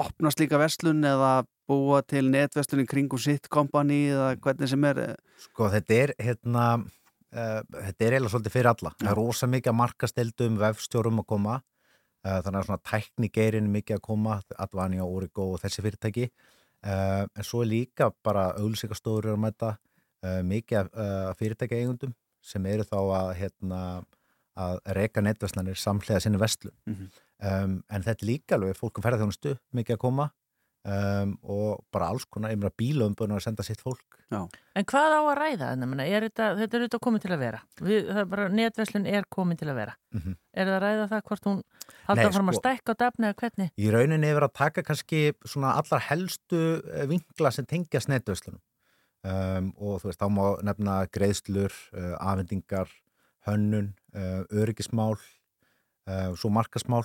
opna 0.00 0.32
slíka 0.34 0.58
verslun 0.60 1.04
eða 1.06 1.32
búa 1.66 1.98
til 2.06 2.28
netverslun 2.30 2.84
í 2.84 2.86
kringum 2.86 3.18
sitt 3.18 3.48
kompani 3.50 4.04
eða 4.12 4.34
hvernig 4.38 4.70
sem 4.70 4.84
er? 4.86 5.00
eh? 5.02 5.14
Sko 5.48 5.66
þetta 5.72 5.96
er 5.96 6.12
hérna 6.22 6.66
uh, 6.78 7.62
þetta 7.66 8.06
er 8.06 8.14
eiginlega 8.16 8.30
svolítið 8.36 8.54
fyrir 8.54 8.70
alla 8.70 8.92
það 9.00 9.10
er 9.10 9.18
rosa 9.18 9.48
mikið 9.50 9.72
að 9.72 9.78
markastildum 9.80 10.60
vefstjórum 10.60 11.18
að 11.24 11.26
koma 11.32 11.56
uh, 11.58 12.38
þannig 12.46 12.60
að 12.60 12.68
svona 12.68 12.84
tæknigeirin 12.92 13.72
mikið 13.74 13.98
að 13.98 14.04
koma, 14.06 14.36
Advani 14.62 15.02
og 15.02 15.16
Origo 15.18 15.48
og 15.56 15.64
þessi 15.64 15.82
fyrirtæki 15.82 16.28
uh, 16.30 17.26
en 17.26 17.44
svo 17.50 17.64
er 17.66 17.72
líka 17.72 18.12
bara 18.24 18.52
auðlýsingarstofur 18.60 19.32
að 19.34 19.42
mæta 19.48 19.74
mikið 20.26 20.88
fyrirtæki 21.38 21.76
eigundum 21.82 22.14
sem 22.46 22.66
eru 22.70 22.86
þá 22.86 22.96
að 23.20 23.30
hérna 23.42 23.80
að 24.56 24.78
reyka 24.96 25.20
netverslanir 25.26 25.76
samhlega 25.76 26.22
sinni 26.24 26.38
vestlun 26.40 26.72
Mhm. 26.88 27.08
um, 27.44 27.78
en 27.90 28.02
þetta 28.06 28.22
er 28.22 28.30
líka 28.30 28.56
alveg 28.56 28.76
fólk 28.78 28.96
um 28.98 29.04
ferðarþjónustu 29.04 29.56
mikið 29.76 29.96
að 29.98 30.04
koma 30.06 30.30
um, 30.86 31.34
og 31.42 31.82
bara 31.92 32.08
alls 32.12 32.24
konar, 32.30 32.52
ég 32.54 32.60
meina 32.62 32.70
bílaumbunum 32.78 33.36
að 33.40 33.42
senda 33.50 33.62
sitt 33.66 33.82
fólk 33.82 34.04
Já. 34.26 34.40
En 34.74 34.82
hvað 34.90 35.12
á 35.14 35.20
að 35.22 35.36
ræða? 35.38 35.66
Menna, 35.86 36.02
er 36.10 36.24
þetta, 36.26 36.46
þetta 36.58 36.74
er 36.76 36.82
auðvitað 36.82 37.02
komið 37.04 37.20
til 37.22 37.30
að 37.30 37.38
vera. 37.44 37.58
Við, 37.78 38.08
það 38.08 38.16
er 38.18 38.24
bara, 38.32 38.46
netverslun 38.58 39.04
er 39.06 39.26
komið 39.30 39.58
til 39.60 39.68
að 39.70 39.76
vera. 39.78 39.92
Mhm. 40.18 40.32
Er 40.52 40.66
það 40.66 40.74
að 40.74 40.82
ræða 40.82 41.04
það 41.12 41.22
hvort 41.28 41.44
hún 41.46 41.60
halda 42.08 42.24
fram 42.34 42.50
að 42.50 42.56
sko- 42.56 42.62
stækka 42.64 42.90
og 42.90 42.98
dafna 43.04 43.28
eða 43.30 43.36
hvernig? 43.44 43.70
Í 43.78 43.92
rauninni 43.94 44.26
yfir 44.32 44.46
að 44.48 44.52
taka 44.58 44.82
kannski 44.82 45.20
svona 45.46 45.76
allar 45.78 46.02
helstu 46.08 46.58
eh, 46.90 47.06
vinkla 47.06 47.52
sem 47.54 47.66
tengjast 47.70 48.10
netvöslunum 48.10 48.58
um, 49.26 49.72
og 49.76 49.98
þú 50.02 50.10
veist, 50.10 50.20
þá 50.22 50.28
má 50.32 50.44
nefna 50.66 50.94
greiðslur, 51.14 51.74
uh, 51.96 52.14
afhendingar, 52.22 52.90
hönnun, 53.46 53.92
uh, 54.14 54.42
öryggismál, 54.54 55.16
uh, 56.06 56.32
svo 56.38 56.50
markasmál. 56.54 57.04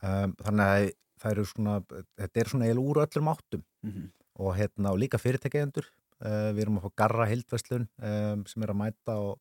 Um, 0.00 0.32
þannig 0.40 0.66
að 0.66 0.88
það 1.20 1.32
eru 1.34 1.44
svona, 1.50 1.74
þetta 2.16 2.40
er 2.40 2.48
svona 2.48 2.68
eiginlega 2.68 2.88
úr 2.88 3.02
öllum 3.04 3.28
áttum 3.34 3.64
Mhm. 3.84 4.06
og, 4.40 4.54
hérna, 4.56 4.92
og 4.94 4.98
líka 5.02 5.18
fyrirtækjaendur. 5.20 5.86
Við 6.20 6.58
erum 6.60 6.76
að 6.78 6.82
fá 6.84 6.90
garra 7.00 7.24
heildverslun 7.28 7.86
um, 8.04 8.42
sem 8.44 8.62
er 8.62 8.68
að 8.74 8.76
mæta 8.76 9.14
og, 9.16 9.38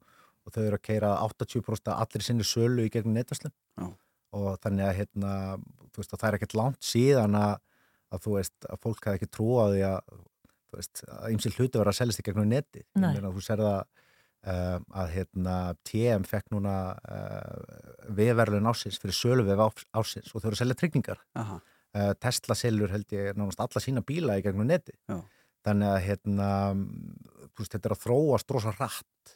og 0.47 0.53
þau 0.55 0.61
eru 0.63 0.77
að 0.77 0.83
keira 0.87 1.09
80% 1.27 1.89
af 1.91 2.05
allir 2.05 2.23
sinni 2.23 2.43
sölu 2.47 2.85
í 2.87 2.91
gegnum 2.93 3.17
netverslun 3.17 3.51
Já. 3.75 3.89
og 4.31 4.59
þannig 4.63 4.85
að 4.87 4.95
hérna, 5.01 5.31
þú 5.91 5.99
veist, 5.99 6.13
að 6.15 6.21
það 6.21 6.29
er 6.29 6.37
ekkert 6.37 6.55
langt 6.55 6.79
síðan 6.87 7.35
að, 7.35 7.55
að 8.15 8.23
þú 8.23 8.35
veist, 8.37 8.55
að 8.71 8.79
fólk 8.85 9.03
hafi 9.09 9.19
ekki 9.19 9.27
trú 9.35 9.49
á 9.59 9.65
því 9.73 9.83
að 9.89 9.99
þú 10.69 10.79
veist, 10.79 11.01
að 11.09 11.33
ymsil 11.35 11.55
hluti 11.55 11.79
verða 11.79 11.93
að 11.93 11.99
seljast 11.99 12.21
í 12.21 12.25
gegnum 12.27 12.49
neti 12.49 12.85
þú 13.35 13.43
sér 13.45 13.63
það 13.65 13.79
uh, 13.79 14.77
að 15.01 15.11
hérna 15.15 15.55
TM 15.87 16.27
fekk 16.29 16.53
núna 16.55 16.75
uh, 16.95 18.05
vefverlun 18.19 18.69
ásins 18.71 18.99
fyrir 19.01 19.17
söluvef 19.17 19.65
ásins 19.93 20.31
og 20.33 20.41
þau 20.41 20.49
eru 20.51 20.57
að 20.57 20.61
selja 20.63 20.79
tryggingar. 20.79 21.23
Aha. 21.39 21.59
uh, 21.97 22.13
Tesla 22.21 22.57
selur 22.57 22.93
held 22.93 23.11
ég 23.15 23.35
nánast 23.37 23.61
alla 23.63 23.83
sína 23.83 24.05
bíla 24.05 24.39
í 24.39 24.45
gegnum 24.45 24.69
neti 24.69 24.95
Já. 25.09 25.19
þannig 25.67 25.93
að 25.95 26.05
hérna 26.07 26.49
þú 26.75 27.63
veist, 27.63 27.73
þetta 27.73 27.89
er 27.89 27.95
að 27.97 28.03
þróast 28.05 28.55
rosa 28.55 28.75
rætt 28.77 29.35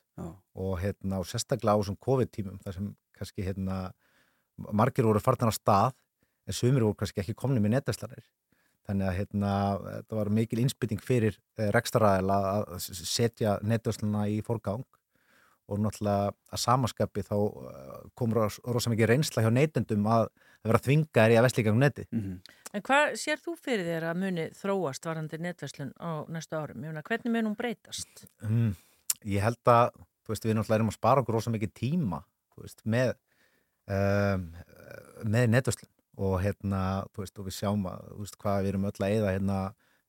og 0.54 0.78
hérna 0.78 1.20
og 1.22 1.26
sérstaklega 1.26 1.74
á 1.74 1.80
þessum 1.82 1.98
COVID-tímum 2.06 2.60
þar 2.62 2.76
sem 2.78 2.90
kannski 3.18 3.46
hérna 3.48 3.78
margir 4.70 5.08
voru 5.08 5.22
farnar 5.24 5.50
á 5.50 5.56
stað 5.56 5.96
en 6.46 6.54
sumir 6.54 6.86
voru 6.86 6.98
kannski 7.00 7.24
ekki 7.24 7.36
komni 7.38 7.62
með 7.64 7.80
netverslanir 7.80 8.26
þannig 8.88 9.08
að 9.10 9.18
hérna 9.20 9.52
þetta 9.86 10.18
var 10.20 10.30
mikil 10.40 10.60
innspytting 10.64 11.00
fyrir 11.04 11.38
eh, 11.58 11.70
rekstaraðila 11.76 12.40
að 12.52 12.80
setja 13.08 13.58
netverslana 13.64 14.26
í 14.32 14.42
forgang 14.44 14.84
og 15.72 15.80
náttúrulega 15.80 16.34
að 16.52 16.60
samaskapi 16.66 17.24
þá 17.24 17.36
eh, 17.40 18.02
kom 18.20 18.34
ros- 18.36 18.60
rosa 18.68 18.92
mikið 18.92 19.08
reynsla 19.14 19.46
hjá 19.46 19.52
neytendum 19.56 20.04
að 20.12 20.28
það 20.64 20.72
vera 20.74 20.82
þvingaðir 20.88 21.34
í 21.36 21.38
að 21.40 21.46
vesla 21.48 21.62
í 21.64 21.68
gangum 21.70 21.86
neti 21.88 22.08
Mhm. 22.12 22.36
En 22.74 22.82
hvað 22.82 23.12
sér 23.22 23.38
þú 23.38 23.52
fyrir 23.62 23.86
þér 23.86 24.06
að 24.10 24.18
muni 24.18 24.44
þróast 24.58 25.04
varandi 25.06 25.38
netverslun 25.38 25.92
á 26.02 26.26
næstu 26.26 26.58
árum? 26.58 26.80
Ég 26.82 26.90
meina, 26.90 27.04
hvernig 27.06 27.30
mun 27.30 27.46
hún 27.52 27.56
breytast? 27.60 28.24
Mm, 28.42 28.72
ég 29.30 29.44
held 29.46 29.60
að, 29.70 29.92
þú 30.26 30.34
veist, 30.34 30.48
við 30.48 30.56
náttúrulega 30.58 30.80
erum 30.80 30.90
að 30.90 30.96
spara 30.98 31.22
okkur 31.22 31.36
rosa 31.38 31.54
mikið 31.54 31.74
tíma, 31.78 32.24
þú 32.56 32.64
veist, 32.66 32.82
með, 32.90 33.14
um, 33.94 34.48
með 35.36 35.52
netverslun 35.54 35.92
og 36.18 36.36
hérna, 36.44 36.82
þú 37.14 37.24
veist, 37.24 37.40
og 37.40 37.48
við 37.48 37.56
sjáum 37.58 37.86
að, 37.90 38.04
þú 38.14 38.20
veist, 38.26 38.38
hvað 38.44 38.62
við 38.64 38.72
erum 38.74 38.86
öll 38.90 38.98
að 39.02 39.14
eyða 39.16 39.32
hérna 39.38 39.60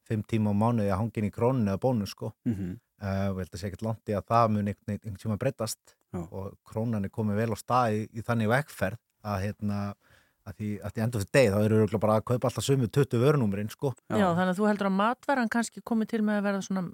fimm 0.04 0.22
tíma 0.28 0.52
á 0.52 0.60
mánuði 0.60 0.90
að 0.92 0.98
hangin 1.00 1.28
í 1.28 1.32
króninu 1.32 1.70
eða 1.72 1.80
bónus, 1.80 2.10
sko. 2.12 2.32
Mhm. 2.44 2.74
Uh, 3.04 3.28
við 3.34 3.40
held 3.42 3.54
að 3.56 3.60
sé 3.60 3.66
ekkert 3.68 3.82
langt 3.84 4.08
í 4.08 4.14
að 4.16 4.26
það 4.30 4.50
mun 4.54 4.68
einhvern 4.70 4.92
veginn- 4.94 5.16
tíma 5.20 5.36
breytast 5.36 5.80
Já. 6.14 6.20
og 6.30 6.52
krónan 6.64 7.04
er 7.04 7.10
komið 7.12 7.36
vel 7.36 7.52
á 7.52 7.58
stað 7.58 7.96
í, 7.96 8.04
í 8.16 8.22
þannig 8.22 8.48
vekkferð 8.52 9.00
að 9.24 9.40
hérna, 9.42 9.78
að 10.46 10.54
því 10.60 10.68
að 10.84 10.92
því 10.94 11.02
endur 11.04 11.24
fyrir 11.24 11.32
deg 11.34 11.50
þá 11.52 11.58
eru 11.64 11.76
örugglega 11.80 12.00
bara 12.04 12.16
að 12.20 12.24
kaupa 12.30 12.48
alltaf 12.48 12.64
sömu 12.64 12.88
20 12.88 13.18
vörunúmerinn, 13.24 13.68
sko. 13.72 13.92
Já. 14.08 14.28
þannig 14.30 14.52
að 14.54 14.60
þú 14.60 14.68
heldur 14.70 14.88
að 14.88 14.96
matvaran 15.00 15.48
kannski 15.52 15.82
komið 15.82 16.08
til 16.14 16.22
með 16.22 16.38
að 16.38 16.46
verða 16.48 16.62
svona 16.68 16.84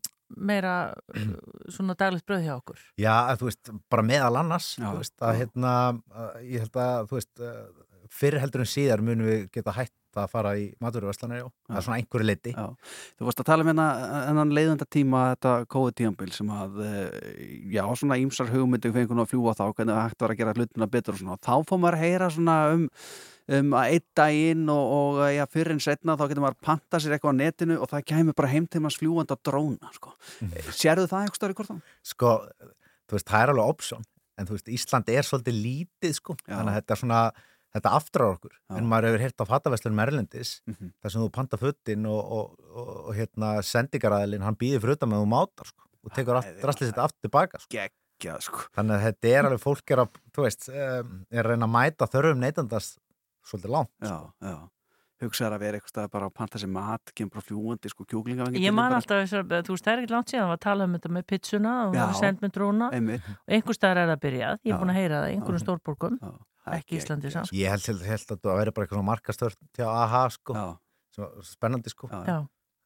meira 0.51 0.75
svona 1.75 1.95
daglegt 2.01 2.27
bröð 2.27 2.45
hjá 2.49 2.55
okkur. 2.57 2.81
Já, 2.99 3.13
að, 3.31 3.37
þú 3.43 3.51
veist, 3.51 3.71
bara 3.91 4.03
meðal 4.07 4.37
annars 4.41 4.73
Já, 4.79 4.87
þú 4.89 4.97
veist, 5.03 5.17
að 5.21 5.35
já. 5.35 5.39
hérna 5.45 5.75
að, 6.11 6.41
ég 6.49 6.65
held 6.65 6.81
að, 6.81 7.09
þú 7.11 7.21
veist 7.21 7.45
fyrr 8.11 8.41
heldur 8.43 8.65
en 8.65 8.71
síðar 8.71 9.03
munum 9.05 9.29
við 9.29 9.49
geta 9.55 9.75
hætt 9.77 9.95
að 10.19 10.31
fara 10.33 10.53
í 10.59 10.65
maturvæslanir, 10.83 11.45
já, 11.45 11.49
það 11.69 11.77
er 11.79 11.85
svona 11.87 11.99
einhverju 12.01 12.27
leiti 12.27 12.53
Já, 12.55 12.65
þú 13.19 13.27
varst 13.29 13.43
að 13.43 13.47
tala 13.47 13.63
um 13.63 13.71
hérna 13.71 13.87
ennan 14.27 14.55
leiðanda 14.57 14.87
tíma 14.91 15.21
þetta 15.33 15.53
COVID-tíambil 15.71 16.33
sem 16.35 16.51
að, 16.51 16.81
eh, 16.87 17.43
já, 17.71 17.85
svona 17.95 18.19
ímsar 18.19 18.51
hugmyndu 18.51 18.91
fengun 18.97 19.23
að 19.23 19.31
fljúa 19.31 19.55
þá, 19.55 19.65
hvernig 19.71 19.95
það 19.95 20.09
hægt 20.09 20.25
var 20.25 20.35
að 20.35 20.41
gera 20.43 20.57
hlutina 20.59 20.91
betur 20.91 21.15
og 21.15 21.21
svona, 21.23 21.37
og 21.39 21.45
þá 21.47 21.71
fór 21.71 21.83
maður 21.85 21.99
að 22.01 22.05
heyra 22.09 22.31
svona 22.35 22.57
um, 22.75 22.89
um 23.61 23.73
að 23.79 23.95
einn 23.95 24.07
daginn 24.19 24.69
og, 24.75 24.95
og 24.99 25.23
já, 25.31 25.45
fyrir 25.55 25.77
en 25.77 25.85
setna 25.87 26.19
þá 26.19 26.27
getur 26.27 26.45
maður 26.49 26.59
að 26.59 26.67
panta 26.67 27.03
sér 27.05 27.15
eitthvað 27.15 27.39
á 27.39 27.41
netinu 27.45 27.79
og 27.79 27.91
það 27.95 28.07
kemur 28.11 28.39
bara 28.43 28.51
heim 28.51 28.67
til 28.67 28.83
maður 28.83 29.03
fljúandi 29.05 29.37
að 29.37 29.45
dróna, 29.47 29.95
sko. 29.95 30.17
Sérðu 30.75 31.07
það 31.07 31.23
eitthvað 31.23 31.39
stöður 31.39 31.55
í 31.55 31.61
hvort 31.61 31.71
þá? 31.71 31.95
sko, 32.11 32.35
þú 33.07 33.19
veist, 33.19 33.31
það 33.31 33.45
er 33.45 33.55
alveg 33.55 33.77
option 33.77 34.11
en 34.41 34.49
þú 34.49 34.57
veist, 34.57 34.71
Ísland 34.73 35.11
er 35.13 35.27
svolítið 35.27 35.57
lítið 35.61 36.15
sko, 36.17 36.37
Já. 36.41 36.55
þannig 36.57 36.73
að 36.73 36.79
þetta 36.81 36.95
er 36.95 37.01
svona 37.03 37.23
þetta 37.75 37.93
aftrar 37.99 38.35
okkur, 38.37 38.51
Já. 38.71 38.77
en 38.79 38.89
maður 38.91 39.09
hefur 39.11 39.25
heyrt 39.27 39.43
á 39.43 39.51
fattaveslunum 39.51 40.03
Erlendis, 40.07 40.61
Mhm. 40.67 40.93
þar 41.03 41.11
sem 41.15 41.23
þú 41.23 41.31
panta 41.33 41.57
föttin 41.61 42.07
og, 42.07 42.33
og, 42.33 42.57
og, 42.75 42.89
og 43.09 43.15
hérna 43.15 43.53
sendingaræðilinn, 43.63 44.43
hann 44.43 44.57
býður 44.57 44.81
fyrir 44.85 44.97
utan 44.99 45.11
með 45.13 45.23
þú 45.25 45.29
mátar 45.35 45.67
sko, 45.71 45.83
og 46.05 46.13
tekur 46.17 46.35
Það 46.35 46.41
allt, 46.43 46.61
drastlið 46.65 46.91
sitt 46.91 46.99
aftur 47.05 47.29
tilbaka 47.29 47.61
sko. 47.61 47.77
Geggjað, 47.77 48.43
sko. 48.49 48.59
þannig 48.77 48.97
að 48.99 49.07
þetta 49.07 49.29
er 49.39 49.45
alveg 49.51 49.61
fólk 49.63 49.91
er 49.95 50.03
að, 50.05 50.19
þú 50.35 50.43
veist, 50.49 50.69
um, 50.69 51.15
er 51.31 51.45
að 51.45 51.51
reyna 51.55 51.67
að 51.71 51.75
mæta 51.79 52.11
þörfum 52.11 52.43
neytandast 52.45 52.99
svolítið 53.47 53.71
langt 53.79 53.91
Já, 54.03 54.19
já. 54.43 54.59
Hugsaður 55.21 55.53
að 55.53 55.61
vera 55.61 55.77
eitthvað 55.77 55.91
staðar 55.93 56.11
bara 56.15 56.27
að 56.31 56.33
panta 56.33 56.57
sér 56.59 56.71
mat, 56.73 57.11
kemur 57.13 57.31
bara 57.35 57.45
fljúandi, 57.45 57.91
sko, 57.93 58.07
kjúklingavengi. 58.09 58.63
Ég 58.65 58.73
man 58.73 58.95
alltaf 58.97 59.19
þess 59.21 59.35
að, 59.37 59.51
þú 59.69 59.75
veist, 59.75 59.85
það 59.85 59.93
er 59.93 60.01
ekki 60.01 60.15
langt 60.15 60.31
síðan 60.33 60.53
að 60.55 60.61
tala 60.65 60.85
um 60.89 60.95
þetta 60.97 61.11
með 61.13 61.27
pizzuna 61.29 61.73
og 61.85 61.93
það 61.93 62.07
var 62.09 62.15
send 62.17 62.41
með 62.41 62.53
dróna 62.57 62.87
og 62.89 63.11
einhver 63.53 63.77
staðar 63.77 64.01
er 64.01 64.09
það 64.15 64.23
byrjað, 64.25 64.59
ég 64.65 64.73
er 64.73 64.79
búin 64.81 64.93
að 64.95 64.97
heyra 64.97 65.19
það 65.21 65.35
Já. 65.37 65.61
stórborgum, 65.61 66.17
Já, 66.25 66.31
það 66.31 66.41
ekki 66.67 66.99
Íslandi 67.01 67.31
samt. 67.33 67.53
Ég 67.57 67.71
held, 67.73 67.87
held, 67.89 68.03
held 68.07 68.33
að 68.35 68.41
það 68.45 68.59
væri 68.61 68.75
bara 68.77 68.87
eitthvað 68.87 69.07
markastörn 69.09 69.69
til 69.77 69.85
AHA 69.89 70.25
sko, 70.37 70.57
Já, 70.57 70.67
sem 71.17 71.45
spennandi 71.51 71.93
sko. 71.93 72.11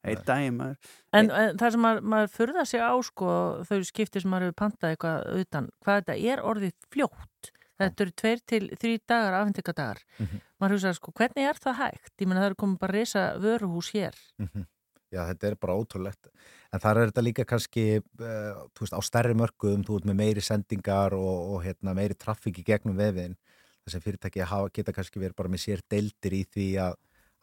Eitt 0.04 0.26
daginn 0.28 0.58
maður 0.58 0.76
En, 1.16 1.30
en 1.32 1.56
það 1.56 1.70
sem 1.72 1.80
maður, 1.80 2.02
maður 2.12 2.32
furða 2.34 2.64
sig 2.68 2.82
á 2.84 2.92
sko, 3.06 3.28
þau 3.64 3.78
skipti 3.88 4.20
sem 4.20 4.30
maður 4.30 4.50
hefur 4.50 4.58
pantað 4.60 4.92
eitthvað 4.92 5.40
utan, 5.40 5.68
hvað 5.84 6.00
þetta 6.02 6.16
er 6.34 6.42
orðið 6.44 6.74
fljótt. 6.92 7.50
Þetta 7.80 8.04
eru 8.04 8.12
tveir 8.20 8.42
til 8.46 8.62
þrý 8.78 8.92
dagar 9.08 9.38
afhendingadagar. 9.40 10.02
Mhm. 10.20 10.42
Maður 10.60 10.76
hugsaði 10.76 10.98
sko, 11.00 11.14
hvernig 11.18 11.48
er 11.48 11.58
það 11.58 11.78
hægt? 11.80 12.12
Ég 12.20 12.28
menna 12.28 12.44
það 12.44 12.50
eru 12.50 12.60
komið 12.62 12.78
bara 12.78 12.92
að 12.92 12.98
reysa 13.00 13.24
vöruhús 13.42 13.90
hér. 13.96 14.20
Mhm. 14.38 14.66
Já, 15.14 15.22
þetta 15.30 15.46
er 15.46 15.56
bara 15.56 15.74
ótrúlegt. 15.78 16.30
En 16.72 16.80
þar 16.80 16.98
er 16.98 17.10
þetta 17.10 17.22
líka 17.22 17.44
kannski, 17.46 17.84
uh, 17.98 18.66
veist, 18.78 18.94
á 18.94 19.00
stærri 19.02 19.34
mörkuðum, 19.38 19.84
þú 19.86 19.98
veist, 19.98 20.06
með 20.10 20.16
meiri 20.18 20.42
sendingar 20.42 21.14
og, 21.14 21.54
og 21.54 21.62
hérna, 21.62 21.94
meiri 21.94 22.14
traffík 22.18 22.58
í 22.58 22.64
gegnum 22.66 22.98
vefiðin. 22.98 23.36
Þessi 23.85 24.01
fyrirtæki 24.05 24.45
hafa, 24.49 24.70
geta 24.72 24.95
kannski 24.97 25.20
verið 25.20 25.37
bara 25.37 25.51
með 25.53 25.64
sér 25.66 25.82
deildir 25.93 26.37
í 26.39 26.45
því 26.55 26.68
að, 26.85 26.95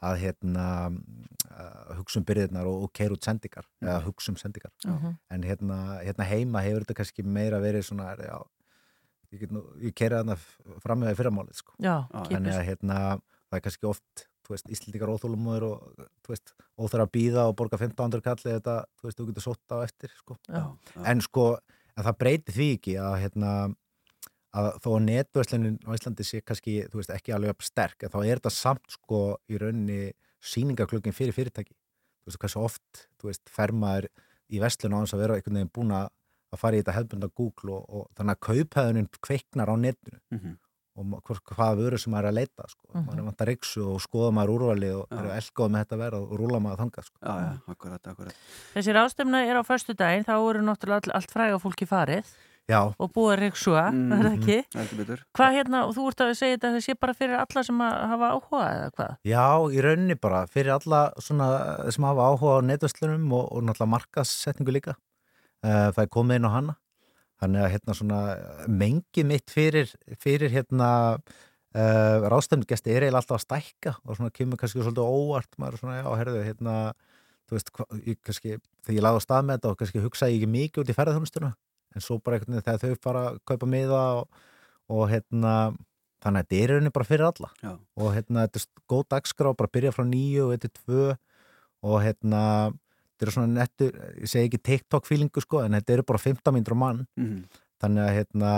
að 0.02 0.16
hérna, 0.24 0.66
uh, 1.52 1.92
hugsa 2.00 2.18
um 2.22 2.26
byrðirnar 2.26 2.70
og, 2.70 2.88
og 2.88 2.94
keira 2.98 3.14
út 3.14 3.28
sendingar, 3.28 3.68
eða 3.84 4.00
hugsa 4.08 4.34
um 4.34 4.40
sendingar. 4.42 4.74
Mhm. 4.88 5.14
En 5.36 5.46
hérna, 5.46 5.78
hérna 6.02 6.28
heima 6.32 6.64
hefur 6.66 6.86
þetta 6.86 6.98
kannski 7.02 7.26
meira 7.28 7.62
verið 7.62 7.86
svona, 7.92 8.16
já, 8.18 8.40
ég, 9.32 9.44
get 9.44 9.54
nú, 9.54 9.62
ég 9.84 9.94
keira 9.94 10.24
þarna 10.24 10.40
fram 10.82 11.06
með 11.06 11.16
fyrramálið, 11.22 11.62
sko. 11.62 11.78
Já, 11.78 11.96
Þannig 12.10 12.50
kipis. 12.50 12.58
að 12.58 12.68
hérna, 12.72 13.00
það 13.52 13.60
er 13.60 13.66
kannski 13.68 13.92
oft 13.92 14.26
þú 14.42 14.56
veist, 14.56 14.72
Íslendingar 14.74 15.12
óþólumóður 15.14 15.68
og 15.68 16.08
þú 16.26 16.34
veist, 16.34 16.54
óþar 16.82 17.06
að 17.06 17.12
býða 17.14 17.46
og 17.50 17.56
borga 17.60 17.78
1500 17.78 18.26
kalli 18.26 18.56
þetta, 18.56 18.76
þú 18.98 19.08
veist, 19.08 19.20
þú 19.20 19.28
getur 19.30 19.46
sótt 19.46 19.76
á 19.76 19.78
eftir 19.86 20.12
sko. 20.18 20.38
Já. 20.50 20.64
en 21.06 21.22
sko 21.22 21.46
en 21.98 22.08
það 22.08 22.18
breytir 22.24 22.56
því 22.58 22.68
ekki 22.78 22.96
að 23.00 23.16
hérna 23.26 23.52
að 24.54 24.68
þó 24.84 24.90
að 24.98 25.04
netverslinin 25.08 25.78
á 25.88 25.92
Íslandi 25.96 26.24
sé 26.28 26.42
kannski, 26.44 26.74
þú 26.92 27.00
veist, 27.00 27.14
ekki 27.16 27.32
alveg 27.36 27.54
jafn 27.54 27.68
sterk 27.70 28.04
en 28.04 28.10
þá 28.14 28.20
er 28.26 28.40
þetta 28.42 28.52
samt 28.52 28.90
sko 28.98 29.22
í 29.50 29.58
rauninni 29.62 30.12
síningaklögin 30.42 31.16
fyrir 31.16 31.36
fyrirtæki 31.38 31.74
þú 31.76 32.32
veist, 32.32 32.42
hversu 32.42 32.64
oft, 32.66 33.06
þú 33.22 33.30
veist, 33.32 33.46
fer 33.50 33.72
maður 33.72 34.10
í 34.52 34.60
verslun 34.62 34.94
á 34.98 35.00
þess 35.06 35.16
að 35.16 35.24
vera 35.24 35.38
einhvern 35.40 35.60
veginn 35.62 35.72
búin 35.78 35.94
að 35.96 36.10
að 36.52 36.60
fara 36.60 36.76
í 36.76 36.82
þetta 36.82 36.98
hefðbunda 36.98 37.30
Google 37.40 37.72
og, 37.78 37.86
og 37.96 38.08
þannig 38.18 38.36
að 38.36 38.42
kauphæðunin 38.50 39.08
kveiknar 39.24 39.72
á 39.72 39.76
netinu 39.80 40.20
Mhm. 40.36 40.58
og 41.00 41.06
ma- 41.08 41.20
hvort, 41.24 41.40
hvaða 41.48 41.78
vöru 41.80 41.98
sem 41.98 42.12
maður 42.12 42.26
er 42.28 42.32
að 42.34 42.36
leita 42.42 42.66
sko. 42.68 42.84
Mhm. 42.92 43.06
maður 43.08 43.20
er 43.22 43.24
vant 43.30 43.38
að 43.46 43.48
reyksu 43.48 43.84
og 43.88 44.02
skoða 44.04 44.32
maður 44.36 44.52
úrvali 44.58 44.90
og 44.92 45.08
eru 45.16 45.30
elgóð 45.32 45.72
með 45.72 45.86
þetta 45.86 45.98
verð 46.02 46.18
og 46.20 46.34
rúla 46.42 46.60
maður 46.60 46.82
þangað 46.84 47.06
sko. 47.08 47.18
Já, 47.24 47.36
já, 47.40 47.52
akkurat, 47.72 48.08
akkurat 48.12 48.36
Þessi 48.76 48.92
ráðstöfna 49.00 49.40
er 49.48 49.56
á 49.56 49.64
förstu 49.64 49.96
daginn, 49.96 50.26
þá 50.28 50.36
eru 50.50 50.62
náttúrulega 50.68 51.08
all, 51.08 51.16
allt 51.22 51.32
fræga 51.32 51.60
fólki 51.64 51.88
farið 51.88 52.26
Já, 52.70 52.80
og 52.94 53.10
búið 53.16 53.32
að 53.34 53.40
reyksua, 53.42 53.84
mm 53.92 54.12
er 54.16 54.22
það 54.28 54.36
ekki? 54.38 54.58
Heldur 54.78 55.00
betur. 55.02 55.24
Hvað 55.38 55.56
hérna, 55.58 55.82
og 55.88 55.96
þú 55.96 56.06
ert 56.12 56.24
að 56.24 56.34
segja 56.40 56.58
þetta 56.58 56.70
að 56.70 56.76
það 56.76 56.86
sé 56.86 56.96
bara 57.02 57.16
fyrir 57.18 57.38
alla 57.42 57.64
sem 57.68 57.82
að 57.84 57.96
hafa 58.12 58.30
áhuga 58.36 58.62
eða 58.76 58.92
hvað? 58.98 59.14
já, 59.32 59.46
í 59.72 59.84
rauninni 59.86 60.18
bara 60.22 60.42
fyrir 60.52 60.74
alla 60.76 61.02
svona 61.18 61.48
sem 61.92 62.08
hafa 62.08 62.28
áhuga 62.32 62.58
á 62.62 62.68
netverslunum 62.70 63.36
og, 63.36 63.46
og 63.50 63.66
náttúrulega 63.68 63.94
markasetningu 63.96 64.76
líka. 64.78 64.96
Uh, 65.62 65.90
það 65.92 66.04
er 66.06 66.12
komið 66.16 66.40
inn 66.40 66.48
á 66.48 66.56
hana. 66.56 66.78
Þannig 67.42 67.66
að 67.66 67.72
hérna 67.74 67.96
svona 67.98 68.20
mengi 68.70 69.26
mitt 69.26 69.50
fyrir, 69.52 69.90
fyrir 70.22 70.54
hérna 70.54 70.90
uh, 71.18 72.30
ráðstöfnugesti 72.30 72.94
er 72.94 73.08
eiginlega 73.08 73.24
alltaf 73.24 73.40
að 73.40 73.46
stækka 73.48 73.96
og 74.06 74.20
svona 74.20 74.34
kemur 74.36 74.62
kannski 74.62 74.84
svolítið 74.84 75.10
óvart. 75.10 75.52
Maður 75.58 75.82
svona, 75.82 75.98
já, 76.04 76.08
herðu, 76.22 76.46
hérna 76.46 76.78
þú 77.50 77.58
veist, 77.58 77.74
hva, 77.76 77.90
ég, 78.06 78.22
kannski, 78.24 78.56
þegar 78.86 78.98
ég 79.00 79.06
laði 79.08 79.20
á 79.20 79.26
stað 79.26 79.48
með 79.48 79.60
þetta 79.60 79.74
og 79.74 79.82
kannski 79.82 80.06
hugsaði 80.06 80.38
ég 80.38 80.40
ekki 80.40 80.52
mikið 80.56 80.84
út 80.84 80.94
í 80.94 80.98
ferðarþjónustuna 81.00 81.52
en 81.96 82.02
svo 82.02 82.20
bara 82.24 82.38
einhvern 82.38 82.56
veginn 82.58 82.68
þegar 82.68 82.84
þau 82.96 83.02
fara 83.04 83.24
að 83.32 83.40
kaupa 83.46 83.66
miða 83.70 84.02
og, 84.22 84.28
og 84.90 85.04
hérna 85.12 85.54
þannig 86.22 86.44
að 86.44 86.46
þetta 86.46 86.56
er 86.62 86.64
í 86.64 86.72
rauninni 86.76 86.94
bara 86.94 87.10
fyrir 87.10 87.26
alla 87.28 87.50
Já. 87.64 87.72
og 87.98 88.14
hérna 88.16 88.46
þetta 88.46 88.62
er 88.62 88.84
góð 88.94 89.04
dagskrá 89.16 89.54
bara 89.58 89.74
byrja 89.74 89.92
frá 89.96 90.06
nýju 90.06 90.46
og 90.48 90.54
þetta 90.56 90.70
er 90.70 90.76
tvö 90.82 91.06
og 91.84 91.96
hérna 92.06 92.42
þetta 92.72 93.26
eru 93.28 93.32
svona 93.36 93.54
nettur, 93.60 93.96
ég 94.22 94.30
segi 94.30 94.48
ekki 94.50 94.62
TikTok 94.70 95.06
feelingu 95.10 95.42
sko 95.42 95.64
en 95.66 95.74
þetta 95.80 95.94
eru 95.98 96.04
bara 96.10 96.22
15 96.22 96.54
mínútur 96.56 96.78
á 96.78 96.82
mann 96.84 97.06
Mhm. 97.18 97.44
þannig 97.82 98.04
að 98.06 98.16
hérna 98.20 98.52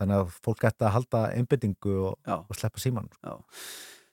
þannig 0.00 0.16
að 0.20 0.32
fólk 0.44 0.64
ætti 0.68 0.84
að 0.84 0.92
halda 0.96 1.20
einbyttingu 1.38 1.92
og, 2.10 2.18
og 2.26 2.56
sleppa 2.58 2.78
síman 2.82 3.06
Já. 3.24 3.38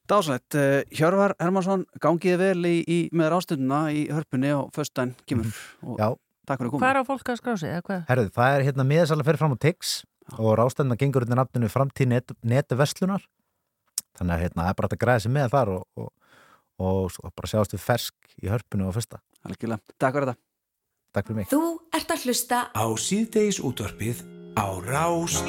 Dásanlegt, 0.04 0.56
uh, 0.60 0.82
Hjörvar 0.92 1.32
Hermansson 1.40 1.86
gangiði 2.04 2.36
vel 2.42 2.66
í, 2.68 2.84
í 2.84 2.98
með 3.16 3.30
rástunduna 3.32 3.86
í 3.96 4.02
hörpunni 4.12 4.50
og 4.52 4.70
föstudaginn 4.76 5.16
kemur 5.26 5.48
og 5.82 5.96
Mhm. 5.96 5.98
Já, 5.98 6.08
takk 6.48 6.60
fyrir 6.60 6.70
að 6.70 6.74
Hvað 6.74 6.80
koma. 6.80 6.89
Er 6.89 7.00
á 7.00 7.10
fólk 7.10 7.30
að 7.34 7.39
skrá 7.39 7.54
sig 7.60 7.72
eða 7.74 7.86
hvað? 7.88 8.02
herðu, 8.10 8.32
það 8.38 8.56
er 8.58 8.66
hérna 8.68 8.86
miðasalega 8.89 9.28
fyrir 9.30 9.41
fram 9.44 9.56
á 9.56 9.64
Tix 9.64 9.94
og 10.38 10.52
rástæðina 10.60 10.98
gengur 11.00 11.26
undir 11.26 11.39
nafninu 11.39 11.70
framtíð 11.72 12.12
net, 12.14 12.34
netverslunar. 12.44 13.26
Þannig 14.18 14.36
að 14.36 14.44
hérna, 14.46 14.64
það 14.64 14.72
er 14.74 14.80
bara 14.80 14.91
að 14.91 15.02
græða 15.04 15.24
sig 15.26 15.34
með 15.34 15.54
þar 15.56 15.74
og, 15.74 15.84
og, 15.98 16.10
og 16.84 17.12
svo 17.16 17.34
bara 17.34 17.52
sjáast 17.52 17.76
við 17.76 17.84
fersk 17.84 18.34
í 18.44 18.50
hörpunni 18.52 18.88
og 18.88 18.96
fyrsta. 18.98 19.20
Algjörlega, 19.44 19.82
takk 20.00 20.18
fyrir 20.20 20.32
þetta. 20.32 20.41
Takk 21.14 21.30
fyrir 21.30 21.39
mig. 21.41 21.50
Þú 21.52 21.62
ert 21.94 22.16
að 22.16 22.26
hlusta 22.28 22.64
Á 22.74 22.86
síðdeis 22.98 23.60
útvarpið 23.62 24.24
á 24.58 24.66
Rás 24.86 25.41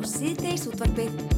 hlusta 0.00 0.16
á 0.16 0.20
síðdeis 0.20 0.64
útvarpið 0.70 1.29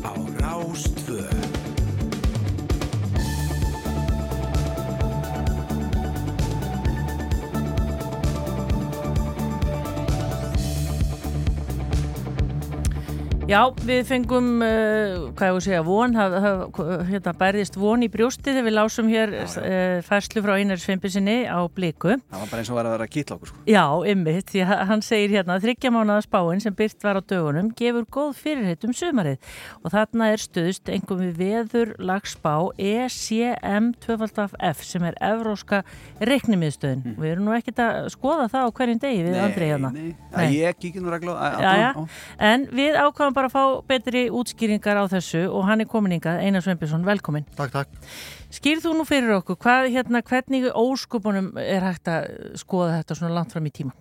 Já, 13.53 13.66
við 13.84 14.07
fengum, 14.09 14.46
uh, 14.64 15.26
hvað 15.36 15.50
ég 15.50 15.53
voru 15.53 15.61
að 15.61 15.64
segja, 15.66 15.80
von, 15.84 16.14
haf, 16.16 16.34
haf, 16.40 16.78
hérna 17.11 17.32
bærðist 17.36 17.74
von 17.76 18.00
í 18.00 18.09
brjósti 18.09 18.46
þegar 18.46 18.64
við 18.64 18.74
lásum 18.78 19.11
hér 19.12 19.34
já, 19.34 19.42
já. 19.44 19.61
Uh, 19.61 19.96
færslu 20.07 20.40
frá 20.40 20.55
Einar 20.57 20.80
Svimpisinni 20.80 21.34
á 21.44 21.61
bliku. 21.68 22.14
Það 22.32 22.38
var 22.40 22.48
bara 22.48 22.62
eins 22.62 22.70
og 22.72 22.78
var 22.78 22.88
að 22.88 22.94
vera 22.94 23.09
kýtla 23.12 23.36
okkur. 23.36 23.50
Sko. 23.53 23.64
Já, 23.68 23.84
ymmið, 24.09 24.38
því 24.48 24.62
hann 24.70 25.05
segir 25.05 25.34
hérna 25.36 25.59
að 25.59 25.66
þryggjamánaða 25.66 26.24
spáinn 26.24 26.62
sem 26.64 26.76
byrt 26.78 27.05
var 27.05 27.20
á 27.20 27.22
dögunum 27.28 27.68
gefur 27.76 28.07
góð 28.16 28.30
fyrirheit 28.40 28.86
um 28.88 28.94
sumarið 28.96 29.53
og 29.82 29.92
þarna 29.98 30.30
er 30.32 30.44
stöðust 30.46 30.88
einhverjum 30.88 31.36
við 31.36 31.44
veður 31.44 31.92
lagspá 32.00 32.55
ECM 32.80 33.92
2FF 34.00 34.88
sem 34.88 35.07
er 35.11 35.20
evróska 35.20 35.82
reiknimiðstöðin. 36.24 37.05
Mm. 37.05 37.20
Við 37.20 37.34
erum 37.34 37.50
nú 37.50 37.57
ekkert 37.59 37.84
að 37.84 38.09
skoða 38.16 38.48
það 38.48 38.64
á 38.64 38.70
hverjum 38.80 39.05
degi 39.05 39.22
við 39.28 39.38
Andrei 39.44 39.68
hérna. 39.74 39.92
Nei, 39.92 40.09
nei, 40.16 40.40
nei. 40.40 40.57
ég 40.57 40.80
kíkir 40.80 41.05
nú 41.05 41.12
regla 41.12 41.36
á. 41.36 42.03
En 42.40 42.68
við 42.72 42.96
ákvæmum 42.96 43.40
bara 43.41 43.41
að 43.49 43.55
fá 43.55 43.64
betri 43.88 44.22
útskýringar 44.32 45.01
á 45.01 45.05
þessu 45.11 45.43
og 45.49 45.66
hann 45.68 45.84
er 45.84 45.90
komin 45.90 46.16
yngað, 46.18 46.40
Einar 46.45 46.64
Sveinbjörnsson, 46.64 47.05
velkomin. 47.07 47.47
Takk, 47.59 47.74
takk. 47.74 48.14
Skýrð 48.53 48.86
þú 48.86 48.95
nú 48.99 49.07
fyrir 49.09 49.34
okkur, 49.38 49.59
hvað, 49.62 49.90
hérna, 49.95 50.22
hvernig 50.26 50.68
óskupunum 50.70 51.53
er 51.61 51.86
hægt 51.86 52.11
að 52.12 52.57
skoða 52.61 52.99
þetta 53.01 53.18
svona 53.18 53.36
langt 53.38 53.55
fram 53.55 53.68
í 53.68 53.74
tíma? 53.74 53.95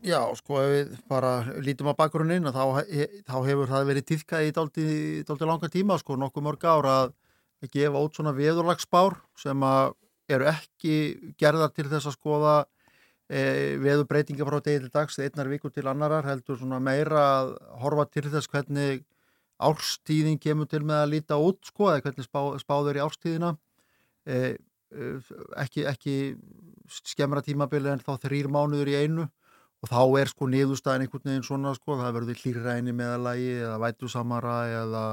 Já, 0.00 0.20
sko, 0.38 0.60
ef 0.62 0.70
við 0.72 0.92
bara 1.10 1.32
lítum 1.60 1.90
á 1.92 1.98
bakgrunnin, 1.98 2.48
þá, 2.48 2.86
þá 3.28 3.36
hefur 3.44 3.68
það 3.68 3.88
verið 3.90 4.06
týðkað 4.08 4.46
í 4.46 4.52
dálti 4.56 5.48
langa 5.48 5.68
tíma, 5.68 5.98
sko, 6.00 6.16
nokkuð 6.16 6.46
mörg 6.46 6.64
ára 6.64 6.94
að 7.04 7.16
gefa 7.74 8.00
út 8.00 8.16
svona 8.16 8.32
veðurlagsspár 8.32 9.18
sem 9.36 9.66
eru 10.30 10.48
ekki 10.48 10.94
gerðar 11.40 11.74
til 11.76 11.90
þess 11.90 12.08
að 12.08 12.16
skoða 12.16 12.54
veðu 13.30 14.06
breytinga 14.10 14.46
frá 14.46 14.58
degi 14.58 14.84
til 14.84 14.92
dags 14.94 15.18
einnar 15.22 15.48
viku 15.50 15.70
til 15.70 15.86
annarar 15.86 16.26
heldur 16.26 16.58
svona 16.58 16.80
meira 16.82 17.20
að 17.40 17.52
horfa 17.82 18.08
til 18.10 18.26
þess 18.26 18.50
hvernig 18.50 19.04
árstíðin 19.60 20.40
kemur 20.40 20.66
til 20.66 20.82
með 20.82 21.04
að 21.04 21.12
líta 21.14 21.38
út 21.38 21.60
sko 21.68 21.90
eða 21.92 22.06
hvernig 22.06 22.26
spá, 22.26 22.40
spáður 22.58 22.98
í 22.98 23.02
árstíðina. 23.04 23.52
E, 24.24 24.56
ekki, 25.60 25.84
ekki 25.86 26.14
skemmra 26.90 27.42
tímabili 27.44 27.92
en 27.92 28.02
þá 28.02 28.16
þrýr 28.24 28.48
mánuður 28.50 28.90
í 28.90 28.96
einu 28.98 29.26
og 29.80 29.88
þá 29.92 30.00
er 30.20 30.30
sko 30.32 30.48
niðurstæðin 30.50 31.06
einhvern 31.06 31.30
veginn 31.30 31.46
svona 31.46 31.74
sko 31.76 31.96
það 32.00 32.16
verður 32.18 32.40
hlýræni 32.42 32.94
meðalagi 32.96 33.52
eða 33.60 33.78
vætusamara 33.84 34.56
eða 34.80 35.04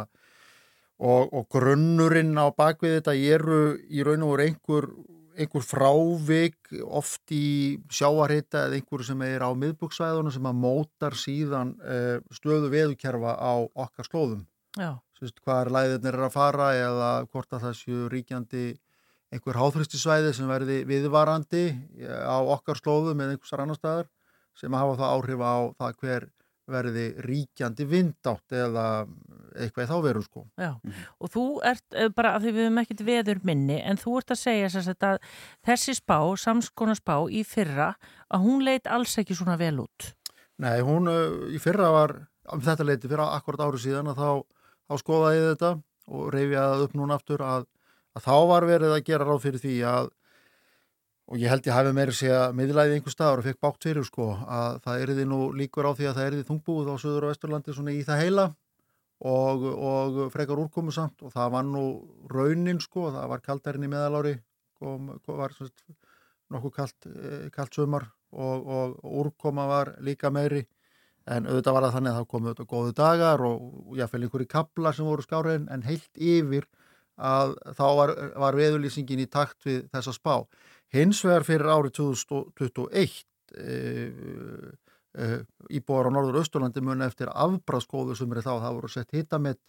og, 0.97 1.29
og 1.29 1.45
grunnurinn 1.53 2.33
á 2.35 2.49
bakvið 2.49 2.97
þetta 2.97 3.15
eru 3.35 3.61
í 3.87 4.03
raun 4.03 4.25
og 4.25 4.41
einhver 4.43 4.89
einhver 5.37 5.65
frávik 5.65 6.71
oft 6.83 7.31
í 7.33 7.77
sjáarhita 7.93 8.65
eða 8.67 8.79
einhver 8.79 9.03
sem 9.05 9.21
er 9.27 9.45
á 9.45 9.49
miðbúksvæðunum 9.53 10.33
sem 10.33 10.49
að 10.49 10.61
mótar 10.63 11.17
síðan 11.17 11.75
uh, 11.81 12.17
stöðu 12.33 12.71
veðukerfa 12.73 13.37
á 13.37 13.53
okkar 13.63 14.09
slóðum. 14.09 14.43
Sýst, 15.17 15.39
hvað 15.41 15.63
er 15.63 15.73
læðirnir 15.73 16.19
að 16.27 16.35
fara 16.35 16.67
eða 16.77 17.11
hvort 17.31 17.53
að 17.55 17.63
það 17.67 17.79
séu 17.79 18.09
ríkjandi 18.13 18.65
einhver 19.33 19.59
háþristisvæði 19.59 20.33
sem 20.35 20.49
verði 20.49 20.77
viðvarandi 20.87 21.63
eh, 21.99 22.21
á 22.23 22.37
okkar 22.39 22.79
slóðum 22.79 23.23
eða 23.23 23.35
einhversar 23.35 23.63
annar 23.63 23.79
staðar 23.79 24.11
sem 24.57 24.73
að 24.73 24.83
hafa 24.83 24.99
það 25.01 25.15
áhrif 25.15 25.43
á 25.43 25.55
það 25.81 25.97
hver 26.03 26.27
verði 26.67 27.05
ríkjandi 27.23 27.85
vindátt 27.87 28.53
eða 28.55 28.85
eitthvað 29.57 29.91
þá 29.91 29.97
veru 30.03 30.23
sko. 30.25 30.43
Já, 30.59 30.71
mm 30.75 30.91
-hmm. 30.91 31.05
og 31.19 31.31
þú 31.33 31.45
ert 31.63 31.95
eh, 31.95 32.09
bara, 32.09 32.35
af 32.35 32.43
því 32.43 32.51
við 32.51 32.63
hefum 32.65 32.81
ekkert 32.83 33.03
veður 33.07 33.39
minni, 33.43 33.79
en 33.81 33.97
þú 33.97 34.17
ert 34.17 34.31
að 34.31 34.41
segja 34.41 34.69
sagt, 34.69 35.03
að 35.03 35.17
þessi 35.65 35.95
spá, 35.95 36.19
samskona 36.37 36.95
spá 36.95 37.15
í 37.29 37.43
fyrra, 37.43 37.95
að 38.29 38.43
hún 38.43 38.63
leit 38.63 38.87
alls 38.87 39.17
ekki 39.17 39.35
svona 39.35 39.57
vel 39.57 39.79
út. 39.79 40.13
Nei, 40.57 40.81
hún 40.81 41.07
uh, 41.07 41.47
í 41.53 41.59
fyrra 41.59 41.91
var, 41.91 42.27
um 42.51 42.61
þetta 42.61 42.83
leiti 42.83 43.07
fyrra 43.07 43.33
akkurat 43.35 43.61
árið 43.67 43.81
síðan 43.87 44.11
að 44.13 44.21
þá, 44.21 44.31
þá 44.89 44.93
skoðaði 44.97 45.41
þetta 45.49 45.71
og 46.07 46.29
reyfi 46.33 46.55
að 46.55 46.69
það 46.71 46.83
upp 46.83 46.93
núna 46.93 47.15
aftur 47.15 47.41
að, 47.41 47.65
að 48.15 48.23
þá 48.23 48.37
var 48.47 48.65
verið 48.65 48.93
að 48.95 49.05
gera 49.05 49.27
ráð 49.27 49.43
fyrir 49.43 49.59
því 49.59 49.75
að 49.83 50.09
og 51.27 51.41
ég 51.41 51.51
held 51.51 51.65
ég 51.67 51.75
hafi 51.75 51.91
meiri 51.95 52.13
sé 52.15 52.29
að 52.31 52.55
miðlæði 52.55 52.97
einhver 52.97 53.13
staður 53.13 53.41
og 53.41 53.47
fekk 53.49 53.59
bátt 53.65 53.83
fyrir 53.83 54.05
sko 54.07 54.29
að 54.47 54.77
það 54.85 55.01
erði 55.03 55.25
nú 55.27 55.39
líkur 55.59 55.89
á 55.89 55.91
því 55.97 56.07
að 56.07 56.15
það 56.19 56.29
erði 56.29 56.45
þungbúið 56.47 56.91
á 56.91 56.95
Suður 57.01 57.27
og 57.27 57.33
Vesturlandi 57.33 57.75
svona 57.75 57.95
í 57.95 58.03
það 58.07 58.21
heila 58.23 58.45
og, 59.27 59.65
og 59.91 60.19
frekar 60.31 60.61
úrkomu 60.61 60.93
samt. 60.95 61.25
Og 61.25 61.33
það 61.33 61.51
var 61.57 61.67
nú 61.67 61.83
raunin 62.31 62.79
sko, 62.83 63.09
það 63.15 63.27
var 63.33 63.43
kaldarinn 63.43 63.87
í 63.87 63.91
meðalári 63.91 64.37
kom, 64.79 65.11
var 65.27 65.55
svona, 65.57 65.97
nokkuð 66.53 66.75
kalt, 66.77 67.09
eh, 67.11 67.45
kalt 67.51 67.75
sumar 67.75 68.07
og, 68.31 68.63
og, 68.63 68.97
og 69.03 69.19
úrkoma 69.25 69.67
var 69.67 69.95
líka 69.99 70.31
meiri. 70.31 70.63
En 71.27 71.43
auðvitað 71.49 71.75
var 71.75 71.89
það 71.89 71.95
þannig 71.97 72.13
að 72.13 72.17
það 72.21 72.31
komu 72.31 72.47
auðvitað 72.47 72.71
góðu 72.71 72.95
dagar 72.95 73.41
og 73.43 73.95
jáfnveil 73.99 74.23
einhverju 74.23 74.51
kabla 74.53 74.93
sem 74.95 75.07
voru 75.09 75.25
skáriðin 75.25 75.67
en 75.75 75.83
heilt 75.83 76.21
yfir 76.23 76.69
að 77.17 77.57
þá 77.75 77.85
var, 77.97 78.13
var 78.37 78.55
veðulýsingin 78.55 79.25
í 79.25 79.27
takt 79.27 79.65
við 79.65 79.87
þessa 79.91 80.13
spá 80.15 80.45
Hins 80.95 81.21
vegar 81.25 81.45
fyrir 81.47 81.67
árið 81.67 81.95
2021 81.99 83.17
e, 83.57 83.77
e, 85.17 85.29
íbúar 85.79 86.07
á 86.07 86.11
Norður 86.15 86.41
Östurlandi 86.43 86.83
mun 86.83 87.03
eftir 87.05 87.31
afbraskóðu 87.33 88.15
sem 88.15 88.31
er 88.31 88.43
þá, 88.45 88.53
það 88.63 88.77
voru 88.77 88.91
sett 88.91 89.15
hitamett 89.15 89.61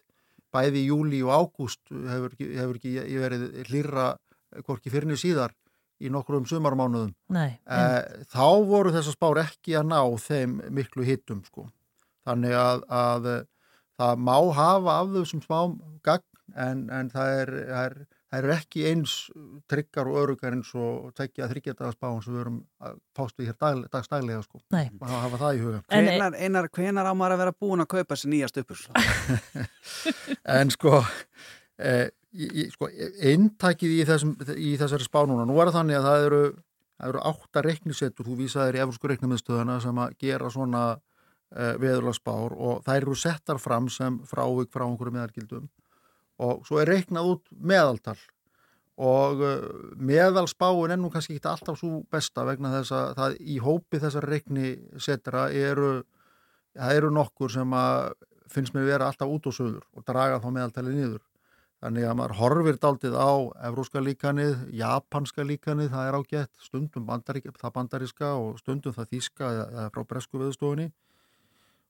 bæði 0.55 0.85
í 0.85 0.89
júli 0.89 1.23
og 1.27 1.35
ágúst 1.35 1.83
hefur, 1.91 2.37
hefur 2.39 2.79
ekki 2.79 3.19
verið 3.21 3.49
hlýra 3.69 4.12
hvorki 4.64 4.93
fyrirni 4.93 5.19
síðar 5.21 5.53
í 5.99 6.11
nokkrum 6.14 6.47
sumarmánuðum. 6.47 7.11
Nei, 7.35 7.59
e, 7.66 7.83
þá 8.31 8.47
voru 8.69 8.95
þessar 8.95 9.16
spár 9.16 9.43
ekki 9.43 9.75
að 9.79 9.91
ná 9.91 10.01
þeim 10.23 10.61
miklu 10.75 11.05
hitum 11.07 11.43
sko. 11.49 11.66
Þannig 12.29 12.55
að, 12.55 12.85
að 12.93 13.29
það 13.99 14.23
má 14.29 14.37
hafa 14.55 15.01
af 15.03 15.11
þessum 15.16 15.43
smám 15.43 15.75
gagn 16.07 16.55
en, 16.55 16.87
en 16.95 17.11
það 17.12 17.35
er, 17.43 17.53
er 17.83 17.99
það 18.29 18.43
eru 18.43 18.53
ekki 18.55 18.85
eins 18.91 19.14
tryggar 19.70 20.11
og 20.11 20.18
örugar 20.22 20.57
eins 20.57 20.70
og 20.76 21.12
tekja 21.16 21.49
þryggjadagsbáðum 21.49 22.20
sem 22.24 22.35
við 22.35 22.43
erum 22.43 22.59
að 22.85 22.99
fást 23.16 23.41
við 23.41 23.51
hér 23.51 23.59
dag, 23.64 23.81
dagstælega 23.93 24.43
sko. 24.45 24.61
Nei. 24.74 24.85
að 25.01 25.14
hafa 25.14 25.41
það 25.43 25.57
í 25.57 25.62
huga 25.64 25.81
Hvenar, 25.89 26.37
einar, 26.37 26.68
hvenar 26.76 27.09
á 27.09 27.12
maður 27.16 27.37
að 27.37 27.43
vera 27.45 27.57
búin 27.64 27.85
að 27.85 27.91
kaupa 27.95 28.14
þessi 28.14 28.33
nýja 28.35 28.51
stöpur? 28.53 28.85
en 30.59 30.74
sko 30.74 31.01
e, 31.81 31.95
sko 32.74 32.91
intakið 33.33 33.97
í, 33.97 34.01
þessum, 34.09 34.37
í 34.57 34.76
þessari 34.81 35.09
spánuna, 35.09 35.49
nú 35.49 35.57
er 35.57 35.70
það 35.70 35.81
þannig 35.81 36.01
að 36.01 36.09
það 36.11 36.29
eru, 36.29 36.45
það 37.01 37.12
eru 37.12 37.26
átta 37.33 37.64
reiknisettur, 37.64 38.29
þú 38.29 38.41
vísaðir 38.43 38.79
í 38.81 38.85
eflsku 38.85 39.12
reiknimiðstöðuna 39.14 39.81
sem 39.85 40.05
að 40.05 40.16
gera 40.20 40.53
svona 40.53 40.85
e, 40.93 41.72
veðurlagsbár 41.81 42.57
og 42.61 42.85
það 42.85 43.03
eru 43.03 43.18
settar 43.24 43.62
fram 43.62 43.89
sem 43.93 44.20
frávik 44.29 44.74
frá 44.74 44.85
einhverju 44.85 45.16
meðalgildum 45.16 45.68
og 46.39 46.66
svo 46.66 46.80
er 46.82 46.93
reiknað 46.93 47.32
út 47.34 47.49
meðaltal. 47.53 48.18
Og 48.99 49.43
uh, 49.47 49.66
meðalspáin 49.95 50.95
er 50.95 50.99
nú 50.99 51.11
kannski 51.12 51.36
ekki 51.36 51.51
alltaf 51.51 51.78
svo 51.78 52.03
besta 52.11 52.47
vegna 52.47 52.72
þess 52.74 52.95
að 52.97 53.12
það 53.18 53.36
í 53.39 53.59
hópi 53.62 54.01
þessar 54.03 54.26
reikni 54.26 54.72
setra 54.99 55.47
eru, 55.55 55.93
eru 56.74 57.12
nokkur 57.14 57.53
sem 57.55 57.78
að 57.78 58.16
finnst 58.51 58.74
mér 58.74 58.89
vera 58.89 59.11
alltaf 59.11 59.30
út 59.30 59.47
og 59.47 59.55
söður 59.55 59.84
og 59.95 60.07
draga 60.09 60.41
þá 60.43 60.49
meðaltali 60.51 60.95
nýður. 60.97 61.24
Þannig 61.78 62.09
að 62.09 62.16
maður 62.18 62.34
horfir 62.41 62.78
daldið 62.82 63.14
á 63.14 63.30
evróska 63.68 64.01
líkanið, 64.03 64.55
japanska 64.74 65.45
líkanið, 65.47 65.93
það 65.93 66.09
er 66.09 66.16
ágætt, 66.18 66.64
stundum 66.64 67.05
bandarík, 67.07 67.53
það 67.55 67.74
bandariska 67.76 68.32
og 68.34 68.57
stundum 68.59 68.97
það 68.97 69.12
þíska 69.12 69.51
eða 69.61 69.84
frá 69.95 70.03
bresku 70.11 70.41
veðstofunni 70.43 70.89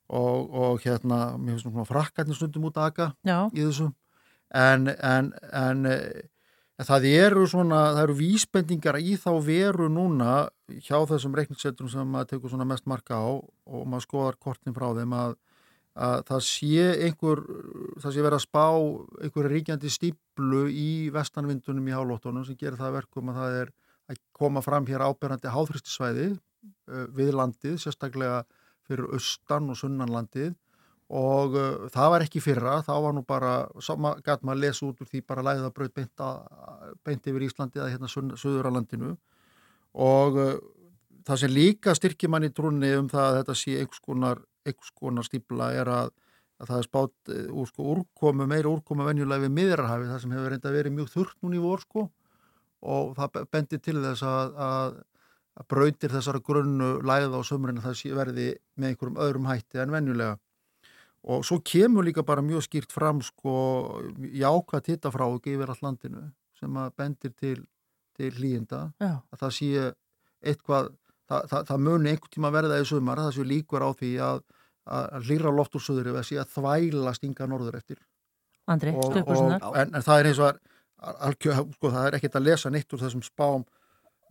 og, 0.09 0.53
og 0.53 0.85
hérna, 0.85 1.39
mér 1.41 1.57
finnst 1.57 1.71
svona 1.71 1.89
frakkarnir 1.89 2.37
stundum 2.37 2.69
út 2.69 2.77
aðga 2.81 3.15
í 3.25 3.65
þessu 3.65 3.89
en, 4.55 4.89
en, 4.89 5.33
en 5.53 5.87
það 6.87 7.09
eru 7.11 7.47
svona, 7.51 7.81
það 7.97 8.05
eru 8.05 8.17
vísbendingar 8.21 8.99
í 9.01 9.17
þá 9.21 9.31
veru 9.45 9.89
núna 9.93 10.49
hjá 10.85 11.01
þessum 11.11 11.35
reikningssettum 11.37 11.91
sem 11.91 12.09
maður 12.09 12.35
tekur 12.35 12.53
svona 12.53 12.69
mest 12.69 12.87
marka 12.87 13.19
á 13.19 13.29
og 13.35 13.85
maður 13.85 14.07
skoðar 14.07 14.39
kortin 14.41 14.77
frá 14.77 14.89
þeim 14.97 15.17
að, 15.19 15.35
að 15.99 16.23
það 16.31 16.45
sé 16.49 16.87
einhver, 17.09 17.43
það 17.99 18.15
sé 18.15 18.25
verið 18.25 18.39
að 18.39 18.47
spá 18.47 18.67
einhver 19.25 19.51
ríkjandi 19.55 19.93
stíplu 19.93 20.65
í 20.71 20.91
vestanvindunum 21.15 21.91
í 21.91 21.97
hálóttunum 21.97 22.47
sem 22.47 22.59
gerir 22.61 22.79
það 22.79 23.01
verkum 23.01 23.33
að 23.33 23.43
það 23.43 23.59
er 23.63 23.75
að 24.09 24.23
koma 24.39 24.63
fram 24.65 24.87
hér 24.89 25.05
áberandi 25.05 25.53
háþristisvæði 25.53 26.31
við 27.15 27.35
landið, 27.37 27.77
sérstaklega 27.83 28.45
fyrir 28.89 29.11
austan 29.19 29.69
og 29.69 29.77
sunnanlandið 29.79 30.55
og 31.09 31.55
uh, 31.57 31.87
það 31.93 32.11
var 32.13 32.25
ekki 32.27 32.43
fyrra, 32.45 32.79
þá 32.85 32.95
var 33.05 33.15
nú 33.17 33.25
bara 33.25 33.53
gæt 33.81 34.43
maður 34.45 34.57
að 34.57 34.65
lesa 34.65 34.87
út 34.89 35.01
úr 35.01 35.09
því 35.09 35.23
bara 35.25 35.45
læðið 35.47 35.69
að 35.69 35.77
bröð 35.79 35.95
beint, 35.97 36.25
beint 37.05 37.31
yfir 37.33 37.47
Íslandi 37.47 37.81
eða 37.81 37.93
hérna 37.95 38.11
Suðuralandinu 38.13 39.15
og 39.97 40.37
uh, 40.37 40.59
það 41.29 41.43
sem 41.43 41.53
líka 41.53 41.95
styrkir 41.97 42.31
mann 42.33 42.47
í 42.47 42.53
trúnni 42.55 42.95
um 42.97 43.09
það 43.11 43.27
að 43.27 43.37
þetta 43.41 43.57
sé 43.61 43.77
einhvers 43.81 44.05
konar, 44.05 44.41
konar 44.97 45.27
stípla 45.27 45.69
er 45.77 45.91
að, 45.93 46.13
að 46.61 46.71
það 46.71 46.79
er 46.79 46.89
spátt 46.89 47.33
eh, 47.35 47.51
úr 47.53 47.69
sko 47.69 47.89
úrkomu, 47.95 48.47
meira 48.49 48.73
úrkomu 48.73 49.07
venjulega 49.09 49.45
við 49.45 49.55
miðrarhafi, 49.59 50.09
það 50.09 50.23
sem 50.23 50.35
hefur 50.37 50.55
reynda 50.55 50.75
verið 50.75 50.97
mjög 50.97 51.13
þurrt 51.15 51.39
núni 51.45 51.61
í 51.61 51.63
vor 51.63 51.85
sko. 51.85 52.09
Og 52.89 53.15
það 53.19 53.41
bendir 53.53 53.81
til 53.83 53.97
þess 53.99 54.23
að, 54.23 54.59
að, 54.65 54.99
að 55.59 55.69
brautir 55.73 56.13
þessara 56.15 56.43
grunnu 56.47 56.91
læða 57.03 57.41
á 57.41 57.49
sömurinn 57.49 57.81
að 57.83 57.89
það 57.91 58.19
verði 58.21 58.51
með 58.79 58.93
einhverjum 58.93 59.23
öðrum 59.25 59.49
hætti 59.51 59.83
en 59.83 59.95
venjulega 59.97 60.37
og 61.25 61.45
svo 61.47 61.59
kemur 61.65 62.07
líka 62.07 62.23
bara 62.27 62.45
mjög 62.45 62.67
skýrt 62.69 62.95
fram 62.95 63.23
sko 63.25 63.55
jákvæð 64.19 64.85
tittafrák 64.87 65.51
yfir 65.51 65.73
all 65.73 65.83
landinu 65.83 66.29
sem 66.59 66.79
að 66.79 66.95
bendir 66.99 67.35
til, 67.35 67.59
til 68.19 68.31
hlýjenda 68.35 68.89
að 69.03 69.43
það 69.43 69.55
sé 69.59 69.89
eitthvað 70.43 70.93
það, 71.29 71.49
það, 71.51 71.67
það 71.71 71.83
muni 71.89 72.13
einhvern 72.13 72.35
tíma 72.35 72.53
verða 72.55 72.81
í 72.81 72.87
sumar 72.89 73.23
það 73.23 73.35
sé 73.37 73.47
líkur 73.49 73.85
á 73.85 73.91
því 73.99 74.13
að, 74.29 74.43
að 74.99 75.29
hlýra 75.29 75.55
loft 75.55 75.77
úr 75.79 75.85
söður 75.85 76.13
að 76.15 76.27
sé 76.31 76.41
að 76.41 76.55
þvæla 76.55 77.15
stinga 77.17 77.49
norður 77.51 77.79
eftir. 77.81 78.01
Andri, 78.69 78.93
og, 78.93 79.17
og, 79.25 79.77
en, 79.81 79.95
en 79.97 80.05
það 80.05 80.21
er 80.21 80.31
eins 80.31 80.41
og 80.45 80.59
að 80.99 81.37
sko, 81.39 81.91
það 81.91 82.03
er 82.05 82.17
ekkert 82.19 82.39
að 82.39 82.49
lesa 82.49 82.73
neitt 82.73 82.93
úr 82.93 83.03
þessum 83.05 83.25
spám 83.25 83.65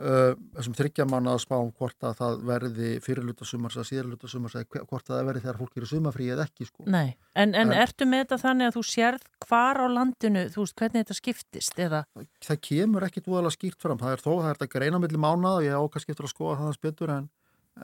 uh, 0.01 0.33
þessum 0.57 0.75
þryggjaman 0.77 1.29
að 1.31 1.39
spám 1.43 1.71
hvort 1.77 2.05
að 2.07 2.17
það 2.19 2.43
verði 2.49 2.89
fyrirluta 3.03 3.47
sumars 3.47 3.77
eða 3.77 3.87
síðarluta 3.89 4.31
sumars 4.31 4.57
eða 4.57 4.83
hvort 4.89 5.09
að 5.09 5.13
það 5.13 5.29
verði 5.29 5.43
þegar 5.45 5.59
fólk 5.61 5.79
eru 5.79 5.89
sumafrí 5.91 6.29
eða 6.33 6.47
ekki 6.47 6.67
sko. 6.69 6.85
Nei, 6.85 7.15
en, 7.33 7.53
en, 7.53 7.57
en 7.61 7.73
ertu 7.85 8.09
með 8.09 8.23
þetta 8.25 8.39
þannig 8.43 8.69
að 8.69 8.77
þú 8.77 8.83
sérð 8.91 9.27
hvar 9.47 9.81
á 9.81 9.87
landinu, 9.97 10.45
þú 10.53 10.65
veist 10.65 10.77
hvernig 10.81 11.05
þetta 11.05 11.19
skiptist 11.21 11.81
eða? 11.87 12.03
Það, 12.13 12.29
það 12.49 12.61
kemur 12.69 13.07
ekkit 13.07 13.31
úðalega 13.31 13.57
skýrt 13.57 13.87
fram, 13.87 14.01
það 14.01 14.17
er 14.17 14.25
þó, 14.25 14.31
það 14.33 14.51
er 14.51 14.59
þetta 14.61 14.71
greina 14.77 15.01
millir 15.03 15.23
mánað 15.23 15.61
og 15.61 15.67
ég 15.67 15.81
ákast 15.87 16.13
eftir 16.13 16.29
að 16.29 16.35
skoða 16.35 16.59
það 16.61 16.77
spiltur 16.77 17.15
en, 17.17 17.31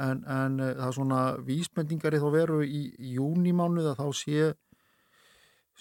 en 0.01 0.59
það 0.61 0.85
er 0.89 0.97
svona 0.97 1.23
vísbendingar 1.45 2.17
í 2.17 2.21
þá 2.21 2.29
veru 2.33 2.61
í, 2.65 2.83
í 2.97 3.17
júnimánuð 3.19 3.93
að 3.93 3.99
þá 4.03 4.07
sé 4.23 4.53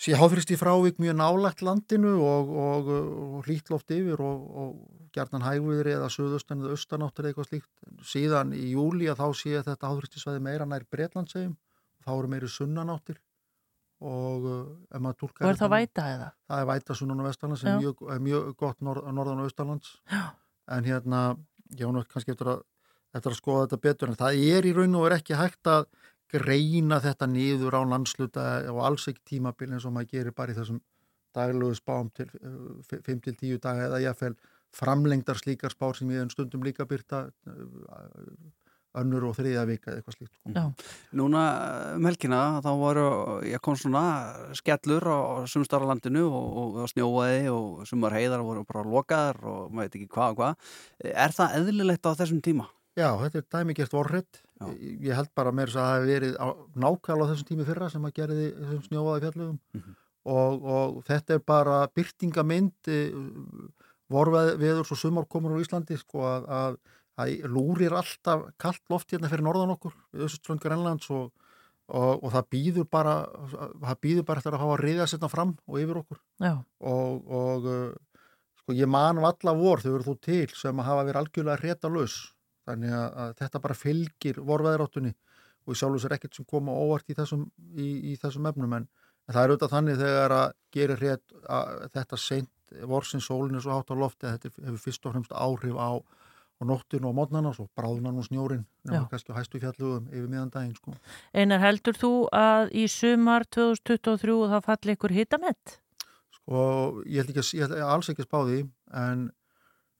sé 0.02 0.16
háþrist 0.18 0.50
í 0.50 0.58
frávik 0.58 0.98
mjög 1.02 1.18
nálagt 1.18 1.62
landinu 1.62 2.16
og, 2.26 2.48
og, 2.58 2.88
og 2.90 3.46
hlítloft 3.46 3.92
yfir 3.94 4.20
og, 4.22 4.46
og 4.62 5.10
gerðan 5.14 5.44
hægviðri 5.46 5.94
eða 5.96 6.08
söðustan 6.10 6.64
eða 6.64 6.76
austanáttur 6.76 7.28
eitthvað 7.28 7.50
slíkt 7.50 7.70
síðan 8.06 8.54
í 8.56 8.72
júli 8.72 9.10
að 9.12 9.20
þá 9.22 9.28
sé 9.38 9.60
þetta 9.60 9.90
háþristisvæði 9.92 10.42
meira 10.42 10.66
nær 10.66 10.86
Breitlandsegjum 10.90 11.54
þá 12.02 12.12
eru 12.16 12.32
meiri 12.32 12.50
sunnanáttir 12.50 13.20
og 14.02 14.48
ef 14.90 14.98
maður 14.98 15.18
tólkar 15.20 15.46
Og 15.46 15.52
er 15.52 15.60
það 15.60 15.74
væta 15.76 16.06
eða? 16.10 16.28
Það 16.50 16.62
er 16.62 16.68
væta 16.72 16.98
sunnan 16.98 17.22
og 17.22 17.28
vestanlands 17.28 17.62
sem 17.62 17.70
er 17.70 17.82
mjög, 17.84 18.04
mjög 18.26 18.48
gott 18.58 18.80
norð, 18.82 19.08
norðan 19.14 19.42
og 19.44 19.50
austanlands 19.50 19.92
Já. 20.10 20.22
en 20.74 20.88
hérna, 20.88 21.20
ég 21.76 21.86
hún 21.86 22.00
er 22.00 22.08
kannski 22.10 22.34
eftir 22.34 22.50
að, 22.56 22.64
eftir 23.14 23.36
að 23.36 23.38
skoða 23.38 23.68
þetta 23.68 23.82
betur 23.86 24.10
en 24.10 24.18
það 24.18 24.40
er 24.50 24.66
í 24.66 24.74
raun 24.74 24.98
og 24.98 25.06
er 25.06 25.20
ekki 25.20 25.38
hægt 25.38 25.70
að 25.70 25.86
greina 26.32 27.00
þetta 27.04 27.28
niður 27.28 27.76
á 27.76 27.82
landsluta 27.84 28.46
og 28.72 28.80
alls 28.86 29.08
ekki 29.10 29.36
tímabil 29.36 29.72
eins 29.72 29.86
og 29.88 29.94
maður 29.96 30.12
gerir 30.16 30.36
bara 30.36 30.54
í 30.54 30.58
þessum 30.58 30.80
daglegu 31.36 31.76
spám 31.76 32.10
til 32.16 32.28
5-10 32.92 33.60
daga 33.62 33.88
eða 33.88 34.02
ég 34.04 34.18
fæl 34.18 34.34
framlengdar 34.72 35.40
slíkar 35.40 35.72
spár 35.72 35.96
sem 35.96 36.10
ég 36.12 36.24
en 36.24 36.32
stundum 36.32 36.64
líka 36.64 36.88
byrta 36.88 37.26
önnur 39.00 39.24
og 39.30 39.36
þriðja 39.38 39.62
vika 39.68 39.94
eitthvað 39.94 40.16
slíkt. 40.16 40.34
Sko. 40.36 40.52
Já. 40.52 40.64
Núna 41.16 41.42
um 41.96 42.08
helgina 42.08 42.40
þá 42.64 42.70
voru, 42.80 43.06
ég 43.48 43.62
kom 43.64 43.76
svona 43.80 44.04
skellur 44.58 45.06
á 45.08 45.20
sumstarra 45.48 45.88
landinu 45.88 46.26
og, 46.28 46.76
og 46.82 46.92
snjóaði 46.92 47.48
og 47.52 47.86
sumar 47.88 48.16
heiðar 48.16 48.44
voru 48.44 48.66
bara 48.68 48.84
lokaðar 48.84 49.40
og 49.48 49.72
maður 49.72 49.88
veit 49.88 49.98
ekki 50.00 50.12
hvað 50.12 50.34
og 50.34 50.40
hvað. 50.42 50.70
Er 51.12 51.36
það 51.38 51.58
eðlilegt 51.60 52.08
á 52.08 52.12
þessum 52.20 52.44
tíma? 52.44 52.68
Já, 52.92 53.08
þetta 53.22 53.40
er 53.40 53.48
dæmigert 53.56 53.94
vorrið. 53.96 54.42
Ég 54.80 55.12
held 55.16 55.30
bara 55.34 55.52
þess 55.56 55.76
að 55.76 55.86
það 55.86 55.96
hef 55.96 56.08
verið 56.08 56.38
nákvæmlega 56.84 57.26
á 57.26 57.30
þessum 57.32 57.48
tími 57.50 57.66
fyrra 57.68 57.90
sem 57.92 58.08
að 58.08 58.16
gera 58.18 58.38
þessum 58.38 58.82
snjóaði 58.86 59.22
fjallugum 59.26 59.58
mm 59.58 59.80
-hmm. 59.80 59.94
og, 60.36 60.66
og 60.76 61.04
þetta 61.08 61.34
er 61.34 61.44
bara 61.52 61.78
byrtingamind 61.94 62.92
vorveður 64.12 64.84
svo 64.86 64.98
sumar 64.98 65.28
komur 65.30 65.56
á 65.56 65.62
Íslandi 65.62 65.96
sko 66.00 66.24
að, 66.28 66.48
að, 66.48 66.76
að 67.22 67.46
lúrir 67.48 67.94
alltaf 67.96 68.48
kallt 68.60 68.82
loft 68.92 69.12
hérna 69.12 69.30
fyrir 69.32 69.46
norðan 69.46 69.74
okkur 69.76 69.94
við 70.12 70.26
Össuströngar 70.28 70.76
Ennlands 70.76 71.10
og, 71.10 71.32
og, 71.88 72.22
og 72.22 72.28
það 72.34 72.48
býður 72.56 72.88
bara 72.90 73.16
það 73.54 74.00
býður 74.06 74.28
bara 74.28 74.42
eftir 74.42 74.56
að 74.56 74.64
hafa 74.64 74.76
að 74.78 74.84
riðja 74.84 75.08
setna 75.12 75.32
fram 75.32 75.56
og 75.66 75.80
yfir 75.80 76.02
okkur. 76.02 76.22
Og 76.92 77.68
sko 78.62 78.76
ég 78.78 78.90
man 78.90 79.18
alla 79.18 79.56
vor 79.58 79.82
þau 79.82 79.94
eru 79.96 80.06
þú 80.06 80.18
til 80.22 80.46
sem 80.54 80.78
að 80.78 80.88
hafa 80.90 81.06
verið 81.08 81.22
algjörlega 81.22 81.62
rétt 81.62 81.88
að 81.88 81.98
laus 81.98 82.16
þannig 82.68 82.96
að, 82.96 83.06
að 83.24 83.36
þetta 83.42 83.62
bara 83.66 83.78
fylgir 83.78 84.40
vorveðráttunni 84.42 85.12
og 85.66 85.78
sjálf 85.78 85.98
þess 85.98 86.08
er 86.08 86.16
ekkert 86.16 86.38
sem 86.38 86.48
koma 86.48 86.74
óvart 86.74 87.10
í 87.10 87.16
þessum, 87.18 87.46
í, 87.76 87.88
í 88.12 88.16
þessum 88.20 88.48
efnum 88.50 88.78
en, 88.78 88.88
en 89.28 89.34
það 89.34 89.42
er 89.42 89.52
auðvitað 89.52 89.74
þannig 89.76 90.00
þegar 90.00 90.34
að 90.38 90.56
gera 90.74 90.98
hrétt 90.98 91.36
að 91.58 91.86
þetta 91.98 92.18
seint 92.18 92.50
vorsins 92.88 93.28
sólinn 93.28 93.58
er 93.58 93.64
svo 93.64 93.76
hátt 93.76 93.92
á 93.92 93.96
lofti 93.98 94.28
að 94.28 94.38
þetta 94.38 94.66
hefur 94.66 94.82
fyrst 94.86 95.06
og 95.06 95.14
fremst 95.14 95.34
áhrif 95.36 95.76
á, 95.76 95.90
á 96.00 96.62
nóttinu 96.66 97.10
og 97.10 97.16
mótnana 97.18 97.52
og 97.52 97.58
svo 97.58 97.68
bráðunan 97.78 98.18
og 98.22 98.26
snjórin 98.26 98.64
nefnum 98.86 99.08
kannski 99.10 99.36
hæstu 99.36 99.60
fjallugum 99.62 100.08
yfir 100.10 100.30
miðan 100.30 100.52
daginn 100.54 100.74
sko. 100.78 100.96
Einar 101.34 101.62
heldur 101.62 101.98
þú 101.98 102.12
að 102.36 102.72
í 102.72 102.86
sumar 102.90 103.46
2023 103.50 104.38
það 104.54 104.66
falli 104.70 104.96
ykkur 104.96 105.16
hitamett? 105.18 105.78
Sko 106.38 106.64
ég 107.06 107.22
held, 107.22 107.34
ekki, 107.34 107.58
ég 107.58 107.68
held 107.68 107.86
alls 107.86 108.10
ekki 108.10 108.24
að 108.24 108.30
spá 108.30 108.40
því 108.48 108.60
en 109.02 109.28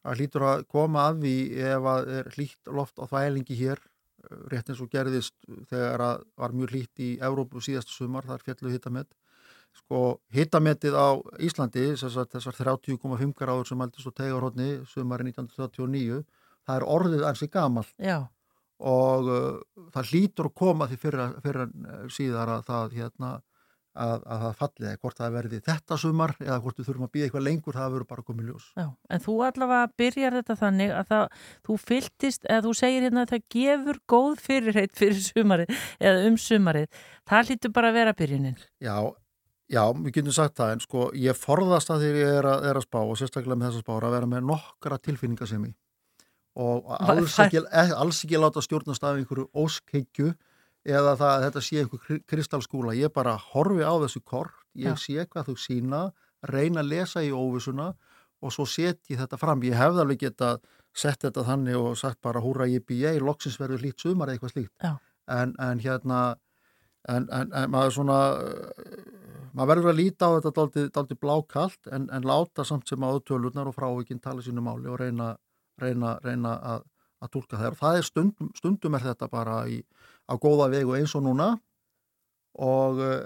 að 0.03 0.21
hlýtur 0.21 0.47
að 0.49 0.67
koma 0.71 1.09
að 1.09 1.25
því 1.25 1.35
ef 1.71 1.89
að 1.95 2.13
er 2.19 2.31
hlýtt 2.37 2.71
loft 2.79 2.99
á 2.99 3.05
þvælingi 3.11 3.59
hér 3.59 3.83
eh, 3.83 4.39
rétt 4.53 4.71
eins 4.73 4.83
og 4.83 4.91
gerðist 4.93 5.37
þegar 5.71 6.07
að 6.09 6.25
var 6.43 6.57
mjög 6.59 6.75
hlýtt 6.75 7.03
í 7.03 7.11
Európu 7.23 7.63
síðastu 7.63 7.95
sumar, 7.97 8.27
þar 8.27 8.47
fjallu 8.47 8.73
hittamett 8.75 9.13
sko 9.73 10.19
hittamettið 10.35 10.97
á 10.97 11.17
Íslandi 11.41 11.93
þessar 11.97 12.57
30,5 12.59 13.33
gráður 13.39 13.71
sem 13.71 13.81
heldur 13.81 14.05
svo 14.05 14.13
tegur 14.13 14.45
hodni 14.45 14.83
sumari 14.91 15.31
1939 15.31 16.23
það 16.67 16.77
er 16.77 16.87
orðið 16.97 17.25
ansi 17.29 17.49
gamal 17.53 17.87
Já. 17.97 18.19
og 18.79 19.31
uh, 19.33 19.87
það 19.95 20.11
hlýtur 20.13 20.51
að 20.51 20.59
koma 20.61 20.89
því 20.91 20.99
fyrir, 21.01 21.33
fyrir 21.47 22.13
síðar 22.13 22.53
að 22.59 22.67
það 22.69 22.99
hérna 22.99 23.33
að, 23.93 24.23
að 24.25 24.43
það 24.43 24.55
falli 24.59 24.93
hvort 25.03 25.19
það 25.21 25.35
verði 25.37 25.61
þetta 25.67 25.99
sumar 26.01 26.35
eða 26.41 26.59
hvort 26.65 26.79
við 26.81 26.89
þurfum 26.89 27.07
að 27.07 27.13
býða 27.15 27.27
eitthvað 27.27 27.45
lengur 27.47 27.79
það 27.79 27.95
verður 27.95 28.09
bara 28.13 28.25
komið 28.29 28.51
ljós. 28.51 28.69
Já, 28.79 28.87
En 29.13 29.25
þú 29.25 29.35
allavega 29.49 29.91
byrjar 30.01 30.37
þetta 30.39 30.57
þannig 30.63 30.95
að 30.97 31.11
það, 31.11 31.41
þú 31.69 31.79
fyltist, 31.83 32.47
eða 32.49 32.65
þú 32.67 32.75
segir 32.79 33.07
hérna 33.07 33.25
að 33.25 33.35
það 33.35 33.45
gefur 33.57 34.01
góð 34.15 34.45
fyrirheit 34.47 34.95
fyrir 34.97 35.21
sumarið 35.27 35.83
eða 36.01 36.25
um 36.29 36.39
sumarið. 36.41 37.03
Það 37.29 37.53
hlýttur 37.53 37.75
bara 37.77 37.93
að 37.93 37.99
vera 38.01 38.17
byrjunin. 38.23 38.57
Já, 38.83 38.97
já, 39.69 39.83
við 39.99 40.17
getum 40.19 40.37
sagt 40.39 40.57
það 40.61 40.75
en 40.77 40.85
sko 40.87 41.11
ég 41.19 41.39
forðast 41.39 41.93
að 41.93 42.07
þegar 42.07 42.23
ég 42.23 42.41
er 42.41 42.51
að, 42.55 42.67
er 42.71 42.81
að 42.81 42.89
spá 42.89 43.01
og 43.03 43.15
sérstaklega 43.21 43.59
með 43.59 43.71
þessa 43.71 43.85
spára 43.85 44.09
að 44.09 44.17
vera 44.19 44.33
með 44.33 44.49
nokkra 44.53 45.01
tilfinningasemi. 45.03 45.75
Og 46.63 46.89
alls 47.01 47.39
ekki, 47.41 47.63
alls 47.73 48.19
ekki 48.27 48.41
láta 48.41 48.61
stjórnast 48.61 49.05
af 49.09 49.17
einhverju 49.17 49.47
óskheikju 49.57 50.35
eða 50.85 51.15
það 51.19 51.33
að 51.33 51.45
þetta 51.47 51.63
sé 51.63 51.83
einhver 51.83 52.23
kristalskúla 52.31 52.97
ég 52.99 53.13
bara 53.15 53.37
horfi 53.53 53.85
á 53.87 53.95
þessu 54.03 54.23
kort 54.25 54.59
ég 54.75 54.97
Já. 54.97 54.99
sé 54.99 55.27
hvað 55.31 55.53
þú 55.53 55.57
sína 55.61 56.03
reyna 56.49 56.83
að 56.83 56.91
lesa 56.91 57.23
í 57.23 57.31
óvisuna 57.31 57.93
og 58.43 58.51
svo 58.55 58.67
setji 58.67 59.17
þetta 59.19 59.39
fram, 59.39 59.63
ég 59.63 59.79
hefði 59.79 60.03
alveg 60.03 60.25
geta 60.25 60.57
sett 60.93 61.23
þetta 61.23 61.45
þannig 61.47 61.79
og 61.79 61.95
sagt 61.99 62.21
bara 62.25 62.43
húra 62.43 62.67
ég 62.67 62.85
býja, 62.87 63.15
loksins 63.23 63.61
verður 63.61 63.85
lít 63.87 64.03
sumar 64.03 64.29
eða 64.29 64.37
eitthvað 64.37 64.55
slíkt. 64.57 64.73
En, 65.31 65.55
en 65.63 65.81
hérna 65.81 66.21
en, 67.09 67.29
en, 67.31 67.53
en 67.55 67.71
maður 67.71 67.95
svona 67.97 68.19
maður 69.53 69.71
verður 69.73 69.93
að 69.93 70.01
líta 70.01 70.29
á 70.29 70.35
þetta 70.41 70.87
daldi 70.97 71.19
blákallt 71.21 71.91
en 71.93 72.27
láta 72.27 72.67
samt 72.67 72.91
sem 72.91 73.05
að 73.05 73.19
auðtölunar 73.19 73.71
og 73.71 73.77
frávíkinn 73.77 74.23
tala 74.23 74.43
sínu 74.43 74.65
máli 74.65 74.91
og 74.91 74.99
reyna, 75.01 75.35
reyna, 75.81 76.17
reyna 76.25 76.57
að, 76.75 76.87
að 77.23 77.33
tólka 77.37 77.61
þær. 77.61 77.77
Og 77.77 77.83
það 77.83 77.99
er 77.99 78.09
stundum, 78.09 78.53
stundum 78.59 78.99
er 78.99 79.07
þetta 79.07 79.31
bara 79.33 79.63
í 79.71 79.83
á 80.33 80.35
góða 80.41 80.71
vegu 80.73 80.97
eins 80.97 81.15
og 81.19 81.25
núna. 81.27 81.53
Og 82.61 83.01
uh, 83.01 83.17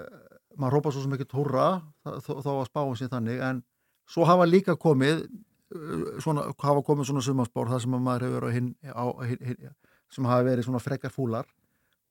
maður 0.59 0.79
hópa 0.79 0.93
svo 0.93 1.03
sem 1.03 1.17
ekki 1.17 1.29
tóra 1.31 1.67
þó 2.03 2.51
að 2.57 2.65
spáum 2.69 2.95
sér 2.99 3.11
þannig. 3.13 3.43
En 3.43 3.61
svo 4.09 4.27
hafa 4.27 4.47
líka 4.47 4.77
komið 4.79 5.25
uh, 5.27 6.17
svona, 6.23 6.49
hafa 6.63 6.83
komið 6.87 7.11
svona 7.11 7.23
sumansbár 7.25 7.71
það 7.71 7.85
sem 7.85 7.95
maður 7.97 8.27
hefur 8.27 8.49
hinn, 8.55 8.73
á, 8.87 9.05
hinn, 9.27 9.45
hinn, 9.51 9.77
sem 10.13 10.27
hafa 10.27 10.47
verið 10.47 10.67
svona 10.69 10.83
frekar 10.83 11.13
fúlar. 11.13 11.47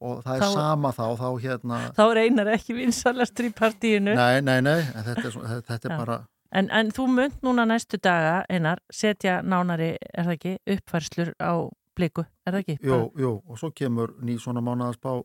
Og 0.04 0.20
það 0.24 0.34
er 0.34 0.42
þá, 0.42 0.50
sama 0.52 0.90
þá 0.92 1.04
þá, 1.16 1.28
hérna, 1.40 1.76
þá 1.96 2.06
reynar 2.18 2.50
ekki 2.52 2.74
vinsalastur 2.76 3.46
í 3.48 3.52
partíinu. 3.56 4.12
Nei, 4.12 4.42
nei, 4.44 4.58
nei, 4.60 4.82
þetta 4.92 5.22
er, 5.22 5.32
svona, 5.32 5.60
þetta 5.64 5.88
er 5.88 5.94
bara 6.02 6.18
en, 6.54 6.68
en 6.70 6.92
þú 6.94 7.06
mynd 7.12 7.42
núna 7.46 7.66
næstu 7.68 7.98
daga 8.02 8.40
einar, 8.52 8.82
setja 8.92 9.40
nánari, 9.42 9.94
er 10.12 10.28
það 10.28 10.36
ekki, 10.36 10.54
uppfærslur 10.76 11.32
á 11.40 11.52
bliku, 11.96 12.26
er 12.44 12.54
það 12.54 12.62
ekki? 12.62 12.76
Jú, 12.86 12.98
jú, 13.18 13.32
og 13.46 13.60
svo 13.60 13.72
kemur 13.76 14.14
ný 14.22 14.36
svona 14.42 14.62
mánuðaspá 14.64 15.16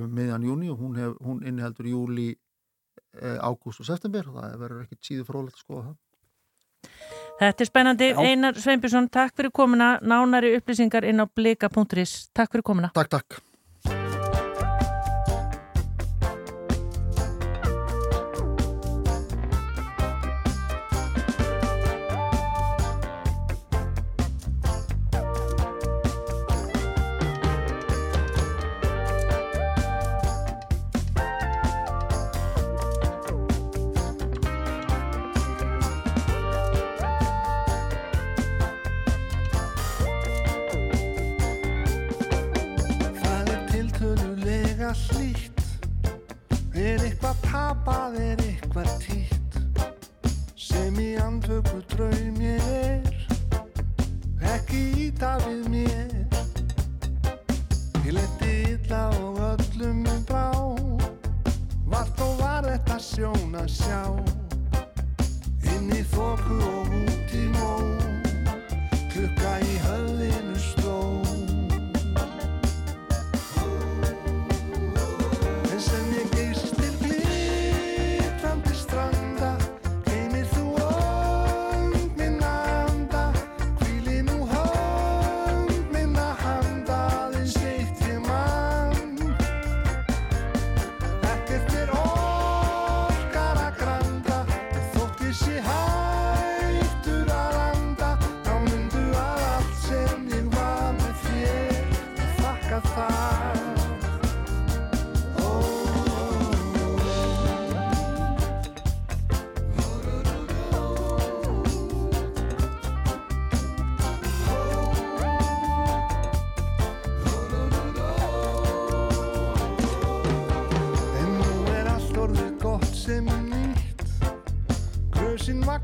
um 0.00 0.14
miðjan 0.16 0.46
júni 0.46 0.70
og 0.70 0.78
hún, 0.78 0.94
hef, 0.96 1.16
hún 1.24 1.42
inniheldur 1.46 1.90
júli, 1.90 2.30
eh, 3.18 3.38
ágúst 3.42 3.82
og 3.82 3.88
september 3.90 4.30
og 4.30 4.38
það 4.38 4.56
verður 4.62 4.86
ekkit 4.86 5.10
síðu 5.10 5.26
frólægt 5.28 5.58
að 5.58 5.64
skoða 5.64 5.84
það. 5.88 5.98
Þetta 7.40 7.64
er 7.64 7.68
spennandi. 7.68 8.08
Já. 8.10 8.18
Einar 8.20 8.58
Sveinbjörnsson, 8.60 9.08
takk 9.12 9.36
fyrir 9.36 9.52
komuna. 9.56 9.94
Nánari 10.04 10.52
upplýsingar 10.58 11.06
inn 11.08 11.24
á 11.24 11.26
blika.is. 11.26 12.28
Takk 12.36 12.52
fyrir 12.52 12.64
komuna. 12.66 12.90
Takk, 12.92 13.08
takk. 13.16 13.40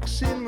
boxing 0.07 0.46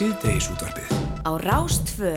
Útvarpið 0.00 0.88
Á 1.28 1.36
Rástvö 1.44 2.16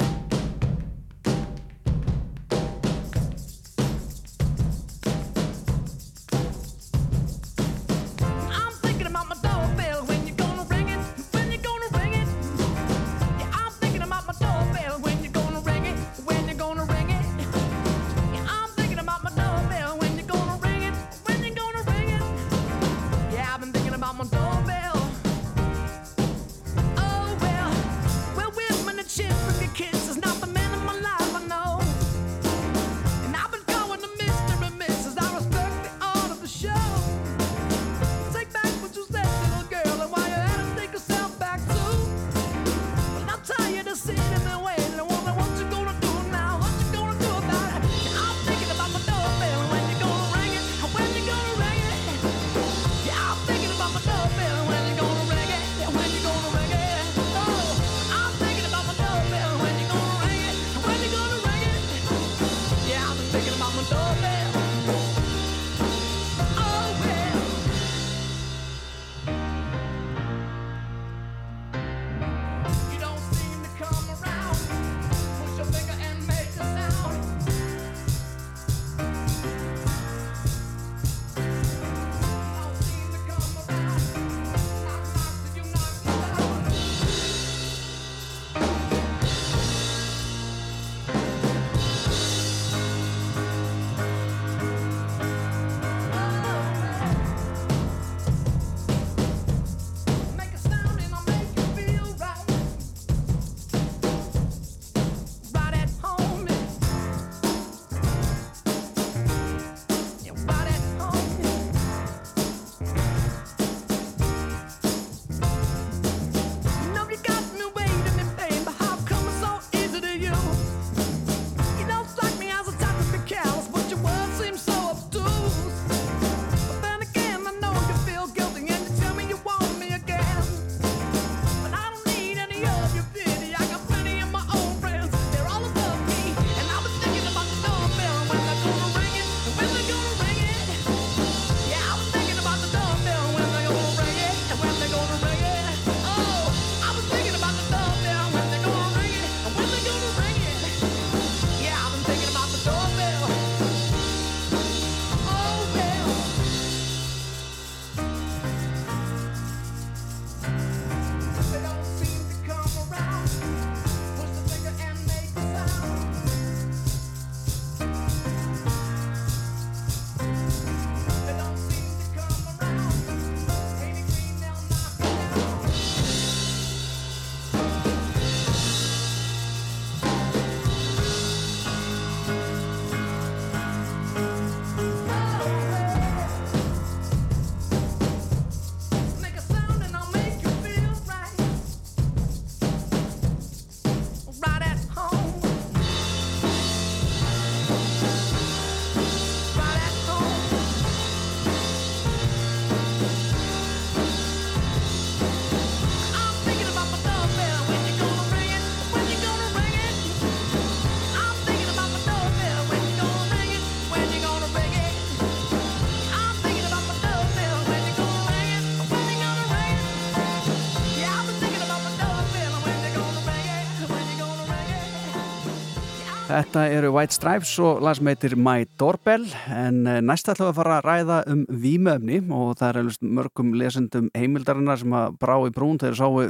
Þetta 226.34 226.62
eru 226.74 226.90
White 226.96 227.14
Stripes 227.14 227.52
og 227.62 227.84
lag 227.86 227.94
sem 227.94 228.08
heitir 228.10 228.34
My 228.40 228.64
Doorbell 228.82 229.28
en 229.54 229.84
eh, 229.86 230.00
næst 230.02 230.32
ætlum 230.32 230.48
við 230.48 230.50
að 230.50 230.58
fara 230.58 230.78
að 230.80 230.88
ræða 230.88 231.18
um 231.30 231.44
vímöfni 231.62 232.18
og 232.34 232.56
það 232.58 232.80
er 232.80 233.10
mörgum 233.20 233.52
lesendum 233.60 234.08
heimildarinnar 234.18 234.82
sem 234.82 234.96
að 234.98 235.20
brá 235.22 235.36
í 235.46 235.54
brún 235.54 235.78
þegar 235.84 236.00
sáu 236.00 236.24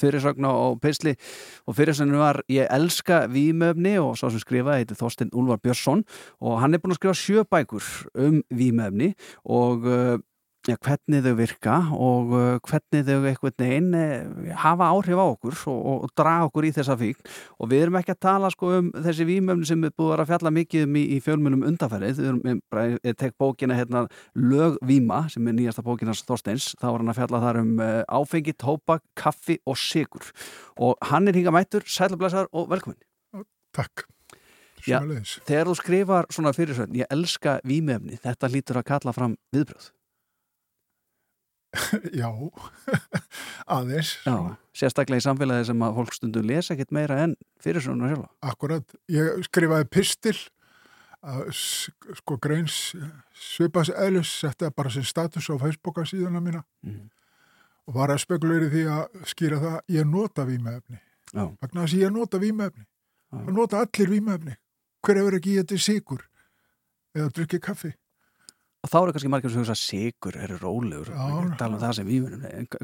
fyrirsögna 0.00 0.54
og 0.56 0.80
pisli 0.80 1.12
og 1.68 1.76
fyrirsögnu 1.76 2.22
var 2.22 2.40
Ég 2.48 2.70
elska 2.72 3.26
vímöfni 3.28 3.98
og 4.00 4.16
svo 4.16 4.32
sem 4.32 4.40
skrifaði 4.40 4.86
heitir 4.86 5.00
Þorstein 5.02 5.34
Úlvar 5.36 5.60
Björnsson. 5.60 6.06
Og 6.40 6.62
hann 6.62 6.72
er 6.72 6.80
búin 6.80 6.96
að 6.96 7.02
skrifa 7.02 7.20
sjö 7.20 7.44
bækur 7.44 7.90
um 8.24 8.40
vímöfni 8.48 9.12
og 9.44 9.84
uh, 9.84 10.16
ja, 10.68 10.76
hvernig 10.80 11.22
þau 11.24 11.34
virka 11.38 11.74
og 11.92 12.32
uh, 12.32 12.44
hvernig 12.64 13.04
þau 13.06 13.26
einhvern 13.28 13.56
veginn 13.60 13.96
uh, 13.98 14.52
hafa 14.62 14.88
áhrif 14.94 15.20
á 15.20 15.26
okkur 15.26 15.56
og, 15.72 15.78
og, 15.78 16.04
og 16.06 16.12
draga 16.16 16.48
okkur 16.48 16.68
í 16.68 16.72
þessa 16.76 16.96
fík 17.00 17.20
og 17.58 17.70
við 17.72 17.84
erum 17.84 17.98
ekki 18.00 18.14
að 18.14 18.20
tala 18.26 18.50
sko 18.52 18.70
um 18.78 18.90
þessi 18.94 19.26
vímöfni 19.28 19.68
sem 19.68 19.84
við 19.84 19.94
búum 19.98 20.14
að 20.16 20.30
fjalla 20.32 20.54
mikið 20.54 20.86
um 20.86 20.98
í, 21.00 21.04
í 21.16 21.18
fjölmunum 21.24 21.66
undanferðið, 21.70 22.22
við 22.22 22.30
erum, 22.30 22.62
ég, 22.80 22.96
ég 23.10 23.18
tek 23.20 23.36
bókina 23.40 23.78
hérna 23.78 24.06
Lögvíma 24.38 25.24
sem 25.32 25.50
er 25.50 25.58
nýjasta 25.58 25.84
bókinans 25.84 26.24
Þorsteins, 26.28 26.70
þá 26.80 26.88
var 26.90 27.02
hann 27.02 27.12
að 27.12 27.20
fjalla 27.20 27.42
þar 27.44 27.60
um 27.60 27.74
áfengi, 28.20 28.54
tópak, 28.60 29.04
kaffi 29.18 29.58
og 29.68 29.78
sigur 29.80 30.32
og 30.80 30.96
hann 31.10 31.28
er 31.28 31.36
hinga 31.36 31.52
mættur, 31.54 31.84
sælublæsar 31.88 32.48
og 32.52 32.70
velkomin 32.72 33.00
Takk. 33.74 34.06
Já, 34.84 35.00
þegar 35.48 35.70
þú 35.70 35.74
skrifar 35.78 36.26
svona 36.34 36.52
fyrirsögn, 36.54 36.94
ég 37.00 37.08
elska 37.12 37.56
vímöfni, 37.66 38.18
þetta 38.20 38.50
lítur 38.52 38.78
að 38.82 38.88
kalla 38.92 39.14
fram 39.16 39.38
viðbröð 39.54 39.88
Já, 42.20 42.28
aðeins. 43.76 44.16
Já, 44.26 44.36
sérstaklega 44.76 45.22
í 45.22 45.24
samfélagi 45.24 45.68
sem 45.70 45.86
að 45.86 45.96
fólk 45.98 46.16
stundu 46.16 46.42
lesa 46.44 46.74
ekkert 46.74 46.94
meira 46.94 47.20
en 47.24 47.36
fyrir 47.62 47.84
svona 47.84 48.10
sjálfa. 48.10 48.28
Akkurat, 48.50 48.96
ég 49.12 49.42
skrifaði 49.48 49.88
pistil, 49.92 50.36
að, 51.24 51.50
sko 52.20 52.38
greins 52.42 52.78
svipas 53.38 53.90
eðlus, 53.92 54.32
setti 54.42 54.70
bara 54.76 54.92
sem 54.92 55.06
status 55.06 55.48
á 55.50 55.56
Facebooka 55.60 56.04
síðuna 56.08 56.42
mína 56.44 56.62
mm. 56.84 57.00
og 57.88 57.98
var 57.98 58.12
að 58.14 58.22
spekulera 58.26 58.70
því 58.72 58.84
að 58.92 59.30
skýra 59.32 59.62
það, 59.62 59.78
ég 59.96 60.10
nota 60.10 60.46
výmefni. 60.48 61.00
Vagnar 61.34 61.86
þess 61.86 61.96
að 61.96 62.04
ég 62.04 62.14
nota 62.14 62.40
výmefni. 62.42 62.86
Það 63.34 63.56
nota 63.56 63.82
allir 63.82 64.12
výmefni. 64.12 64.56
Hver 65.04 65.20
hefur 65.20 65.36
ekki 65.40 65.58
getið 65.58 65.82
sigur 65.82 66.22
eða 67.14 67.32
drukkið 67.34 67.62
kaffi? 67.64 67.90
Og 68.84 68.90
þá 68.92 68.96
eru 69.00 69.14
kannski 69.14 69.30
margir 69.32 69.52
sem 69.52 69.62
hugsa 69.62 69.76
sigur 69.78 70.36
eru 70.36 70.58
rólegur, 70.60 71.08
tala 71.58 71.78
um 71.78 71.80
það 71.80 71.94
sem 71.98 72.08
við 72.08 72.26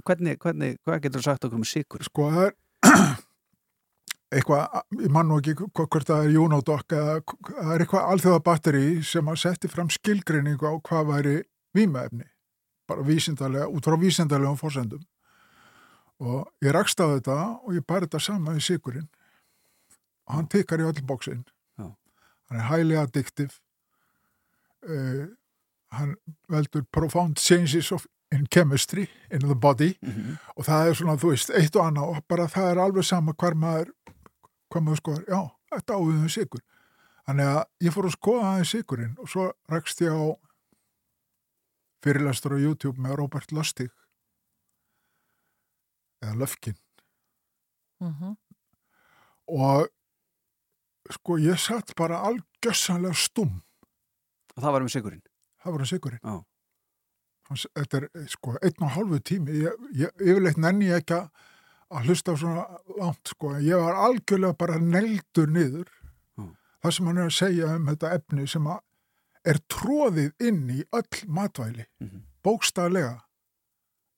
hvernig, 0.06 0.38
hvernig, 0.40 0.78
hvað 0.86 1.02
getur 1.04 1.20
þú 1.20 1.26
sagt 1.26 1.44
okkur 1.48 1.60
um 1.60 1.66
sigur? 1.68 2.04
Sko 2.06 2.28
það 2.32 2.46
er 2.46 2.54
eitthvað, 4.38 4.80
ég 5.02 5.12
man 5.12 5.28
nú 5.28 5.38
ekki 5.42 5.56
hvort 5.68 6.08
það 6.08 6.24
er 6.24 6.34
Jónódokk 6.38 6.96
eða 6.96 7.18
það 7.50 7.72
er 7.74 7.84
eitthvað 7.84 8.10
alþjóða 8.14 8.42
batteri 8.48 8.84
sem 9.12 9.28
að 9.28 9.40
setja 9.44 9.72
fram 9.72 9.92
skilgreiningu 9.92 10.72
á 10.72 10.74
hvað 10.88 11.08
væri 11.12 11.36
výmæfni, 11.76 12.26
bara 12.88 13.06
vísindarlega 13.06 13.68
út 13.68 13.86
frá 13.86 13.98
vísindarlegum 14.00 14.58
fórsendum 14.60 15.04
og 16.20 16.48
ég 16.64 16.72
rakst 16.76 17.00
á 17.00 17.12
þetta 17.12 17.38
og 17.60 17.76
ég 17.76 17.84
bæri 17.84 18.08
þetta 18.08 18.24
sama 18.24 18.56
í 18.56 18.64
sigurinn 18.64 19.08
og 20.28 20.38
hann 20.38 20.48
tekkar 20.52 20.80
í 20.80 20.88
öll 20.88 21.04
bóksinn 21.04 21.44
hann 22.50 22.58
er 22.58 22.66
highly 22.66 22.96
addictive. 22.98 23.54
Eða 24.80 25.12
uh, 25.22 25.28
hann 25.90 26.16
veldur 26.48 26.84
profound 26.92 27.38
changes 27.38 27.92
of, 27.92 28.06
in 28.32 28.46
chemistry 28.46 29.08
in 29.30 29.40
the 29.40 29.54
body. 29.54 29.98
Mm 30.02 30.10
-hmm. 30.10 30.36
og 30.56 30.64
það 30.64 30.88
er 30.88 30.94
svona, 30.94 31.16
þú 31.16 31.30
veist, 31.30 31.50
eitt 31.50 31.76
og 31.76 31.86
annað 31.86 32.08
og 32.08 32.24
bara 32.28 32.48
það 32.48 32.70
er 32.70 32.78
alveg 32.78 33.04
sama 33.04 33.32
hver 33.32 33.54
maður 33.54 33.92
hvað 34.70 34.82
maður 34.82 34.96
skoðar, 34.96 35.24
já, 35.28 35.50
þetta 35.74 35.94
áviðum 35.94 36.28
sigur 36.28 36.62
þannig 37.26 37.46
að 37.46 37.86
ég 37.86 37.94
fór 37.94 38.08
að 38.08 38.16
skoða 38.16 38.46
aðeins 38.50 38.72
sigurinn 38.74 39.16
og 39.20 39.30
svo 39.30 39.46
rekst 39.70 40.00
ég 40.02 40.14
á 40.14 40.22
fyrirlastur 42.04 42.56
á 42.56 42.58
YouTube 42.58 43.02
með 43.02 43.16
Robert 43.20 43.52
Lustig. 43.52 43.90
Eða 46.24 46.36
Löfkin 46.36 46.76
mm 48.00 48.12
-hmm. 48.12 48.36
og 49.48 49.88
sko 51.10 51.38
ég 51.38 51.56
satt 51.58 51.94
bara 51.96 52.20
algjössanlega 52.28 53.14
stum 53.14 53.62
og 54.56 54.62
það 54.62 54.72
var 54.72 54.82
með 54.82 54.92
sigurinn 54.92 55.22
oh. 56.22 56.42
þetta 57.50 58.02
er 58.02 58.26
sko 58.30 58.56
einn 58.60 58.86
og 58.86 58.92
halvu 58.96 59.20
tími 59.20 59.62
ég, 59.62 59.86
ég, 59.98 60.12
yfirleitt 60.20 60.60
nenni 60.60 60.90
ég 60.90 61.02
ekki 61.02 61.20
að 61.20 62.04
hlusta 62.06 62.36
svona 62.38 62.66
langt 62.98 63.32
sko 63.32 63.56
ég 63.58 63.80
var 63.80 63.98
algjörlega 64.06 64.58
bara 64.58 64.78
neldur 64.82 65.50
niður 65.50 65.88
oh. 66.38 66.52
það 66.82 66.96
sem 66.96 67.10
hann 67.10 67.22
er 67.22 67.30
að 67.30 67.38
segja 67.38 67.72
um 67.76 67.90
þetta 67.90 68.14
efni 68.18 68.46
sem 68.50 68.70
er 69.50 69.60
tróðið 69.72 70.46
inn 70.50 70.68
í 70.70 70.82
öll 70.92 71.24
matvæli 71.26 71.86
mm 71.86 72.08
-hmm. 72.08 72.22
bókstaflega 72.44 73.16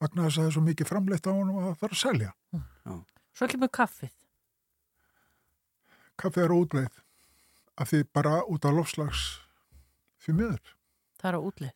vegna 0.03 0.26
þess 0.26 0.38
að 0.38 0.43
það 0.43 0.51
er 0.51 0.57
svo 0.57 0.64
mikið 0.66 0.90
framleitt 0.90 1.26
á 1.26 1.32
hann 1.32 1.55
og 1.55 1.62
það 1.62 1.78
þarf 1.80 1.97
að 1.97 2.03
selja 2.03 2.34
oh. 2.90 3.01
Svo 3.32 3.47
ekki 3.47 3.62
með 3.62 3.72
kaffið 3.78 4.18
Kaffið 6.20 6.45
er 6.45 6.53
útleið 6.53 6.99
af 7.80 7.88
því 7.88 8.05
bara 8.12 8.43
út 8.45 8.64
af 8.68 8.74
lofslags 8.76 9.22
fyrir 10.20 10.38
miður 10.38 10.74
Það 11.23 11.31
er 11.31 11.39
á 11.39 11.41
útlið. 11.49 11.75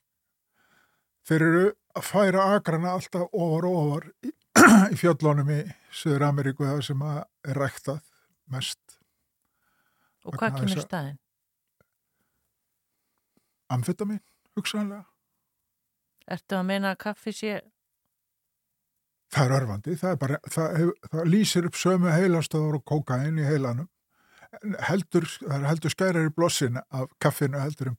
Þeir 1.26 1.44
eru 1.46 1.66
að 1.96 2.06
færa 2.06 2.46
agrana 2.56 2.94
alltaf 2.96 3.28
ofar 3.30 3.68
og 3.68 3.76
ofar 3.82 4.08
í, 4.26 4.32
í 4.92 4.98
fjöllónum 4.98 5.52
í 5.54 5.60
Söður 5.94 6.26
Ameríku 6.28 6.66
það 6.66 6.82
sem 6.88 7.04
er 7.06 7.60
ræktað 7.60 8.02
mest. 8.50 8.98
Og 10.26 10.34
hvað 10.34 10.58
kemur 10.60 10.82
staðin? 10.82 11.18
Amfetamin, 13.70 14.22
hugsanlega. 14.58 15.06
Ertu 16.26 16.58
að 16.58 16.68
meina 16.68 16.92
að 16.94 17.00
kaffi 17.06 17.34
sé... 17.34 17.56
Það 19.34 19.48
er 19.48 19.54
örfandi, 19.56 19.94
það, 19.98 20.12
er 20.12 20.18
bara, 20.22 20.36
það, 20.54 20.90
það 21.10 21.30
lýsir 21.30 21.66
upp 21.66 21.78
sömu 21.78 22.12
heilastöður 22.14 22.78
og 22.78 22.84
kókain 22.86 23.40
í 23.42 23.46
heilanum. 23.46 23.88
Heldur, 24.86 25.26
það 25.26 25.56
er 25.56 25.66
heldur 25.66 25.92
skærar 25.92 26.28
í 26.28 26.34
blossin 26.34 26.78
af 26.78 27.10
kaffinu 27.22 27.58
heldur 27.58 27.90
en 27.90 27.98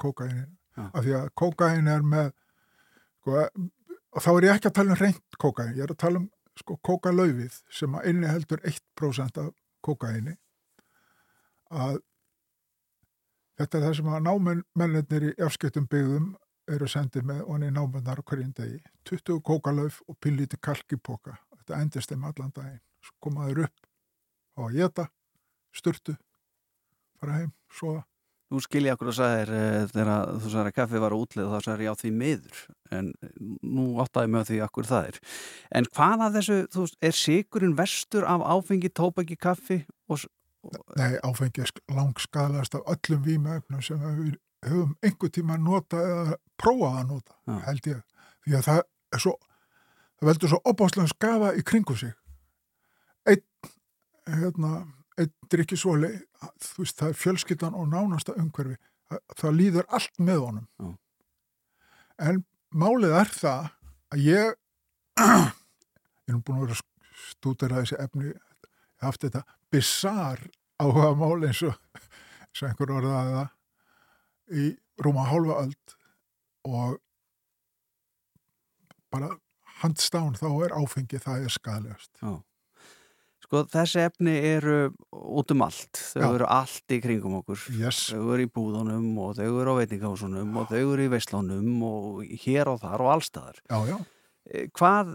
kókainin 0.78 0.92
af 0.94 1.06
því 1.06 1.14
að 1.18 1.30
kókain 1.36 1.88
er 1.92 2.04
með 2.06 2.32
sko, 3.22 3.46
og 4.14 4.24
þá 4.24 4.32
er 4.34 4.48
ég 4.48 4.56
ekki 4.56 4.70
að 4.70 4.76
tala 4.80 4.94
um 4.94 5.02
reynd 5.02 5.38
kókain, 5.38 5.76
ég 5.76 5.86
er 5.86 5.94
að 5.94 6.02
tala 6.04 6.22
um 6.22 6.28
sko, 6.58 6.78
kókalauðið 6.86 7.62
sem 7.80 7.96
að 7.98 8.10
inni 8.12 8.28
heldur 8.30 8.62
1% 8.64 9.42
af 9.44 9.54
kókaini 9.86 10.38
að 11.70 12.02
þetta 13.58 13.78
er 13.78 13.88
það 13.88 13.96
sem 14.00 14.12
að 14.14 14.28
námennir 14.28 15.30
í 15.32 15.34
afskiptum 15.44 15.88
byggðum 15.90 16.36
eru 16.68 16.88
sendið 16.92 17.28
með 17.28 17.44
onni 17.48 17.70
námennar 17.72 18.20
hverjum 18.28 18.52
degi. 18.56 18.82
20 19.08 19.40
kókalauf 19.40 20.02
og 20.08 20.18
pillíti 20.20 20.58
kalkipoka. 20.60 21.38
Þetta 21.56 21.80
endist 21.80 22.12
þeim 22.12 22.26
allan 22.28 22.52
daginn. 22.56 22.82
Komaður 23.24 23.64
upp 23.68 23.88
á 24.60 24.62
að 24.68 24.76
geta 24.76 25.06
sturtu 25.72 26.18
fara 27.18 27.40
heim, 27.40 27.54
soða 27.74 28.04
Nú 28.48 28.62
skilja 28.64 28.94
okkur 28.96 29.10
að 29.12 29.18
sagðir 29.18 29.50
uh, 29.52 29.86
þegar 29.92 30.10
þú 30.40 30.52
sagðir 30.52 30.70
að 30.70 30.76
kaffi 30.78 31.02
var 31.04 31.16
útlið 31.18 31.50
þá 31.52 31.58
sagðir 31.66 31.84
ég 31.84 31.92
á 31.92 32.00
því 32.00 32.12
miður 32.16 32.62
en 32.96 33.10
nú 33.60 33.88
áttaði 34.00 34.32
mig 34.32 34.46
á 34.46 34.48
því 34.48 34.60
okkur 34.64 34.88
það 34.88 35.10
er. 35.10 35.20
En 35.76 35.90
hvað 35.92 36.24
af 36.24 36.36
þessu, 36.38 36.60
þú 36.72 36.86
veist, 36.86 36.98
er 37.04 37.18
sigurinn 37.20 37.76
vestur 37.76 38.28
af 38.30 38.46
áfengi, 38.48 38.92
tópaki, 38.96 39.36
kaffi? 39.36 39.82
Og, 40.08 40.24
og... 40.64 40.78
Nei, 40.96 41.18
áfengi 41.28 41.66
er 41.66 41.74
langskadast 41.92 42.80
af 42.80 42.88
öllum 42.96 43.26
výmögnum 43.28 43.84
sem 43.84 44.00
við 44.06 44.38
höfum 44.68 44.96
einhver 45.04 45.34
tíma 45.34 45.58
að 45.58 45.68
nota 45.68 46.04
eða 46.04 46.38
prófa 46.60 46.94
að 47.02 47.12
nota, 47.12 47.36
ja. 47.50 47.60
held 47.68 47.92
ég. 47.92 48.04
Því 48.48 48.56
að 48.58 48.68
það 48.70 48.84
er 48.88 49.24
svo, 49.26 49.36
það 50.18 50.32
veldur 50.32 50.54
svo 50.54 50.62
opáslega 50.72 51.12
skafa 51.12 51.52
í 51.60 51.66
kringu 51.68 52.00
sig. 52.00 52.16
Einn, 53.28 53.44
hérna 54.40 54.72
einn 55.18 55.34
drikkisvoli, 55.52 56.12
þú 56.62 56.84
veist, 56.84 56.98
það 57.00 57.10
er 57.10 57.20
fjölskyttan 57.22 57.78
og 57.78 57.90
nánasta 57.92 58.36
umhverfi. 58.38 58.78
Það, 59.08 59.22
það 59.40 59.58
líður 59.58 59.90
allt 59.98 60.20
með 60.20 60.42
honum. 60.44 60.68
Mm. 60.84 60.96
En 62.28 62.42
málið 62.74 63.16
er 63.22 63.32
það 63.34 63.70
að 64.14 64.26
ég, 64.26 64.54
ég 66.28 66.36
er 66.36 66.42
búin 66.42 66.60
að 66.60 66.66
vera 66.66 66.80
stúdera 67.28 67.82
þessi 67.82 68.00
efni, 68.04 68.32
ég 68.34 69.06
hafði 69.06 69.30
þetta 69.30 69.44
bizarr 69.74 70.44
áhuga 70.82 71.12
mál 71.18 71.48
eins 71.48 71.64
og, 71.66 71.78
og 71.78 72.64
einhver 72.68 72.94
orðaði 73.00 73.36
það 73.38 74.58
í 74.58 74.68
rúma 75.04 75.26
hálfa 75.28 75.62
öld 75.66 75.96
og 76.68 76.98
bara 79.14 79.32
handstán 79.82 80.36
þá 80.38 80.48
er 80.66 80.76
áfengi, 80.78 81.20
það 81.22 81.48
er 81.48 81.54
skadlegast. 81.54 82.12
Já. 82.22 82.32
Sko 83.48 83.62
þessi 83.72 84.02
efni 84.04 84.34
eru 84.44 84.74
út 85.16 85.52
um 85.54 85.62
allt, 85.64 85.96
þau 86.12 86.20
Já. 86.20 86.28
eru 86.36 86.48
allt 86.52 86.92
í 86.92 86.98
kringum 87.00 87.38
okkur, 87.40 87.62
yes. 87.80 88.10
þau 88.12 88.34
eru 88.36 88.44
í 88.44 88.50
búðunum 88.52 89.06
og 89.24 89.38
þau 89.38 89.46
eru 89.62 89.72
á 89.72 89.80
veitingásunum 89.80 90.58
og 90.60 90.66
þau 90.68 90.82
eru 90.82 91.06
í 91.06 91.12
veislánum 91.14 91.78
og 91.88 92.26
hér 92.44 92.68
og 92.74 92.82
þar 92.84 93.04
og 93.06 93.12
allstaðar. 93.14 93.62
Já, 93.72 93.78
já. 93.88 93.98
Eh, 94.52 94.66
hvað, 94.76 95.14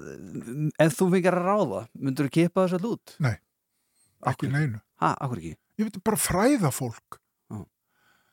ef 0.81 0.97
þú 0.97 1.11
fengir 1.13 1.37
að 1.37 1.45
ráða, 1.51 1.83
myndur 2.01 2.31
þú 2.31 2.33
kipa 2.39 2.65
þessu 2.65 2.81
all 2.81 2.89
út? 2.95 3.15
Nei, 3.21 3.35
ekki 3.37 4.33
akkur? 4.33 4.53
neinu. 4.57 4.81
Hæ, 5.03 5.09
akkur 5.13 5.43
ekki? 5.43 5.53
ég 5.81 5.89
veit 5.89 6.01
bara 6.05 6.17
fræða 6.21 6.71
fólk 6.73 7.19
Já. 7.53 7.61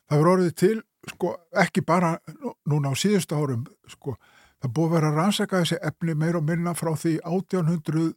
það 0.08 0.16
verður 0.16 0.32
orðið 0.32 0.56
til 0.60 0.74
sko, 1.12 1.34
ekki 1.60 1.84
bara 1.88 2.10
nú- 2.40 2.54
núna 2.68 2.92
á 2.92 2.94
síðustu 2.96 3.36
árum 3.36 3.64
sko, 3.88 4.16
það 4.64 4.72
búið 4.76 4.88
að 4.88 4.96
vera 4.96 5.12
að 5.12 5.16
rannsaka 5.20 5.60
þessi 5.64 5.78
efni 5.88 6.14
meir 6.16 6.36
og 6.36 6.44
minna 6.48 6.72
frá 6.76 6.92
því 6.96 7.18
1800 7.24 8.14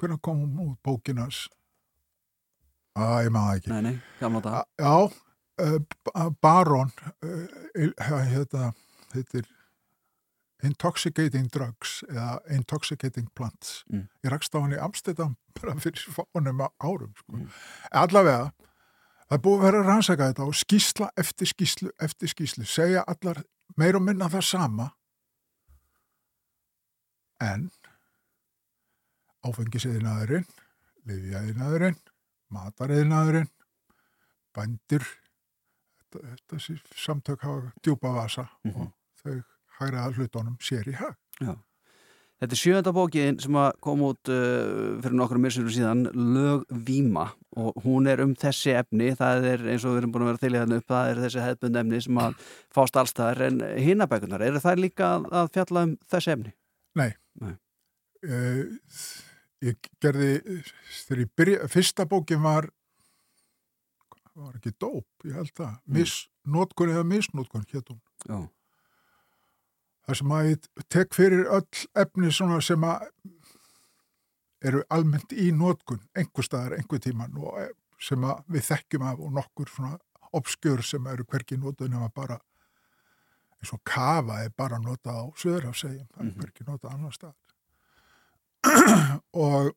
hvernig 0.00 0.20
kom 0.22 0.40
hún 0.42 0.72
út 0.72 0.78
bókinas 0.84 1.46
að 2.98 3.26
ég 3.26 3.34
maður 3.34 3.60
ekki. 3.60 3.72
Nei, 3.72 3.82
nei, 3.86 3.96
gamla 4.20 4.42
dag 4.44 4.64
Já, 4.80 4.94
Baron 6.42 6.92
hérna, 7.78 8.72
heitir 9.14 9.46
Intoxicating 10.62 11.48
Drugs 11.50 12.02
eða 12.08 12.38
Intoxicating 12.54 13.28
Plants. 13.34 13.82
Mm. 13.90 14.08
ég 14.22 14.30
rakst 14.30 14.54
á 14.54 14.62
hann 14.62 14.74
í 14.74 14.80
Amsterdam 14.80 15.36
bara 15.58 15.74
fyrir 15.82 16.04
fánum 16.14 16.62
árum 16.78 17.14
sko. 17.18 17.40
allavega 17.90 18.52
það 19.26 19.36
er 19.38 19.42
búið 19.42 19.58
að 19.58 19.66
vera 19.66 19.82
að 19.82 19.90
rannsaka 19.90 20.30
þetta 20.30 20.46
og 20.46 20.58
skýsla 20.60 21.10
eftir 21.18 21.50
skýslu 21.50 21.92
eftir 22.00 22.30
skýslu, 22.30 22.66
segja 22.68 23.04
allar 23.08 23.42
meir 23.76 23.96
og 23.96 24.04
minna 24.06 24.28
það 24.30 24.44
sama. 24.46 24.90
En 27.42 27.70
áfengisiðinaðurinn 29.46 30.46
liðjaðinaðurinn 31.08 31.98
matariðinaðurinn 32.52 33.50
bændir 34.56 35.04
þetta, 36.12 36.36
þetta 36.58 36.78
samtök 37.06 37.44
hafa 37.46 37.72
djúpa 37.82 38.14
vasa 38.14 38.46
og 38.68 38.92
þau 39.22 39.42
hægraða 39.80 40.16
hlutunum 40.16 40.56
sér 40.62 40.90
í 40.92 40.96
hag 40.98 41.16
Já. 41.42 41.54
Þetta 42.42 42.56
er 42.56 42.58
sjönda 42.58 42.90
bókin 42.90 43.36
sem 43.38 43.56
kom 43.86 44.00
út 44.02 44.30
uh, 44.34 44.96
fyrir 44.98 45.14
nokkur 45.14 45.38
myrsurum 45.38 45.70
síðan, 45.70 46.00
Lög 46.10 46.64
Víma 46.74 47.28
og 47.54 47.76
hún 47.84 48.08
er 48.10 48.18
um 48.24 48.32
þessi 48.34 48.72
efni, 48.74 49.12
það 49.14 49.46
er 49.46 49.62
eins 49.70 49.84
og 49.86 49.94
við 49.94 50.00
erum 50.00 50.14
búin 50.16 50.24
að 50.24 50.32
vera 50.32 50.50
í 50.50 50.58
þannig 50.58 50.80
upp, 50.82 50.88
það 50.90 51.10
er 51.10 51.20
þessi 51.22 51.44
hefðbund 51.44 51.78
efni 51.82 52.00
sem 52.02 52.18
að 52.24 52.34
fást 52.74 52.98
allstaðar 52.98 53.44
en 53.46 53.62
hinabækunar, 53.84 54.42
eru 54.48 54.62
það 54.64 54.82
líka 54.82 55.12
að 55.30 55.52
fjalla 55.54 55.84
um 55.86 55.92
þessi 56.10 56.34
efni? 56.34 56.54
Nei. 56.98 57.12
Nei. 57.44 57.54
Uh, 58.26 58.64
ég 59.62 59.90
gerði 60.02 60.30
þegar 61.04 61.22
ég 61.22 61.34
byrja, 61.38 61.68
fyrsta 61.70 62.06
bókin 62.08 62.42
var 62.42 62.70
var 64.34 64.56
ekki 64.56 64.72
dóp, 64.80 65.06
ég 65.28 65.36
held 65.36 65.52
það. 65.56 65.72
Misnótkun 65.92 66.92
eða 66.94 67.04
misnótkun 67.04 67.66
hétt 67.68 67.90
hún. 67.92 68.00
Já. 68.24 68.38
þar 70.06 70.18
sem 70.18 70.32
að 70.34 70.48
ég 70.48 70.68
tek 70.90 71.14
fyrir 71.14 71.44
öll 71.46 71.82
efni 72.02 72.30
svona 72.34 72.60
sem 72.64 72.84
að 72.86 73.04
eru 74.66 74.82
almennt 74.94 75.34
í 75.34 75.50
nótkun 75.54 76.00
einhver 76.18 76.46
staðar, 76.46 76.76
einhver 76.78 77.02
tíman 77.02 77.36
og 77.38 77.58
eh, 77.62 77.70
sem 78.02 78.24
að 78.26 78.42
við 78.54 78.66
þekkjum 78.70 79.04
af 79.10 79.22
og 79.22 79.36
nokkur 79.36 79.70
svona 79.70 79.98
obskjör 80.34 80.82
sem 80.86 81.06
eru 81.10 81.26
hverki 81.28 81.58
nótun 81.58 81.92
nema 81.94 82.08
bara 82.14 82.38
eins 83.60 83.72
og 83.74 83.82
kafa 83.86 84.40
er 84.42 84.54
bara 84.58 84.80
notað 84.82 85.22
á 85.22 85.24
söðurhafsegjum, 85.38 86.08
það 86.14 86.26
er 86.26 86.36
hverki 86.40 86.66
notað 86.66 86.94
annar 86.96 87.14
staðar 87.14 87.51
og 89.46 89.72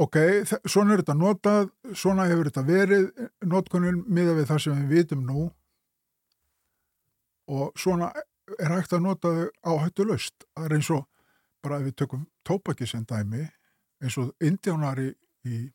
ok, 0.00 0.16
svona 0.64 0.94
er 0.94 1.02
þetta 1.02 1.16
notað 1.18 1.70
svona 1.96 2.26
hefur 2.30 2.48
þetta 2.48 2.64
verið 2.66 3.08
notkunin 3.50 4.02
miða 4.08 4.36
við 4.38 4.50
það 4.50 4.62
sem 4.64 4.82
við 4.82 4.96
vitum 4.96 5.24
nú. 5.28 5.46
Og 7.50 7.72
svona 7.78 8.12
er 8.58 8.72
hægt 8.72 8.94
að 8.94 9.04
nota 9.04 9.32
þau 9.34 9.74
áhættu 9.74 10.06
löst 10.06 10.46
það 10.54 10.66
er 10.66 10.76
eins 10.78 10.90
og, 10.94 11.06
bara 11.60 11.80
ef 11.80 11.88
við 11.88 11.96
tökum 12.02 12.26
tópaki 12.46 12.86
sem 12.88 13.02
dæmi, 13.04 13.44
eins 14.00 14.16
og 14.20 14.30
indjánari 14.40 15.10
í 15.44 15.66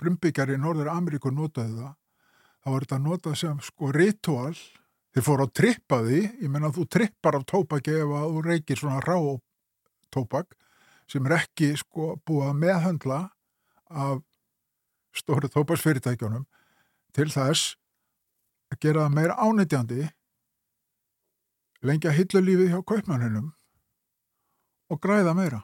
frumbyggjar 0.00 0.52
í 0.52 0.58
Norður 0.60 0.90
Ameríku 0.92 1.30
notaði 1.32 1.78
það. 1.78 1.92
Þá 2.64 2.68
var 2.72 2.86
þetta 2.86 2.98
notað 3.04 3.38
sem 3.38 3.60
sko 3.62 3.90
ritual. 3.94 4.54
Þeir 5.14 5.24
fóru 5.24 5.44
að 5.46 5.54
trippa 5.54 6.00
því. 6.02 6.20
Ég 6.42 6.50
menna 6.50 6.72
þú 6.74 6.86
trippar 6.90 7.38
af 7.38 7.44
tópaki 7.46 7.94
ef 8.00 8.12
að 8.18 8.30
þú 8.34 8.44
reykir 8.48 8.80
svona 8.80 9.02
rá 9.04 9.18
tópak 10.14 10.56
sem 11.10 11.26
er 11.26 11.36
ekki 11.38 11.74
sko 11.78 12.14
búið 12.26 12.50
að 12.50 12.60
meðhöndla 12.62 13.20
af 13.90 14.22
stóru 15.14 15.50
tópaksfyrirtækjunum 15.52 16.46
til 17.14 17.28
þess 17.30 17.74
að 18.72 18.80
gera 18.82 19.04
það 19.04 19.16
meira 19.18 19.36
ánætjandi 19.38 20.08
lengja 21.84 22.14
hillulífið 22.16 22.72
hjá 22.72 22.80
kaupmanninum 22.88 23.52
og 24.90 25.00
græða 25.00 25.34
meira. 25.36 25.60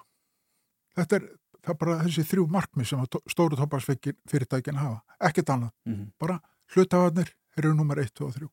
Þetta 0.96 1.18
er, 1.18 1.26
er 1.64 1.76
bara 1.80 1.98
þessi 2.04 2.24
þrjú 2.28 2.46
markmið 2.52 2.90
sem 2.90 3.04
stóru 3.32 3.58
tópaksfyrirtækin 3.58 4.80
hafa. 4.80 5.00
Ekkert 5.30 5.54
annað. 5.54 5.74
Mhm. 5.88 6.10
Bara 6.20 6.40
hlutafarnir 6.74 7.34
eru 7.58 7.74
nummer 7.74 7.98
1, 7.98 8.12
2 8.14 8.26
og 8.26 8.34
3. 8.36 8.50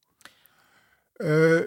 Uh, 1.17 1.63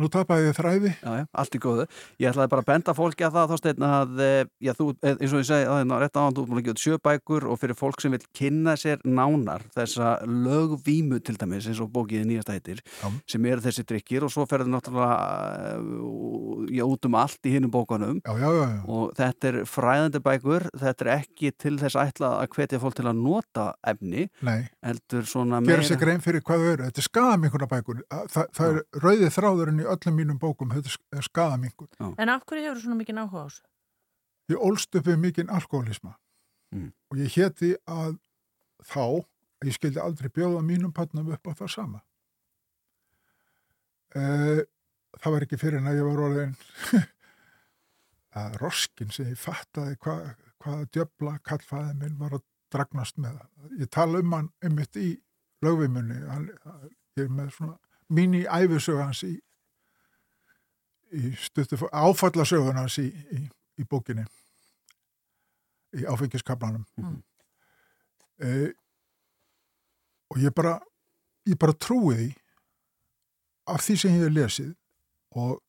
nú 0.00 0.10
tapaði 0.10 0.48
ég 0.50 0.56
þræði. 0.58 0.92
Já, 0.98 1.10
já, 1.20 1.24
allt 1.32 1.54
í 1.54 1.60
góðu. 1.62 1.86
Ég 2.22 2.30
ætlaði 2.32 2.50
bara 2.54 2.64
að 2.64 2.70
benda 2.70 2.94
fólki 2.96 3.26
að 3.26 3.36
það 3.38 3.52
þásteinn 3.54 3.84
að, 3.88 4.20
eh, 4.24 4.44
já, 4.60 4.72
þú, 4.74 4.86
eh, 5.02 5.14
eins 5.14 5.32
og 5.32 5.40
ég 5.40 5.48
segi 5.48 5.68
að 5.68 5.78
hérna 5.80 6.00
rétt 6.02 6.18
á 6.18 6.22
hann, 6.24 6.34
þú 6.34 6.42
er 6.42 6.48
búin 6.50 6.60
að 6.60 6.64
gefa 6.64 6.74
út 6.74 6.84
sjö 6.84 6.98
bækur 6.98 7.46
og 7.50 7.60
fyrir 7.60 7.78
fólk 7.78 8.00
sem 8.00 8.10
vil 8.10 8.24
kynna 8.34 8.74
sér 8.74 8.98
nánar 9.04 9.62
þessa 9.74 10.26
lögvímu 10.26 11.22
til 11.22 11.36
dæmis 11.36 11.68
eins 11.68 11.80
og 11.80 11.92
bókiði 11.94 12.26
nýjasta 12.26 12.54
heitir 12.56 12.82
Já. 13.02 13.08
sem 13.26 13.46
eru 13.46 13.60
þessi 13.60 13.84
drikkir 13.86 14.24
og 14.24 14.32
svo 14.34 14.46
ferður 14.48 14.72
náttúrulega 14.74 15.16
eh, 15.74 16.76
já, 16.78 16.84
út 16.84 17.06
um 17.06 17.14
allt 17.14 17.46
í 17.46 17.54
hinnum 17.54 17.70
bókanum 17.70 18.20
já, 18.24 18.32
já, 18.34 18.50
já, 18.50 18.66
já. 18.74 18.82
og 18.88 19.14
þetta 19.18 19.50
er 19.50 19.60
fræðandi 19.64 20.22
bækur, 20.24 20.68
þetta 20.74 21.06
er 21.06 21.12
ekki 21.20 21.52
til 21.56 21.78
þess 21.78 21.98
ætla 22.00 22.32
að 22.42 22.48
hvetja 22.56 22.80
fólk 22.82 22.98
til 22.98 23.06
að 23.06 23.20
nota 23.20 23.66
efni, 23.86 24.28
Nei. 24.42 24.68
heldur 24.84 25.26
svona 25.28 25.62
Gera 25.64 25.84
í 29.84 29.88
öllum 29.92 30.16
mínum 30.18 30.40
bókum. 30.40 30.72
Þetta 30.74 30.96
er 31.20 31.26
skadaminkur. 31.28 31.88
En 32.18 32.32
af 32.32 32.44
hverju 32.48 32.66
hefur 32.70 32.82
svona 32.82 32.98
mikið 33.02 33.20
áhuga 33.22 33.44
á 33.44 33.46
þessu? 33.46 33.64
Ég 34.52 34.60
ólst 34.68 34.98
upp 34.98 35.06
við 35.08 35.22
mikinn 35.28 35.52
alkoholisma 35.52 36.16
Mm. 36.74 36.88
og 37.10 37.18
ég 37.22 37.30
héti 37.36 37.68
að 37.86 38.16
þá 38.82 38.98
að 39.62 39.68
ég 39.68 39.74
skildi 39.76 40.00
aldrei 40.02 40.26
bjóða 40.34 40.62
mínum 40.66 40.90
pannum 40.92 41.28
upp 41.30 41.46
á 41.46 41.52
það 41.54 41.70
sama. 41.70 42.00
Uh, 44.14 44.62
það 45.20 45.32
var 45.36 45.46
ekki 45.46 45.58
fyrir 45.60 45.78
en 45.78 45.86
að 45.90 46.00
ég 46.00 46.08
var 46.08 46.22
orðin 46.24 46.56
að 48.42 48.56
roskin 48.58 49.10
sem 49.14 49.30
ég 49.30 49.38
fattaði 49.38 49.94
hvað 50.02 50.34
hvaða 50.64 50.88
djöfla 50.96 51.36
kallfæði 51.46 51.94
minn 52.00 52.18
var 52.18 52.34
að 52.38 52.44
dragnast 52.74 53.18
með 53.22 53.38
það. 53.38 53.48
Ég 53.84 53.90
tala 53.94 54.22
um 54.24 54.32
hann 54.34 54.50
einmitt 54.64 54.98
í 54.98 55.08
lögvimunni, 55.62 56.18
hann, 56.26 56.48
ég 57.14 57.26
er 57.28 57.30
með 57.34 57.52
svona 57.54 57.78
hans 59.06 59.22
í, 59.22 59.34
í 59.38 59.38
stuttu, 59.38 59.53
áfallasögun 61.92 62.80
hans 62.80 62.98
í, 63.02 63.08
í, 63.08 63.42
í 63.80 63.86
bókinni, 63.88 64.24
í 65.98 66.06
áfengiskablanum. 66.10 66.86
Mhm. 67.00 67.20
Eh, 68.44 68.70
og 70.30 70.40
ég 70.42 70.54
bara, 70.54 70.80
ég 71.46 71.58
bara 71.58 71.76
trúi 71.78 72.16
því 72.16 72.30
af 73.70 73.84
því 73.84 73.96
sem 74.00 74.16
ég 74.16 74.24
hef 74.24 74.34
lesið 74.34 74.72
og 75.38 75.60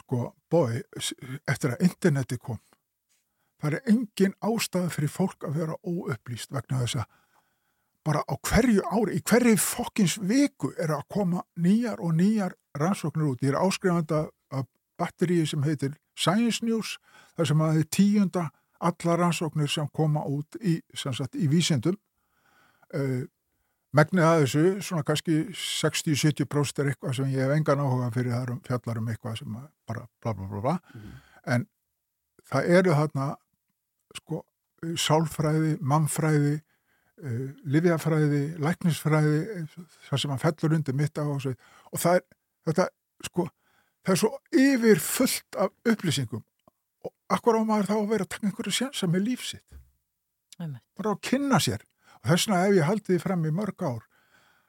sko, 0.00 0.32
bói, 0.50 0.80
eftir 1.46 1.74
að 1.74 1.84
interneti 1.84 2.38
kom, 2.40 2.58
það 3.60 3.76
er 3.78 3.92
engin 3.92 4.34
ástæða 4.40 4.92
fyrir 4.94 5.12
fólk 5.12 5.44
að 5.44 5.60
vera 5.60 5.76
óupplýst 5.84 6.54
vegna 6.54 6.80
þess 6.82 7.02
að 7.02 7.18
bara 8.08 8.22
á 8.24 8.34
hverju 8.40 8.82
ári, 8.88 9.18
í 9.18 9.22
hverju 9.26 9.58
fokkins 9.60 10.16
viku 10.24 10.70
er 10.80 10.94
að 10.96 11.04
koma 11.12 11.42
nýjar 11.60 12.00
og 12.00 12.14
nýjar 12.16 12.54
rannsóknir 12.78 13.34
út. 13.34 13.42
Ég 13.44 13.52
er 13.52 13.60
áskrifandi 13.60 14.16
af 14.16 14.30
batteríi 14.98 15.46
sem 15.46 15.62
heitir 15.64 15.96
Science 16.18 16.64
News, 16.66 16.96
þar 17.36 17.50
sem 17.52 17.64
að 17.64 17.80
er 17.80 17.90
tíunda 17.94 18.44
alla 18.78 19.16
rannsóknir 19.18 19.70
sem 19.70 19.88
koma 19.94 20.22
út 20.26 20.58
í, 20.60 20.78
sem 20.94 21.14
sagt, 21.16 21.38
í 21.38 21.48
vísindum. 21.50 21.98
Uh, 22.94 23.26
Megnið 23.96 24.26
að 24.26 24.42
þessu, 24.42 24.62
svona 24.84 25.04
kannski 25.08 25.34
60-70% 25.56 26.82
er 26.82 26.90
eitthvað 26.90 27.14
sem 27.16 27.30
ég 27.32 27.40
hef 27.40 27.54
engan 27.54 27.80
áhuga 27.80 28.10
fyrir 28.12 28.34
það 28.34 28.50
um 28.52 28.58
fjallar 28.66 28.98
um 29.00 29.06
eitthvað 29.08 29.38
sem 29.40 29.54
bara 29.88 30.02
bla 30.20 30.34
bla 30.36 30.48
bla 30.50 30.60
bla. 30.66 30.74
En 31.48 31.64
það 32.50 32.68
eru 32.76 32.96
þarna 32.98 33.28
sko 34.18 34.42
sálfræði, 35.06 35.72
mannfræði, 35.80 36.58
uh, 37.24 37.46
livjafræði, 37.64 38.42
læknisfræði, 38.60 39.64
það 40.10 40.22
sem 40.22 40.36
að 40.36 40.44
fellur 40.44 40.76
undir 40.76 40.98
mitt 41.00 41.18
á. 41.18 41.24
Og 41.24 42.02
það 42.04 42.20
er, 42.20 42.26
þetta, 42.68 42.88
sko, 43.30 43.48
það 44.08 44.14
er 44.14 44.20
svo 44.22 44.30
yfir 44.56 45.02
fullt 45.04 45.58
af 45.60 45.72
upplýsingum. 45.84 46.44
Og 47.04 47.12
akkur 47.36 47.60
á 47.60 47.62
maður 47.62 47.90
þá 47.90 47.96
að 47.98 48.08
vera 48.14 48.26
að 48.26 48.32
taka 48.34 48.48
einhverju 48.48 48.78
sjansa 48.78 49.08
með 49.10 49.26
lífsitt 49.28 49.68
bara 50.98 51.14
að 51.14 51.20
kynna 51.22 51.60
sér. 51.62 51.84
Og 52.18 52.30
þess 52.32 52.48
vegna 52.48 52.62
ef 52.66 52.76
ég 52.76 52.88
haldi 52.88 53.12
því 53.12 53.18
fram 53.22 53.44
í 53.46 53.54
mörg 53.54 53.84
ár. 53.84 54.00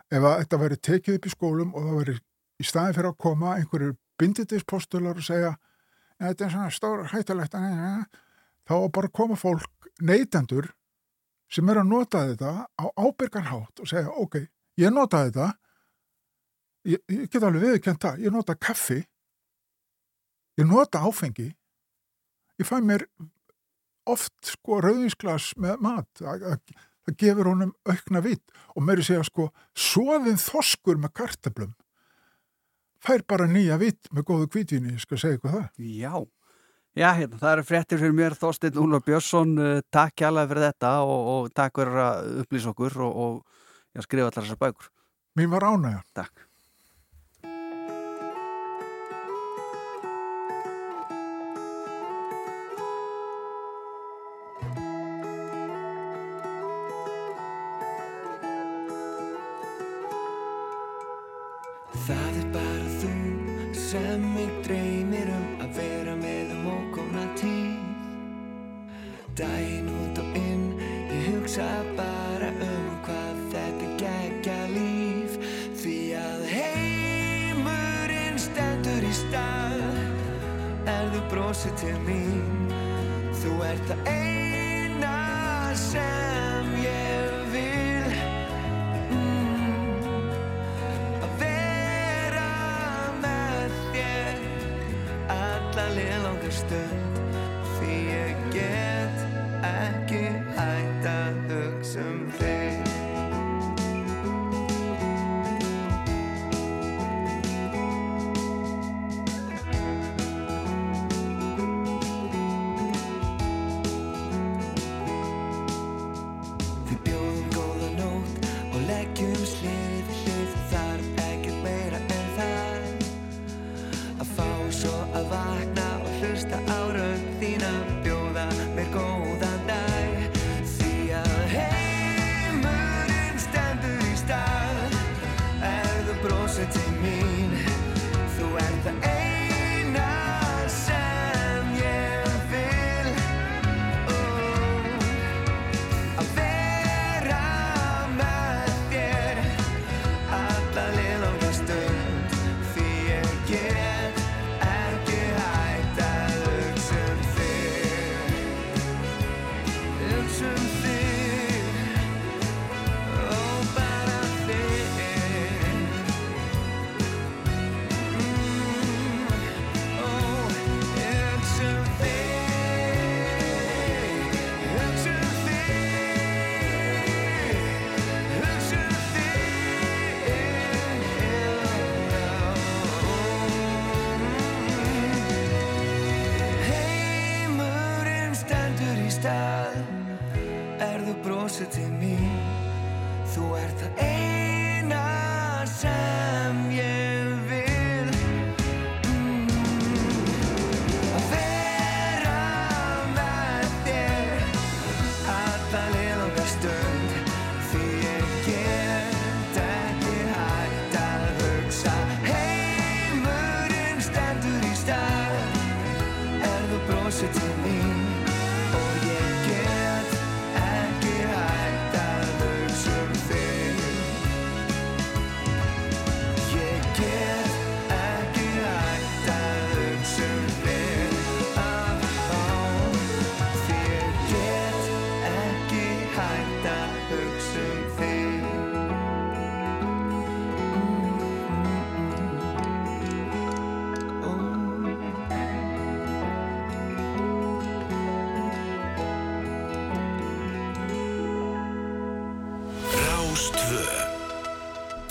Ef 0.09 0.25
að 0.25 0.35
þetta 0.43 0.59
veri 0.63 0.77
tekið 0.77 1.17
upp 1.17 1.25
í 1.25 1.33
skólum 1.33 1.71
og 1.73 1.85
það 1.87 1.99
veri 1.99 2.15
í 2.59 2.67
staðin 2.67 2.97
fyrir 2.97 3.11
að 3.11 3.21
koma 3.25 3.55
einhverju 3.57 3.95
bindindispostular 4.19 5.17
og 5.17 5.25
segja 5.25 5.53
þetta 6.19 6.45
er 6.45 6.53
svona 6.53 6.73
stór 6.75 7.05
hættilegt 7.13 7.55
þá 8.69 8.75
bara 8.93 9.09
koma 9.09 9.37
fólk 9.39 9.89
neytendur 10.03 10.69
sem 11.49 11.69
er 11.71 11.79
að 11.81 11.89
nota 11.89 12.25
þetta 12.29 12.51
á 12.69 12.85
ábyrgarhátt 12.99 13.81
og 13.81 13.89
segja 13.89 14.13
ok, 14.21 14.43
ég 14.77 14.93
nota 14.93 15.23
þetta. 15.25 15.47
Ég, 16.89 17.01
ég 17.11 17.25
get 17.29 17.43
alveg 17.43 17.65
viðkjönda, 17.65 18.13
ég 18.21 18.33
nota 18.33 18.55
kaffi 18.55 19.01
ég 20.59 20.67
nota 20.67 21.01
áfengi. 21.07 21.49
Ég 22.59 22.67
fæ 22.67 22.79
mér 22.83 23.07
oft 24.09 24.35
sko 24.51 24.81
rauðinsglas 24.83 25.53
með 25.57 25.83
mat. 25.85 26.09
Það 26.19 27.15
gefur 27.17 27.47
honum 27.49 27.71
aukna 27.89 28.21
vitt 28.21 28.51
og 28.75 28.83
mér 28.85 28.99
er 28.99 29.05
að 29.05 29.07
segja 29.07 29.27
sko 29.27 29.47
soðin 29.73 30.37
þoskur 30.37 30.99
með 31.01 31.15
kartablum 31.17 31.71
fær 33.03 33.23
bara 33.27 33.47
nýja 33.49 33.77
vitt 33.79 34.09
með 34.15 34.27
góðu 34.27 34.49
kvítinni, 34.53 34.95
ég 34.95 35.03
skal 35.03 35.19
segja 35.21 35.37
eitthvað 35.37 35.55
það. 35.55 35.87
Já, 35.99 36.13
já 36.99 37.09
hérna, 37.17 37.39
það 37.41 37.53
eru 37.53 37.65
frettir 37.69 38.01
fyrir 38.01 38.17
mér 38.17 38.35
Þorstein 38.39 38.81
Úlof 38.83 39.05
Björnsson. 39.07 39.55
Uh, 39.59 39.81
takk 39.93 40.17
kjærlega 40.19 40.51
fyrir 40.51 40.67
þetta 40.67 40.93
og, 41.05 41.31
og 41.33 41.49
takk 41.55 41.81
fyrir 41.81 42.03
að 42.05 42.29
upplýsa 42.43 42.73
okkur 42.73 42.99
og, 43.07 43.23
og 43.25 44.05
skrifa 44.05 44.29
allar 44.29 44.47
þessar 44.47 44.61
bækur. 44.65 44.93
Mín 45.39 45.51
var 45.53 45.67
ánægja 45.69 46.03
Takk. 46.17 46.48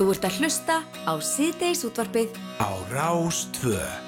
Þú 0.09 0.15
ert 0.17 0.25
að 0.25 0.37
hlusta 0.41 0.77
á 1.05 1.13
Síðdeis 1.21 1.85
útvarfið 1.85 2.41
á 2.65 2.73
Rástvö. 2.89 4.08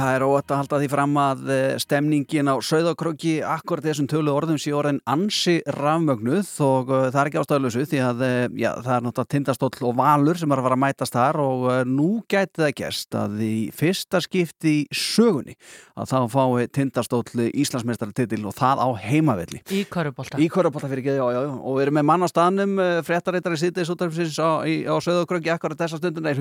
Það 0.00 0.14
er 0.16 0.22
óvægt 0.24 0.52
að 0.54 0.58
halda 0.62 0.78
því 0.80 0.86
fram 0.94 1.16
að 1.20 1.40
eh, 1.52 1.72
stemningin 1.82 2.48
á 2.48 2.56
Sauðakröki 2.64 3.32
akkurat 3.44 3.84
þessum 3.84 4.06
tölu 4.08 4.32
orðum 4.32 4.56
sé 4.60 4.72
orðin 4.72 5.00
ansi 5.12 5.58
rafmögnuð 5.76 6.48
og 6.64 6.88
uh, 6.94 7.02
það 7.12 7.18
er 7.20 7.28
ekki 7.30 7.40
ástæðuleysu 7.42 7.82
því 7.90 8.00
að 8.06 8.22
uh, 8.24 8.30
já, 8.62 8.70
það 8.80 8.94
er 8.94 9.04
náttúrulega 9.04 9.32
tindastóll 9.34 9.84
og 9.90 9.98
valur 9.98 10.40
sem 10.40 10.54
er 10.54 10.62
að 10.62 10.68
fara 10.68 10.78
að 10.78 10.82
mætast 10.86 11.18
þar 11.18 11.40
og 11.44 11.66
nú 11.90 12.06
gæti 12.32 12.62
það 12.62 12.72
gerst 12.80 13.18
að 13.20 13.36
í 13.44 13.52
fyrsta 13.76 14.22
skipti 14.24 14.72
í 14.78 14.86
sögunni 14.96 15.58
að 16.00 16.14
þá 16.14 16.18
fái 16.32 16.70
tindastóll 16.80 17.46
Íslandsmeistaratitil 17.50 18.40
og 18.48 18.56
það 18.56 18.80
á 18.80 18.88
heimavelli. 19.04 19.60
Í 19.68 19.82
Körubólta. 19.92 20.40
Í 20.40 20.48
Körubólta 20.52 20.88
fyrir 20.88 21.04
ekki, 21.04 21.18
já, 21.20 21.26
já, 21.36 21.40
já. 21.44 21.52
Og 21.60 21.76
við 21.76 21.84
erum 21.84 21.98
með 22.00 22.08
mann 22.08 22.24
á 22.24 22.28
staðnum, 22.32 22.74
fréttareitari 23.04 23.60
sýtis 23.60 23.92
útdarfisins 23.92 24.40
á, 24.40 24.64
í- 24.64 24.86
á 24.88 24.96
Söðakröki 25.04 25.52
akkurat 25.52 25.76
þessa 25.84 26.00
stundin 26.00 26.30
er. 26.30 26.40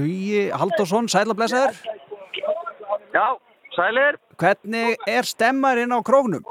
Já, 3.10 3.28
sælir. 3.76 4.18
Hvernig 4.40 4.98
er 5.08 5.28
stemmarinn 5.28 5.92
á 5.96 6.00
króknum? 6.06 6.44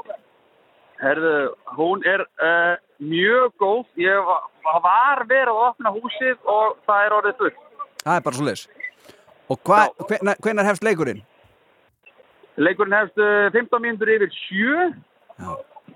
Herðu, 0.99 1.33
hún 1.77 2.01
er 2.07 2.25
uh, 2.43 2.75
mjög 2.99 3.53
góð. 3.61 3.85
Ég 4.03 4.19
va- 4.27 4.43
var 4.83 5.23
verið 5.29 5.53
að 5.53 5.61
opna 5.69 5.93
húsið 5.95 6.37
og 6.43 6.77
það 6.87 7.05
er 7.05 7.15
orðið 7.19 7.37
fullt. 7.39 7.61
Það 8.03 8.15
er 8.19 8.25
bara 8.27 8.35
svo 8.39 8.45
leis. 8.49 8.65
Og 9.49 9.59
hva, 9.65 9.79
hvenær, 10.09 10.35
hvenær 10.43 10.67
hefst 10.67 10.83
leikurinn? 10.85 11.21
Leikurinn 12.59 12.97
hefst 12.99 13.17
uh, 13.23 13.47
15 13.55 13.79
mínútur 13.85 14.11
yfir 14.17 14.33
sjö 14.35 14.89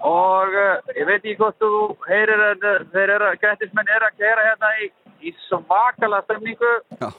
og 0.04 0.56
uh, 0.56 0.80
ég 0.98 1.06
veit 1.08 1.20
ekki 1.22 1.36
hvort 1.40 1.60
þú 1.62 1.70
heyrir 2.08 2.42
en 2.48 2.64
uh, 2.66 2.80
þeir 2.96 3.12
eru, 3.18 3.30
gættismenn 3.44 3.92
eru 3.94 4.08
að 4.08 4.18
kera 4.24 4.48
hérna 4.48 4.72
í, 4.84 4.88
í 5.30 5.36
svakala 5.50 6.24
stemningu. 6.26 6.72
Já. 7.04 7.12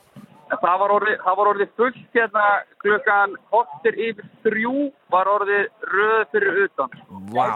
Það 0.51 0.77
var, 0.81 0.93
orðið, 0.95 1.15
það 1.25 1.37
var 1.39 1.49
orðið 1.51 1.71
fullt 1.79 2.17
hérna 2.17 2.43
klukkan 2.83 3.37
hóttir 3.53 3.95
yfir 4.09 4.27
þrjú 4.45 4.75
var 5.13 5.31
orðið 5.33 5.65
röð 5.93 6.25
fyrir 6.35 6.59
utan. 6.67 6.91
Vá. 7.33 7.49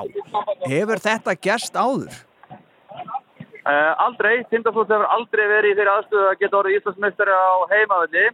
Hefur 0.64 0.98
þetta 1.04 1.34
gerst 1.48 1.76
áður? 1.76 2.16
Uh, 3.68 3.92
aldrei, 4.00 4.38
Tindastótt 4.48 4.88
hefur 4.88 5.10
aldrei 5.12 5.44
verið 5.50 5.74
í 5.74 5.76
þeirri 5.76 5.92
aðstöðu 5.92 6.28
að 6.30 6.38
geta 6.40 6.56
orðið 6.62 6.78
Íslandsmeistari 6.78 7.34
á 7.36 7.68
heimavelli. 7.74 8.24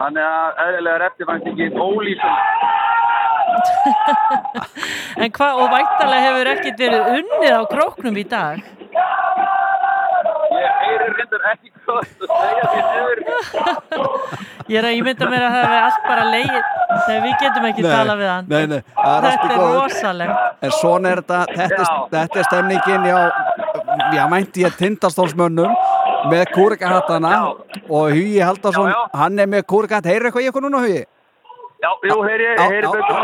Þannig 0.00 0.26
að 0.26 0.60
eðlilega 0.64 0.98
er 0.98 1.06
eftirvæntingin 1.08 1.80
ólýsum. 1.80 2.36
En 5.20 5.32
hvað, 5.36 5.58
og 5.60 5.68
væntalega 5.72 6.24
hefur 6.24 6.48
ekkert 6.52 6.78
verið 6.80 7.08
unnið 7.18 7.52
á 7.52 7.62
króknum 7.68 8.16
í 8.16 8.24
dag? 8.30 8.56
Heyri 11.00 11.14
reyndar 11.18 11.42
ekki 11.50 11.68
hvað 11.84 11.96
þú 12.20 12.24
segja 12.30 12.64
því 12.70 12.80
niður. 12.90 13.18
Ég 14.70 14.76
er 14.80 14.86
að 14.86 14.96
ímynda 15.00 15.28
mér 15.32 15.42
að 15.46 15.52
það 15.54 15.62
hefur 15.64 15.80
allt 15.84 16.02
bara 16.06 16.24
leið. 16.30 16.56
Nei, 17.08 17.16
við 17.24 17.32
getum 17.42 17.64
ekki 17.70 17.82
Nei, 17.84 17.90
talað 17.90 18.16
við 18.20 18.28
hann. 18.30 18.44
nei, 18.50 18.64
nei, 18.70 18.80
það 18.96 19.14
er 19.16 19.24
allt 19.30 19.30
í 19.30 19.40
Þetta 19.40 19.54
er 19.54 19.60
góðu. 19.60 19.78
rosalegt. 19.80 20.34
En 20.68 20.74
svona 20.76 21.06
er 21.14 21.22
þetta, 21.22 21.38
þetta, 21.56 21.80
er, 21.80 21.86
þetta 22.14 22.38
er 22.42 22.48
stemningin, 22.50 23.02
já, 23.10 23.18
já, 24.18 24.22
mænti 24.34 24.64
ég 24.66 24.76
tindastólsmönnum 24.78 25.72
með 26.30 26.44
kúrikahattana 26.54 27.32
og 27.88 28.04
Hugi 28.14 28.38
Haldarsson, 28.44 28.92
hann 29.16 29.38
er 29.40 29.48
með 29.56 29.62
kúrikahatt. 29.72 30.06
Heyrðu 30.12 30.26
eitthvað 30.30 30.44
í 30.44 30.50
ykkur 30.52 30.66
núna, 30.68 30.84
Hugi? 30.84 31.02
Já, 31.80 31.90
jú, 32.10 32.16
heyri, 32.28 32.44
Já, 32.44 32.66
heyri 32.68 32.84
já. 32.84 32.90
betur. 32.92 33.16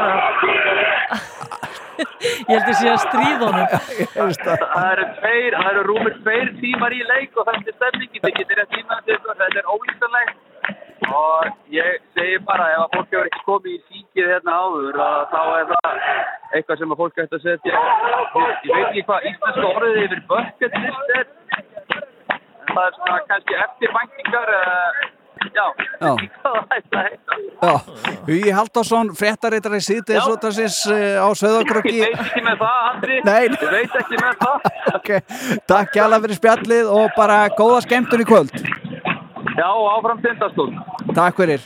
Ég 1.96 2.50
heldur 2.50 2.76
sé 2.80 2.90
að 2.92 3.00
stríð 3.06 3.44
honum. 3.46 3.68
Það 4.16 4.88
eru 4.90 5.06
tveir, 5.20 5.56
það 5.56 5.70
eru 5.72 5.84
rúmur 5.90 6.18
tveir 6.22 6.52
tímar 6.60 6.96
í 6.96 7.02
leik 7.12 7.38
og 7.40 7.48
þetta 7.50 7.72
er 7.72 7.78
stemningin. 7.78 8.24
Þið 8.26 8.36
getur 8.40 8.60
rétt 8.60 8.74
tíma 8.74 9.00
þetta, 9.06 9.38
þetta 9.42 9.62
er 9.62 9.72
ólýsanlegt. 9.74 10.42
og 11.06 11.46
ég 11.70 12.00
segi 12.16 12.38
bara 12.48 12.66
ef 12.74 12.82
að 12.84 12.94
fólk 12.94 13.10
hefur 13.12 13.28
ekki 13.28 13.42
komið 13.46 13.74
í 13.74 13.80
síkið 13.90 14.30
hérna 14.32 14.54
áður 14.62 15.00
að 15.04 15.18
þá 15.32 15.42
er 15.58 15.66
það 15.72 16.00
eitthvað 16.56 16.80
sem 16.80 16.94
að 16.94 17.00
fólk 17.02 17.20
ætti 17.22 17.38
að 17.38 17.44
setja 17.44 17.82
ég 18.66 18.72
veit 18.72 18.88
ekki 18.88 19.04
hvað 19.10 19.28
íslenska 19.30 19.66
orðið 19.68 20.00
yfir 20.06 20.22
bucket 20.32 20.78
list 20.82 21.12
er 21.18 21.26
það 22.72 22.82
er 22.86 22.96
svona 22.96 23.20
kannski 23.30 23.60
eftirvæntingar 23.66 24.54
uh, 24.56 25.04
já, 25.54 25.66
Já. 26.00 26.12
hvað 26.16 26.56
það 26.56 26.74
ætti 26.76 26.96
að 26.96 27.06
heita 27.06 27.38
Já, 27.66 27.74
Hugi 28.26 28.50
Halldórsson, 28.58 29.12
fréttaritari 29.16 29.80
síðdeis 29.84 30.26
útarsins 30.32 30.78
á 30.90 31.28
Söðakröki. 31.38 31.94
ég 32.00 32.10
veit 32.10 32.24
ekki 32.26 32.42
með 32.46 32.58
það 32.64 32.82
Andri 32.90 33.20
Nei. 33.24 33.44
ég 33.46 33.70
veit 33.76 33.96
ekki 34.02 34.20
með 34.22 34.34
það 34.42 34.58
Ok, 34.96 35.08
takk 35.70 35.94
hjá 35.96 36.04
fyrir 36.16 36.36
spjallið 36.40 36.90
og 36.98 37.10
bara 37.16 37.38
góða 37.58 37.80
skemmtun 37.86 38.24
í 38.24 38.28
kvöld. 38.28 38.52
já, 39.56 39.70
áfram 39.96 40.20
tindastól 40.22 40.70
Takk 41.16 41.36
fyrir. 41.38 41.60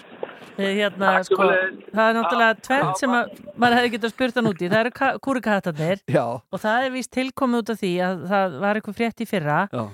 Eh, 0.61 0.74
Hérna, 0.77 1.15
Takk 1.16 1.24
sko, 1.31 1.47
það 1.94 2.05
er 2.11 2.15
náttúrulega 2.19 2.57
tvent 2.66 2.98
sem 3.01 3.11
að 3.16 3.31
maður 3.57 3.77
hefði 3.78 3.90
getað 3.94 4.11
spurt 4.12 4.35
hann 4.36 4.48
út 4.51 4.61
í. 4.61 4.69
Það 4.69 4.81
eru 4.85 5.19
kúrikahattarnir 5.24 6.02
Já. 6.12 6.24
og 6.52 6.61
það 6.61 6.85
er 6.86 6.90
víst 6.93 7.11
tilkomið 7.16 7.62
út 7.62 7.70
af 7.73 7.78
því 7.81 7.93
að 8.05 8.24
það 8.28 8.59
var 8.61 8.77
eitthvað 8.81 8.98
frétt 9.01 9.23
í 9.24 9.28
fyrra 9.31 9.59
Já. 9.73 9.85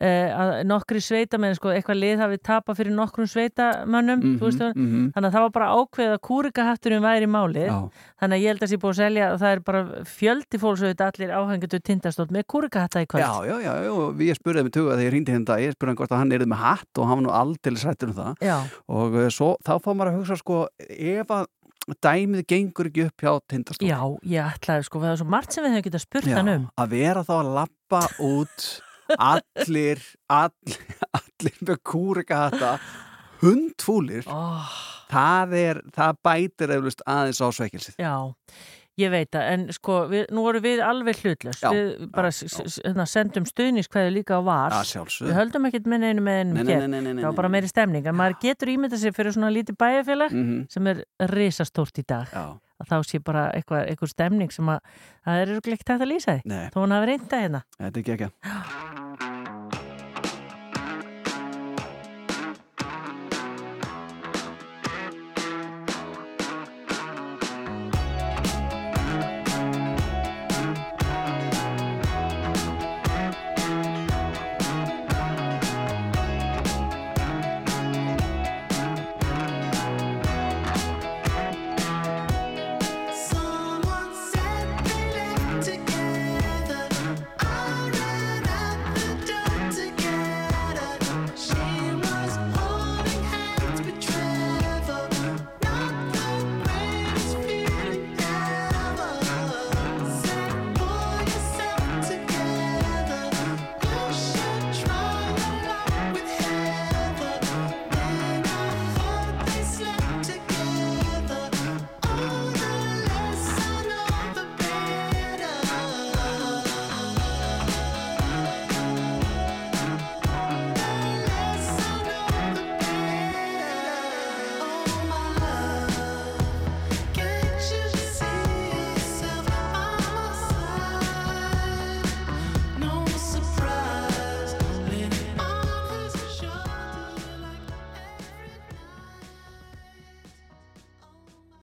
Eh, 0.00 0.30
að 0.34 0.52
nokkri 0.68 1.00
sveitamenn, 1.02 1.56
sko, 1.58 1.72
eitthvað 1.74 2.00
lið 2.02 2.22
hafi 2.22 2.38
tapað 2.48 2.78
fyrir 2.80 2.94
nokkrum 2.96 3.28
sveitamönnum 3.30 4.24
þú 4.38 4.46
veist 4.46 4.62
það, 4.62 4.72
mhm. 4.76 5.08
þannig 5.14 5.28
að 5.28 5.36
það 5.36 5.46
var 5.46 5.54
bara 5.56 5.70
ákveð 5.74 6.14
að 6.14 6.22
kúrikahatturinn 6.28 7.04
væri 7.04 7.30
málið 7.30 7.68
Já. 7.68 7.76
þannig 8.22 8.38
að 8.38 8.44
ég 8.44 8.54
held 8.54 8.64
að 8.66 8.72
sé 8.72 8.80
búið 8.82 8.94
að 8.94 9.00
selja 9.02 9.28
og 9.32 9.42
það 9.42 9.56
er 9.56 9.64
bara 9.68 9.82
fjöldi 10.14 10.62
fólks 10.62 10.84
auðvitað 10.84 11.12
allir 11.12 11.34
áhengjöndu 11.38 11.82
tindastótt 11.90 12.34
með 12.34 12.48
kúrikahatta 12.54 13.04
í 13.04 13.10
kvöld 13.10 13.24
Já, 13.24 13.34
já, 13.48 13.56
já, 13.64 13.74
já, 13.88 13.92
ég 14.28 14.40
spurði 14.40 14.66
með 14.66 14.74
tuga 14.78 14.96
þegar 14.96 15.06
ég 15.08 15.14
rýndi 15.16 15.36
hérna 15.36 15.60
ég 15.62 15.76
spurði 15.76 15.92
hann 15.92 16.00
hvort 16.02 16.14
að 16.14 16.24
hann 16.24 16.34
erið 16.38 16.52
með 16.52 16.64
hatt 16.64 17.02
og 17.02 17.10
hann 17.10 17.20
var 17.20 17.26
nú 17.26 17.36
aldrei 17.36 17.78
sættur 17.78 18.12
um 18.12 18.18
það 18.18 18.48
Já. 18.48 18.56
og 18.86 19.18
uh, 19.18 19.28
svo, 19.32 19.54
þá 19.66 19.74
fá 19.82 19.90
maður 19.92 20.12
að 20.12 20.18
hugsa 20.20 20.38
sko 20.40 20.64
ef 20.88 21.32
að 21.34 21.46
dæmið 22.04 22.44
gengur 22.48 22.90
ekki 22.90 23.06
upp 23.08 23.24
hjá 23.24 23.32
tindastól 23.48 23.88
Já, 23.88 24.00
ég 24.28 24.50
ætlaði 24.52 24.88
sko, 24.88 25.00
það 25.02 25.14
er 25.14 25.20
svo 25.22 25.28
margt 25.32 25.54
sem 25.54 25.64
við 25.64 25.74
hefum 25.74 25.86
getað 25.88 26.04
spurt 26.04 26.28
hann 26.34 26.52
um 26.52 26.66
að 26.76 26.92
vera 26.92 27.24
þá 27.24 27.34
að 27.38 27.50
lappa 27.56 28.02
út 28.24 28.66
allir 29.16 30.02
allir, 30.28 30.80
allir 31.16 31.60
með 31.68 31.78
kúrika 31.86 32.42
hatta 32.48 32.72
hundfúlir. 33.42 34.26
Oh. 34.26 34.66
það 35.12 35.52
er, 35.58 35.78
það 35.94 36.18
bætir 36.26 36.72
eflust 36.74 37.04
aðeins 37.08 37.38
á 37.40 37.46
sveikilsið 37.54 37.94
Já, 38.02 38.12
ég 38.98 39.12
veit 39.14 39.30
það, 39.32 39.44
en 39.54 39.62
sko, 39.72 39.98
við, 40.10 40.24
nú 40.34 40.42
vorum 40.44 40.64
við 40.66 40.82
alveg 40.84 41.20
hlutlöst, 41.22 41.62
Já, 41.62 41.70
við 41.72 42.08
bara 42.12 42.32
s- 42.34 42.80
hérna, 42.82 43.06
sendum 43.08 43.46
stuðniskvæði 43.48 44.12
líka 44.18 44.36
á 44.36 44.42
var, 44.44 44.74
Já, 44.82 45.04
við 45.22 45.32
höldum 45.38 45.68
ekkert 45.70 45.86
með 45.88 46.08
einu 46.10 46.24
með 46.26 46.52
nei, 46.58 46.64
það 46.66 47.28
var 47.30 47.38
bara 47.38 47.52
meiri 47.54 47.70
stemning, 47.70 48.04
en 48.10 48.18
maður 48.18 48.40
getur 48.42 48.74
ímyndað 48.74 49.04
sér 49.06 49.14
fyrir 49.16 49.32
svona 49.38 49.52
lítið 49.54 49.78
bæjarfélag 49.80 50.34
Mhm. 50.34 50.66
sem 50.74 50.86
er 50.92 51.04
risastórt 51.32 52.02
í 52.02 52.04
dag, 52.04 52.26
Já. 52.34 52.58
Að 52.78 52.92
þá 52.92 52.96
sé 53.10 53.22
bara 53.24 53.48
eitthvað, 53.56 53.84
eitthvað 53.90 54.14
stemning 54.14 54.54
sem 54.54 54.70
að 54.70 54.80
það 55.26 55.42
er 55.42 55.54
ekki 55.58 55.76
hægt 55.76 55.94
að 55.96 56.10
lýsa 56.12 56.38
Nei. 56.44 56.64
þó 56.74 56.80
hann 56.84 56.96
hafi 56.96 57.10
reynda 57.12 57.42
hérna. 57.44 57.62
Þetta 57.78 57.92
er 57.92 58.02
ekki 58.04 58.16
ekki 58.18 59.06